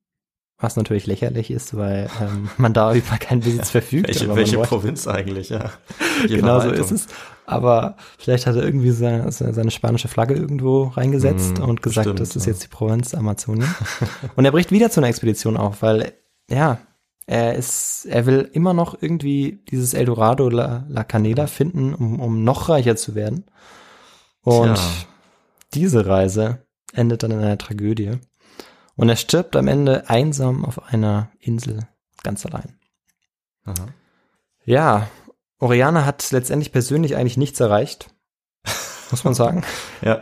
Was 0.58 0.78
natürlich 0.78 1.06
lächerlich 1.06 1.52
ist, 1.52 1.76
weil 1.76 2.10
ähm, 2.22 2.50
man 2.58 2.74
da 2.74 2.94
über 2.96 3.18
keinen 3.18 3.42
Besitz 3.42 3.72
verfügt. 3.72 4.08
Welche, 4.08 4.34
welche 4.36 4.58
Provinz 4.60 5.08
eigentlich, 5.08 5.50
ja. 5.50 5.72
Genau 6.28 6.62
so 6.62 6.70
ist 6.70 6.92
es. 6.92 7.08
Aber 7.46 7.96
vielleicht 8.18 8.48
hat 8.48 8.56
er 8.56 8.64
irgendwie 8.64 8.92
seine, 8.92 9.32
seine 9.32 9.72
spanische 9.72 10.08
Flagge 10.08 10.34
irgendwo 10.34 10.86
reingesetzt 10.86 11.60
Mm, 11.60 11.64
und 11.64 11.82
gesagt, 11.84 12.06
bestimmt, 12.06 12.20
das 12.20 12.36
ist 12.36 12.46
ja. 12.46 12.52
jetzt 12.54 12.64
die 12.64 12.68
Provinz 12.68 13.14
Amazonien. 13.14 13.74
und 14.36 14.46
er 14.46 14.52
bricht 14.52 14.72
wieder 14.72 14.90
zu 14.90 15.00
einer 15.00 15.10
Expedition 15.10 15.58
auf, 15.58 15.82
weil, 15.82 16.14
ja, 16.50 16.80
Er 17.28 17.56
ist, 17.56 18.06
er 18.06 18.26
will 18.28 18.50
immer 18.54 18.74
noch 18.74 18.96
irgendwie 19.02 19.64
dieses 19.72 19.94
Eldorado 19.96 20.48
La, 20.50 20.86
La 20.90 21.04
Canela 21.04 21.48
finden, 21.48 21.94
um, 21.96 22.20
um 22.20 22.44
noch 22.44 22.70
reicher 22.70 22.96
zu 22.96 23.16
werden. 23.16 23.46
Und 24.42 24.76
Tja. 24.76 24.84
diese 25.74 26.06
Reise 26.06 26.60
endet 26.94 27.24
dann 27.24 27.32
in 27.32 27.40
einer 27.40 27.58
Tragödie. 27.58 28.12
Und 28.96 29.10
er 29.10 29.16
stirbt 29.16 29.56
am 29.56 29.68
Ende 29.68 30.08
einsam 30.10 30.64
auf 30.66 30.84
einer 30.94 31.30
Insel, 31.40 31.88
ganz 32.24 32.46
allein. 32.46 32.78
Aha. 33.66 33.88
Ja, 34.66 35.08
Oriana 35.60 36.06
hat 36.06 36.32
letztendlich 36.32 36.72
persönlich 36.72 37.16
eigentlich 37.16 37.38
nichts 37.38 37.60
erreicht, 37.60 38.10
muss 39.12 39.24
man 39.24 39.34
sagen. 39.34 39.64
Ja. 40.02 40.20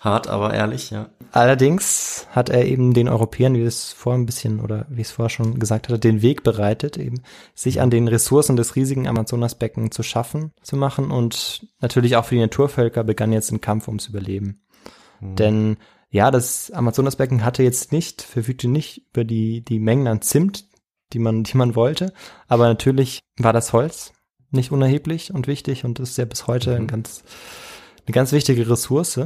Hart, 0.00 0.28
aber 0.28 0.52
ehrlich, 0.52 0.90
ja. 0.90 1.08
Allerdings 1.32 2.26
hat 2.30 2.50
er 2.50 2.66
eben 2.66 2.92
den 2.92 3.08
Europäern, 3.08 3.54
wie 3.54 3.62
es 3.62 3.92
vorher 3.92 4.20
ein 4.20 4.26
bisschen 4.26 4.60
oder 4.60 4.86
wie 4.90 5.00
ich 5.00 5.08
es 5.08 5.12
vorher 5.12 5.30
schon 5.30 5.58
gesagt 5.58 5.88
hatte, 5.88 5.98
den 5.98 6.20
Weg 6.20 6.42
bereitet, 6.42 6.98
eben 6.98 7.22
sich 7.54 7.80
an 7.80 7.90
den 7.90 8.06
Ressourcen 8.06 8.56
des 8.56 8.76
riesigen 8.76 9.08
Amazonasbecken 9.08 9.90
zu 9.90 10.02
schaffen, 10.02 10.52
zu 10.62 10.76
machen 10.76 11.10
und 11.10 11.66
natürlich 11.80 12.16
auch 12.16 12.26
für 12.26 12.34
die 12.34 12.42
Naturvölker 12.42 13.02
begann 13.02 13.32
jetzt 13.32 13.50
ein 13.50 13.62
Kampf 13.62 13.88
ums 13.88 14.08
Überleben. 14.08 14.60
Denn 15.20 15.78
ja, 16.10 16.30
das 16.30 16.70
Amazonasbecken 16.70 17.44
hatte 17.44 17.62
jetzt 17.62 17.92
nicht, 17.92 18.22
verfügte 18.22 18.68
nicht 18.68 19.08
über 19.12 19.24
die, 19.24 19.64
die 19.64 19.80
Mengen 19.80 20.06
an 20.06 20.22
Zimt, 20.22 20.68
die 21.12 21.18
man, 21.18 21.44
die 21.44 21.56
man 21.56 21.74
wollte, 21.74 22.12
aber 22.46 22.68
natürlich 22.68 23.20
war 23.38 23.52
das 23.52 23.72
Holz 23.72 24.12
nicht 24.54 24.72
unerheblich 24.72 25.32
und 25.32 25.46
wichtig 25.46 25.84
und 25.84 26.00
ist 26.00 26.18
ja 26.18 26.24
bis 26.24 26.46
heute 26.46 26.74
ein 26.76 26.86
ganz, 26.86 27.22
eine 28.06 28.12
ganz 28.12 28.32
wichtige 28.32 28.68
Ressource. 28.68 29.20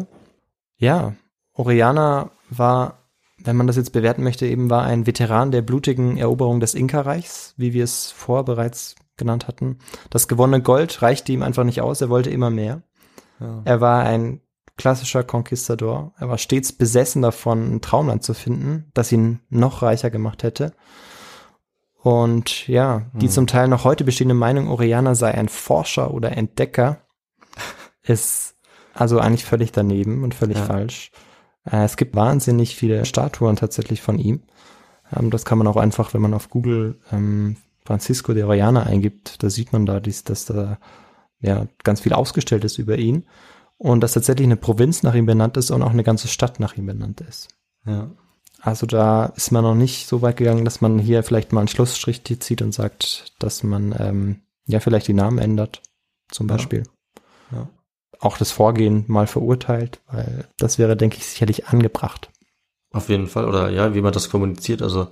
Ja, 0.76 1.14
Oriana 1.52 2.30
war, 2.50 3.08
wenn 3.38 3.56
man 3.56 3.66
das 3.66 3.76
jetzt 3.76 3.92
bewerten 3.92 4.22
möchte, 4.22 4.46
eben 4.46 4.70
war 4.70 4.84
ein 4.84 5.06
Veteran 5.06 5.50
der 5.50 5.62
blutigen 5.62 6.16
Eroberung 6.16 6.60
des 6.60 6.74
Inka-Reichs, 6.74 7.54
wie 7.56 7.72
wir 7.72 7.84
es 7.84 8.10
vorher 8.10 8.44
bereits 8.44 8.94
genannt 9.16 9.48
hatten. 9.48 9.78
Das 10.10 10.28
gewonnene 10.28 10.62
Gold 10.62 11.02
reichte 11.02 11.32
ihm 11.32 11.42
einfach 11.42 11.64
nicht 11.64 11.80
aus, 11.80 12.00
er 12.00 12.08
wollte 12.08 12.30
immer 12.30 12.50
mehr. 12.50 12.82
Ja. 13.40 13.62
Er 13.64 13.80
war 13.80 14.04
ein 14.04 14.40
klassischer 14.78 15.24
Conquistador. 15.24 16.12
Er 16.18 16.28
war 16.28 16.38
stets 16.38 16.72
besessen 16.72 17.20
davon, 17.20 17.74
ein 17.74 17.80
Traumland 17.82 18.22
zu 18.22 18.32
finden, 18.32 18.90
das 18.94 19.12
ihn 19.12 19.40
noch 19.50 19.82
reicher 19.82 20.08
gemacht 20.08 20.42
hätte. 20.42 20.72
Und 22.02 22.68
ja, 22.68 23.02
die 23.12 23.28
zum 23.28 23.46
Teil 23.46 23.68
noch 23.68 23.84
heute 23.84 24.04
bestehende 24.04 24.34
Meinung, 24.34 24.68
Oriana 24.68 25.14
sei 25.14 25.34
ein 25.34 25.48
Forscher 25.48 26.14
oder 26.14 26.36
Entdecker, 26.36 26.98
ist 28.02 28.54
also 28.94 29.18
eigentlich 29.18 29.44
völlig 29.44 29.72
daneben 29.72 30.22
und 30.24 30.34
völlig 30.34 30.58
Ja. 30.58 30.64
falsch. 30.64 31.10
Äh, 31.64 31.84
es 31.84 31.96
gibt 31.96 32.14
wahnsinnig 32.14 32.76
viele 32.76 33.04
Statuen 33.04 33.56
tatsächlich 33.56 34.00
von 34.00 34.18
ihm. 34.18 34.42
Ähm, 35.14 35.30
das 35.30 35.44
kann 35.44 35.58
man 35.58 35.66
auch 35.66 35.76
einfach, 35.76 36.14
wenn 36.14 36.22
man 36.22 36.34
auf 36.34 36.50
Google 36.50 36.98
ähm, 37.12 37.56
Francisco 37.84 38.32
de 38.34 38.44
Oriana 38.44 38.84
eingibt, 38.84 39.42
da 39.42 39.50
sieht 39.50 39.72
man 39.72 39.86
da, 39.86 39.98
dies, 39.98 40.22
dass 40.22 40.44
da 40.44 40.78
ja 41.40 41.66
ganz 41.84 42.00
viel 42.00 42.12
ausgestellt 42.12 42.64
ist 42.64 42.78
über 42.78 42.96
ihn 42.98 43.26
und 43.76 44.00
dass 44.00 44.12
tatsächlich 44.12 44.46
eine 44.46 44.56
Provinz 44.56 45.02
nach 45.02 45.14
ihm 45.14 45.26
benannt 45.26 45.56
ist 45.56 45.70
und 45.70 45.82
auch 45.82 45.90
eine 45.90 46.02
ganze 46.04 46.28
Stadt 46.28 46.60
nach 46.60 46.76
ihm 46.76 46.86
benannt 46.86 47.20
ist. 47.22 47.48
Ja. 47.86 48.10
Also 48.60 48.86
da 48.86 49.26
ist 49.36 49.52
man 49.52 49.62
noch 49.62 49.74
nicht 49.74 50.08
so 50.08 50.20
weit 50.22 50.36
gegangen, 50.36 50.64
dass 50.64 50.80
man 50.80 50.98
hier 50.98 51.22
vielleicht 51.22 51.52
mal 51.52 51.60
einen 51.60 51.68
Schlussstrich 51.68 52.22
zieht 52.24 52.60
und 52.62 52.72
sagt, 52.72 53.32
dass 53.38 53.62
man 53.62 53.94
ähm, 53.98 54.40
ja 54.66 54.80
vielleicht 54.80 55.06
die 55.08 55.12
Namen 55.14 55.38
ändert, 55.38 55.80
zum 56.30 56.48
Ja. 56.48 56.54
Beispiel. 56.56 56.82
Ja. 57.52 57.68
Auch 58.20 58.36
das 58.36 58.50
Vorgehen 58.50 59.04
mal 59.06 59.28
verurteilt, 59.28 60.00
weil 60.10 60.48
das 60.58 60.78
wäre, 60.78 60.96
denke 60.96 61.18
ich, 61.18 61.26
sicherlich 61.26 61.68
angebracht. 61.68 62.30
Auf 62.92 63.08
jeden 63.08 63.28
Fall. 63.28 63.46
Oder 63.46 63.70
ja, 63.70 63.94
wie 63.94 64.00
man 64.00 64.12
das 64.12 64.28
kommuniziert. 64.28 64.82
Also 64.82 65.08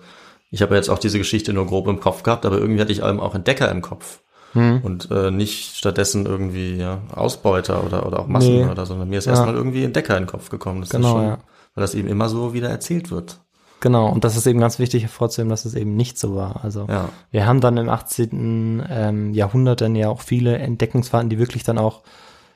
ich 0.51 0.61
habe 0.62 0.74
ja 0.74 0.78
jetzt 0.78 0.88
auch 0.88 0.99
diese 0.99 1.18
Geschichte 1.18 1.53
nur 1.53 1.66
grob 1.66 1.86
im 1.86 2.01
Kopf 2.01 2.24
gehabt, 2.24 2.47
aber 2.47 2.59
irgendwie 2.59 2.80
hatte 2.80 2.92
ich 2.92 3.03
eben 3.03 3.20
auch 3.20 3.34
Entdecker 3.34 3.70
im 3.70 3.80
Kopf. 3.82 4.20
Hm. 4.55 4.80
Und 4.82 5.11
äh, 5.11 5.30
nicht 5.30 5.76
stattdessen 5.76 6.24
irgendwie 6.26 6.76
ja, 6.76 7.03
Ausbeuter 7.12 7.84
oder, 7.84 8.07
oder 8.07 8.20
auch 8.20 8.26
Massen 8.26 8.57
Nee. 8.57 8.64
oder 8.64 8.86
so, 8.86 8.92
sondern 8.94 9.09
mir 9.09 9.18
ist 9.18 9.26
Ja. 9.26 9.32
erstmal 9.32 9.55
irgendwie 9.55 9.84
Entdecker 9.84 10.16
in 10.16 10.22
den 10.24 10.28
Kopf 10.28 10.49
gekommen. 10.49 10.80
Das 10.80 10.90
Genau, 10.90 11.09
ist 11.09 11.12
schon, 11.14 11.24
ja. 11.24 11.38
Weil 11.77 11.83
das 11.83 11.95
eben 11.95 12.09
immer 12.09 12.29
so 12.29 12.53
wieder 12.55 12.68
erzählt 12.68 13.12
wird. 13.12 13.39
Genau, 13.81 14.09
und 14.11 14.24
das 14.24 14.37
ist 14.37 14.47
eben 14.47 14.59
ganz 14.59 14.79
wichtig 14.79 15.03
hervorzuheben, 15.03 15.51
dass 15.51 15.64
es 15.66 15.74
eben 15.74 15.95
nicht 15.95 16.18
so 16.18 16.35
war. 16.35 16.64
Also 16.64 16.87
Ja. 16.89 17.11
wir 17.31 17.47
haben 17.47 17.61
dann 17.61 17.77
im 17.77 17.89
18. 17.89 18.83
Ähm, 18.89 19.35
Jahrhundert 19.35 19.83
dann 19.83 19.95
ja 19.95 20.09
auch 20.09 20.22
viele 20.22 20.57
Entdeckungsfahrten, 20.59 21.29
die 21.31 21.39
wirklich 21.39 21.62
dann 21.62 21.79
auch 21.79 22.03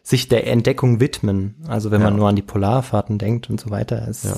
sich 0.03 0.29
der 0.29 0.47
Entdeckung 0.47 0.99
widmen. 0.99 1.57
Also 1.69 1.91
wenn 1.91 2.03
man 2.03 2.15
Ja. 2.15 2.19
nur 2.19 2.29
an 2.31 2.37
die 2.37 2.43
Polarfahrten 2.43 3.19
denkt 3.19 3.51
und 3.51 3.61
so 3.61 3.71
weiter. 3.71 4.09
Ist, 4.09 4.25
Ja. 4.25 4.37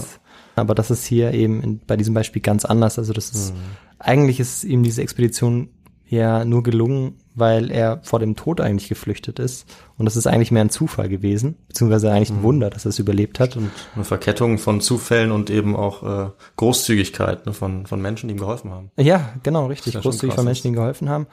Aber 0.57 0.75
das 0.75 0.91
ist 0.91 1.07
hier 1.07 1.33
eben 1.33 1.63
in, 1.63 1.81
bei 1.87 1.97
diesem 1.97 2.13
Beispiel 2.15 2.43
ganz 2.43 2.65
anders. 2.65 2.99
Also 2.99 3.13
das 3.13 3.31
ist, 3.31 3.55
eigentlich 4.01 4.41
ist 4.41 4.65
ihm 4.65 4.83
diese 4.83 5.01
Expedition 5.03 5.71
ja 6.13 6.45
nur 6.45 6.63
gelungen, 6.63 7.19
weil 7.35 7.71
er 7.71 8.01
vor 8.03 8.19
dem 8.19 8.37
Tod 8.37 8.61
eigentlich 8.61 8.89
geflüchtet 8.89 9.39
ist. 9.39 9.67
Und 9.97 10.05
das 10.05 10.17
ist 10.17 10.27
eigentlich 10.27 10.51
mehr 10.51 10.63
ein 10.63 10.71
Zufall 10.71 11.09
gewesen, 11.09 11.57
beziehungsweise 11.69 12.13
eigentlich 12.13 12.31
ein 12.31 12.43
Wunder, 12.43 12.69
dass 12.69 12.85
er 12.85 12.91
es 12.91 12.99
überlebt 12.99 13.41
hat. 13.41 13.57
Und 13.57 13.71
Eine 13.95 14.05
Verkettung 14.05 14.59
von 14.59 14.81
Zufällen 14.81 15.33
und 15.33 15.49
eben 15.49 15.75
auch 15.75 16.03
äh, 16.03 16.31
Großzügigkeit 16.57 17.47
ne, 17.47 17.55
von, 17.55 17.87
von 17.87 18.03
Menschen, 18.03 18.29
die 18.29 18.35
ihm 18.35 18.41
geholfen 18.41 18.71
haben. 18.71 18.91
Ja, 18.97 19.33
genau, 19.43 19.67
richtig. 19.67 19.95
Ja 19.95 20.01
Großzügig 20.01 20.35
von 20.35 20.45
Menschen, 20.45 20.63
die 20.63 20.69
ihm 20.69 20.75
geholfen 20.75 21.09
haben. 21.09 21.27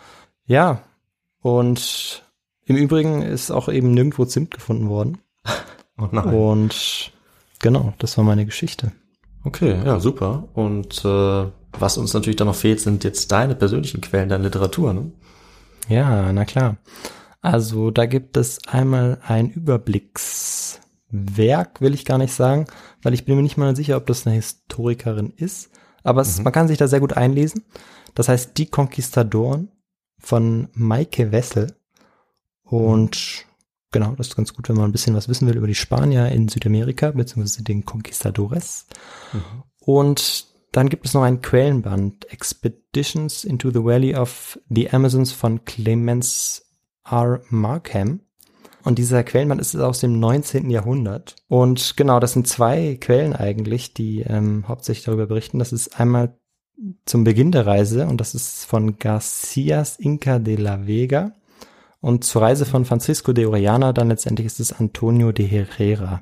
Ja, 0.46 0.84
und 1.42 2.24
im 2.66 2.78
Übrigen 2.78 3.22
ist 3.22 3.52
auch 3.52 3.68
eben 3.68 3.94
nirgendwo 3.94 4.26
Zimt 4.26 4.52
gefunden 4.52 4.90
worden. 4.90 5.20
Oh 6.02 6.08
nein. 6.14 6.34
Und 6.34 7.12
genau, 7.60 7.92
das 7.98 8.18
war 8.18 8.24
meine 8.24 8.46
Geschichte. 8.46 8.94
Okay, 9.44 9.82
ja, 9.84 10.00
super. 10.00 10.48
Und 10.54 11.04
äh, 11.04 11.48
was 11.78 11.98
uns 11.98 12.14
natürlich 12.14 12.38
dann 12.38 12.48
noch 12.48 12.56
fehlt, 12.56 12.80
sind 12.80 13.04
jetzt 13.04 13.30
deine 13.32 13.54
persönlichen 13.56 14.00
Quellen, 14.02 14.30
deine 14.30 14.46
Literatur. 14.46 14.94
Ne? 14.94 15.12
Ja, 15.88 16.34
na 16.34 16.46
klar. 16.46 16.78
Also 17.42 17.92
da 17.92 18.06
gibt 18.06 18.38
es 18.38 18.60
einmal 18.68 19.20
ein 19.26 19.50
Überblickswerk, 19.50 21.82
will 21.82 21.94
ich 21.94 22.06
gar 22.06 22.18
nicht 22.18 22.34
sagen, 22.34 22.68
weil 23.02 23.14
ich 23.14 23.26
bin 23.26 23.36
mir 23.36 23.44
nicht 23.44 23.58
mal 23.58 23.76
sicher, 23.76 23.98
ob 23.98 24.06
das 24.08 24.26
eine 24.26 24.36
Historikerin 24.36 25.34
ist. 25.36 25.70
Aber 26.04 26.22
es, 26.22 26.42
man 26.42 26.54
kann 26.54 26.68
sich 26.68 26.78
da 26.78 26.88
sehr 26.88 27.00
gut 27.00 27.14
einlesen. 27.14 27.64
Das 28.14 28.28
heißt 28.28 28.58
Die 28.58 28.66
Konquistadoren 28.66 29.70
von 30.18 30.68
Maike 30.74 31.32
Wessel. 31.32 31.76
Und 32.64 33.46
genau, 33.92 34.16
das 34.16 34.28
ist 34.28 34.36
ganz 34.36 34.54
gut, 34.54 34.68
wenn 34.70 34.76
man 34.76 34.90
ein 34.90 34.92
bisschen 34.92 35.16
was 35.16 35.30
wissen 35.30 35.48
will 35.48 35.58
über 35.58 35.68
die 35.68 35.76
Spanier 35.76 36.30
in 36.30 36.50
Südamerika, 36.50 37.12
beziehungsweise 37.12 37.64
den 37.64 37.86
Conquistadores. 37.86 38.88
Und 39.80 40.49
dann 40.72 40.90
gibt 40.90 41.06
es 41.06 41.14
noch 41.14 41.24
ein 41.24 41.42
Quellenband, 41.42 42.32
Expeditions 42.32 43.44
into 43.44 43.72
the 43.72 43.84
Valley 43.84 44.16
of 44.16 44.60
the 44.70 44.90
Amazons 44.92 45.32
von 45.32 45.66
Clemens 45.66 46.66
R. 47.10 47.42
Markham. 47.50 48.22
Und 48.84 48.98
dieser 48.98 49.24
Quellenband 49.24 49.60
ist 49.60 49.76
aus 49.76 50.00
dem 50.00 50.20
19. 50.20 50.70
Jahrhundert. 50.70 51.36
Und 51.48 51.98
genau, 51.98 52.20
das 52.20 52.34
sind 52.34 52.48
zwei 52.48 52.98
Quellen 53.00 53.36
eigentlich, 53.36 53.94
die 53.94 54.22
ähm, 54.22 54.68
hauptsächlich 54.68 55.06
darüber 55.06 55.28
berichten. 55.28 55.60
Das 55.60 55.74
ist 55.74 56.00
einmal 56.00 56.38
zum 57.06 57.24
Beginn 57.24 57.52
der 57.52 57.66
Reise 57.66 58.08
und 58.08 58.22
das 58.22 58.36
ist 58.36 58.66
von 58.66 58.98
Garcias 58.98 59.98
Inca 59.98 60.40
de 60.40 60.56
la 60.56 60.88
Vega. 60.88 61.34
Und 62.00 62.24
zur 62.24 62.44
Reise 62.44 62.66
von 62.66 62.86
Francisco 62.86 63.34
de 63.34 63.46
Orellana 63.46 63.92
dann 63.92 64.08
letztendlich 64.08 64.46
ist 64.46 64.62
es 64.62 64.72
Antonio 64.72 65.34
de 65.34 65.46
Herrera. 65.46 66.22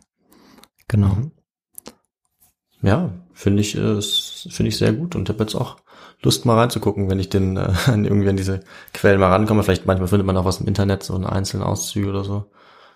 Genau. 0.87 1.31
Ja, 2.81 3.11
finde 3.33 3.61
ich, 3.61 3.75
äh, 3.75 4.01
finde 4.01 4.69
ich 4.69 4.77
sehr 4.77 4.93
gut 4.93 5.15
und 5.15 5.29
habe 5.29 5.43
jetzt 5.43 5.55
auch 5.55 5.77
Lust 6.21 6.45
mal 6.45 6.57
reinzugucken, 6.57 7.09
wenn 7.09 7.19
ich 7.19 7.29
den 7.29 7.57
äh, 7.57 7.73
an 7.87 8.05
irgendwie 8.05 8.29
an 8.29 8.37
diese 8.37 8.61
Quellen 8.93 9.19
mal 9.19 9.29
rankomme. 9.29 9.63
Vielleicht 9.63 9.85
manchmal 9.85 10.07
findet 10.07 10.25
man 10.25 10.37
auch 10.37 10.45
was 10.45 10.59
im 10.59 10.67
Internet, 10.67 11.03
so 11.03 11.15
eine 11.15 11.31
einzelne 11.31 11.65
Auszüge 11.65 12.09
oder 12.09 12.23
so. 12.23 12.51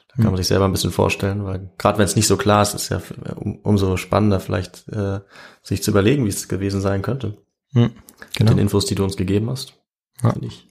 Da 0.09 0.23
kann 0.23 0.31
man 0.31 0.37
sich 0.37 0.47
selber 0.47 0.65
ein 0.65 0.73
bisschen 0.73 0.91
vorstellen, 0.91 1.45
weil 1.45 1.69
gerade 1.77 1.97
wenn 1.97 2.05
es 2.05 2.17
nicht 2.17 2.27
so 2.27 2.35
klar 2.35 2.61
ist, 2.63 2.73
ist 2.73 2.89
ja 2.89 2.97
äh, 2.97 3.33
um, 3.33 3.59
umso 3.63 3.95
spannender 3.97 4.39
vielleicht 4.39 4.87
äh, 4.89 5.21
sich 5.63 5.83
zu 5.83 5.91
überlegen, 5.91 6.25
wie 6.25 6.29
es 6.29 6.47
gewesen 6.47 6.81
sein 6.81 7.01
könnte. 7.01 7.37
Hm, 7.73 7.83
Mit 7.83 7.93
genau. 8.35 8.51
den 8.51 8.59
Infos, 8.59 8.85
die 8.85 8.95
du 8.95 9.03
uns 9.03 9.15
gegeben 9.15 9.49
hast. 9.49 9.73
Ja. 10.21 10.31
Finde 10.31 10.47
ich 10.47 10.67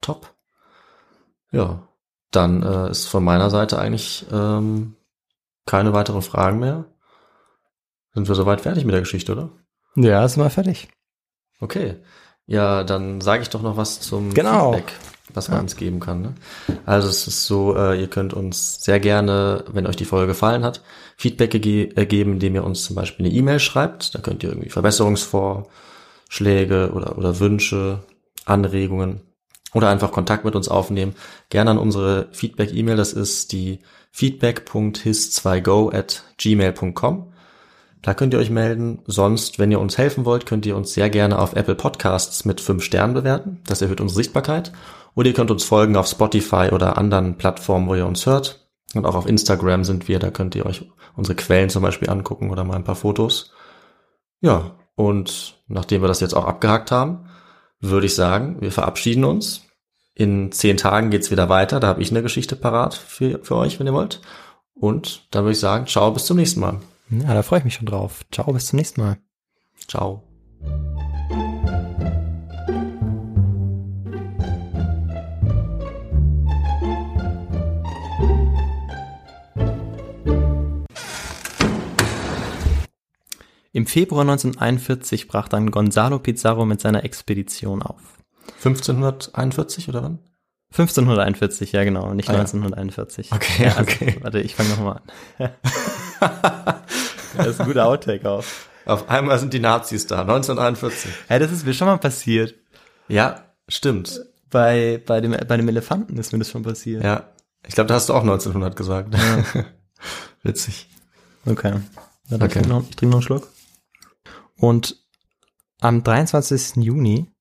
top. 0.00 0.34
Ja, 1.52 1.86
dann 2.32 2.62
äh, 2.62 2.90
ist 2.90 3.06
von 3.06 3.22
meiner 3.22 3.50
Seite 3.50 3.78
eigentlich 3.78 4.26
ähm, 4.32 4.96
keine 5.64 5.92
weiteren 5.92 6.22
Fragen 6.22 6.58
mehr. 6.58 6.86
Sind 8.14 8.28
wir 8.28 8.34
soweit 8.34 8.60
fertig 8.60 8.84
mit 8.84 8.92
der 8.94 9.00
Geschichte, 9.00 9.32
oder? 9.32 9.50
Ja, 9.96 10.26
sind 10.28 10.42
wir 10.42 10.50
fertig. 10.50 10.88
Okay. 11.60 11.96
Ja, 12.46 12.84
dann 12.84 13.20
sage 13.20 13.42
ich 13.42 13.50
doch 13.50 13.62
noch 13.62 13.76
was 13.76 14.00
zum 14.00 14.34
Genau. 14.34 14.72
Feedback, 14.72 14.92
was 15.32 15.48
man 15.48 15.60
uns 15.60 15.76
geben 15.76 16.00
kann. 16.00 16.22
Ne? 16.22 16.34
Also 16.84 17.08
es 17.08 17.26
ist 17.28 17.44
so, 17.46 17.76
äh, 17.76 18.00
ihr 18.00 18.08
könnt 18.08 18.34
uns 18.34 18.82
sehr 18.82 18.98
gerne, 19.00 19.64
wenn 19.72 19.86
euch 19.86 19.96
die 19.96 20.04
Folge 20.04 20.26
gefallen 20.28 20.64
hat, 20.64 20.82
Feedback 21.16 21.50
gege 21.52 21.96
äh, 21.96 22.04
geben, 22.06 22.32
indem 22.32 22.54
ihr 22.56 22.64
uns 22.64 22.84
zum 22.84 22.96
Beispiel 22.96 23.26
eine 23.26 23.34
E-Mail 23.34 23.60
schreibt. 23.60 24.14
Da 24.14 24.18
könnt 24.20 24.42
ihr 24.42 24.48
irgendwie 24.50 24.70
Verbesserungsvorschläge 24.70 26.90
oder, 26.92 27.16
oder 27.16 27.38
Wünsche, 27.38 28.00
Anregungen 28.44 29.20
oder 29.72 29.88
einfach 29.88 30.10
Kontakt 30.12 30.44
mit 30.44 30.56
uns 30.56 30.68
aufnehmen. 30.68 31.14
Gerne 31.48 31.70
an 31.70 31.78
unsere 31.78 32.28
Feedback-E-Mail, 32.32 32.96
das 32.96 33.12
ist 33.12 33.52
die 33.52 33.78
feedback.his2go 34.10 35.94
at 35.94 36.24
gmail.com. 36.38 37.31
Da 38.02 38.14
könnt 38.14 38.34
ihr 38.34 38.40
euch 38.40 38.50
melden. 38.50 39.00
Sonst, 39.06 39.60
wenn 39.60 39.70
ihr 39.70 39.80
uns 39.80 39.96
helfen 39.96 40.24
wollt, 40.24 40.44
könnt 40.44 40.66
ihr 40.66 40.76
uns 40.76 40.92
sehr 40.92 41.08
gerne 41.08 41.38
auf 41.38 41.54
Apple 41.54 41.76
Podcasts 41.76 42.44
mit 42.44 42.60
fünf 42.60 42.82
Sternen 42.82 43.14
bewerten. 43.14 43.60
Das 43.66 43.80
erhöht 43.80 44.00
unsere 44.00 44.16
Sichtbarkeit. 44.16 44.72
Oder 45.14 45.28
ihr 45.28 45.34
könnt 45.34 45.52
uns 45.52 45.64
folgen 45.64 45.96
auf 45.96 46.08
Spotify 46.08 46.70
oder 46.72 46.98
anderen 46.98 47.36
Plattformen, 47.36 47.86
wo 47.86 47.94
ihr 47.94 48.06
uns 48.06 48.26
hört. 48.26 48.68
Und 48.94 49.06
auch 49.06 49.14
auf 49.14 49.26
Instagram 49.26 49.84
sind 49.84 50.08
wir. 50.08 50.18
Da 50.18 50.30
könnt 50.30 50.56
ihr 50.56 50.66
euch 50.66 50.90
unsere 51.16 51.36
Quellen 51.36 51.70
zum 51.70 51.82
Beispiel 51.82 52.10
angucken 52.10 52.50
oder 52.50 52.64
mal 52.64 52.76
ein 52.76 52.84
paar 52.84 52.96
Fotos. 52.96 53.52
Ja, 54.40 54.72
und 54.96 55.62
nachdem 55.68 56.02
wir 56.02 56.08
das 56.08 56.20
jetzt 56.20 56.34
auch 56.34 56.44
abgehakt 56.44 56.90
haben, 56.90 57.26
würde 57.80 58.06
ich 58.06 58.14
sagen, 58.14 58.56
wir 58.60 58.72
verabschieden 58.72 59.24
uns. 59.24 59.62
In 60.14 60.50
zehn 60.52 60.76
Tagen 60.76 61.10
geht's 61.10 61.30
wieder 61.30 61.48
weiter. 61.48 61.78
Da 61.78 61.86
habe 61.86 62.02
ich 62.02 62.10
eine 62.10 62.22
Geschichte 62.22 62.56
parat 62.56 62.94
für, 62.94 63.40
für 63.44 63.56
euch, 63.56 63.78
wenn 63.78 63.86
ihr 63.86 63.94
wollt. 63.94 64.20
Und 64.74 65.26
dann 65.30 65.44
würde 65.44 65.52
ich 65.52 65.60
sagen, 65.60 65.86
ciao, 65.86 66.10
bis 66.10 66.24
zum 66.24 66.36
nächsten 66.36 66.60
Mal. 66.60 66.80
Ja, 67.20 67.34
da 67.34 67.42
freue 67.42 67.58
ich 67.58 67.64
mich 67.66 67.74
schon 67.74 67.84
drauf. 67.84 68.24
Ciao, 68.32 68.50
bis 68.54 68.68
zum 68.68 68.78
nächsten 68.78 69.02
Mal. 69.02 69.18
Ciao. 69.86 70.22
Im 83.74 83.86
Februar 83.86 84.22
1941 84.22 85.28
brach 85.28 85.48
dann 85.48 85.70
Gonzalo 85.70 86.18
Pizarro 86.18 86.64
mit 86.64 86.80
seiner 86.80 87.04
Expedition 87.04 87.82
auf. 87.82 88.00
1541 88.58 89.88
oder 89.90 90.02
wann? 90.02 90.18
1541, 90.70 91.72
ja 91.72 91.84
genau, 91.84 92.14
nicht 92.14 92.30
Ah, 92.30 92.32
ja. 92.32 92.38
1941. 92.40 93.32
Okay, 93.32 93.64
ja, 93.64 93.76
also, 93.76 93.82
okay. 93.82 94.16
Warte, 94.22 94.40
ich 94.40 94.54
fange 94.54 94.70
nochmal 94.70 95.02
an. 95.38 95.50
das 97.36 97.46
ist 97.48 97.60
ein 97.60 97.66
guter 97.66 97.86
Outtake 97.86 98.28
auch. 98.28 98.44
Auf 98.84 99.08
einmal 99.08 99.38
sind 99.38 99.52
die 99.52 99.60
Nazis 99.60 100.06
da, 100.06 100.22
1941. 100.22 101.10
Hey, 101.28 101.38
das 101.38 101.52
ist 101.52 101.64
mir 101.64 101.74
schon 101.74 101.86
mal 101.86 101.98
passiert. 101.98 102.54
Ja, 103.08 103.44
stimmt. 103.68 104.20
Bei, 104.50 105.00
bei, 105.06 105.20
dem, 105.20 105.32
bei 105.46 105.56
dem 105.56 105.68
Elefanten 105.68 106.16
ist 106.18 106.32
mir 106.32 106.38
das 106.38 106.50
schon 106.50 106.62
passiert. 106.62 107.04
Ja, 107.04 107.30
ich 107.66 107.74
glaube, 107.74 107.88
da 107.88 107.94
hast 107.94 108.08
du 108.08 108.14
auch 108.14 108.22
1900 108.22 108.76
gesagt. 108.76 109.14
Witzig. 110.42 110.88
Okay. 111.46 111.74
Warte, 112.28 112.44
Okay. 112.44 112.46
Ich 112.46 112.52
trinke 112.52 112.68
noch, 112.68 112.82
ich 112.88 112.96
trinke 112.96 113.06
noch 113.12 113.18
einen 113.18 113.22
Schluck. 113.22 113.48
Und 114.56 114.96
am 115.80 116.02
23. 116.02 116.76
Juni, 116.76 117.32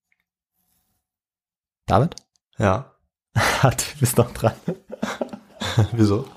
David? 1.86 2.16
Ja. 2.58 2.96
Hat, 3.36 3.94
du 3.94 4.00
bist 4.00 4.18
noch 4.18 4.32
dran. 4.32 4.54
Wieso? 5.94 6.28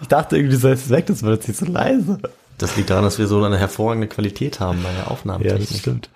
Ich 0.00 0.08
dachte 0.08 0.36
irgendwie, 0.36 0.58
du 0.58 0.68
ist 0.68 0.90
weg, 0.90 1.06
das 1.06 1.22
war 1.22 1.32
jetzt 1.32 1.48
nicht 1.48 1.58
so 1.58 1.66
leise. 1.66 2.18
Das 2.58 2.76
liegt 2.76 2.90
daran, 2.90 3.04
dass 3.04 3.18
wir 3.18 3.26
so 3.26 3.42
eine 3.42 3.58
hervorragende 3.58 4.08
Qualität 4.08 4.60
haben 4.60 4.82
bei 4.82 4.92
der 4.92 5.10
Aufnahmetechnik. 5.10 5.80
stimmt. 5.80 6.10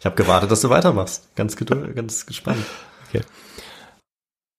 Ich 0.00 0.06
habe 0.06 0.16
gewartet, 0.16 0.50
dass 0.50 0.60
du 0.60 0.68
weitermachst. 0.68 1.34
Ganz 1.36 1.56
geduld, 1.56 1.94
ganz 1.94 2.26
gespannt. 2.26 2.64
Okay. 3.08 3.22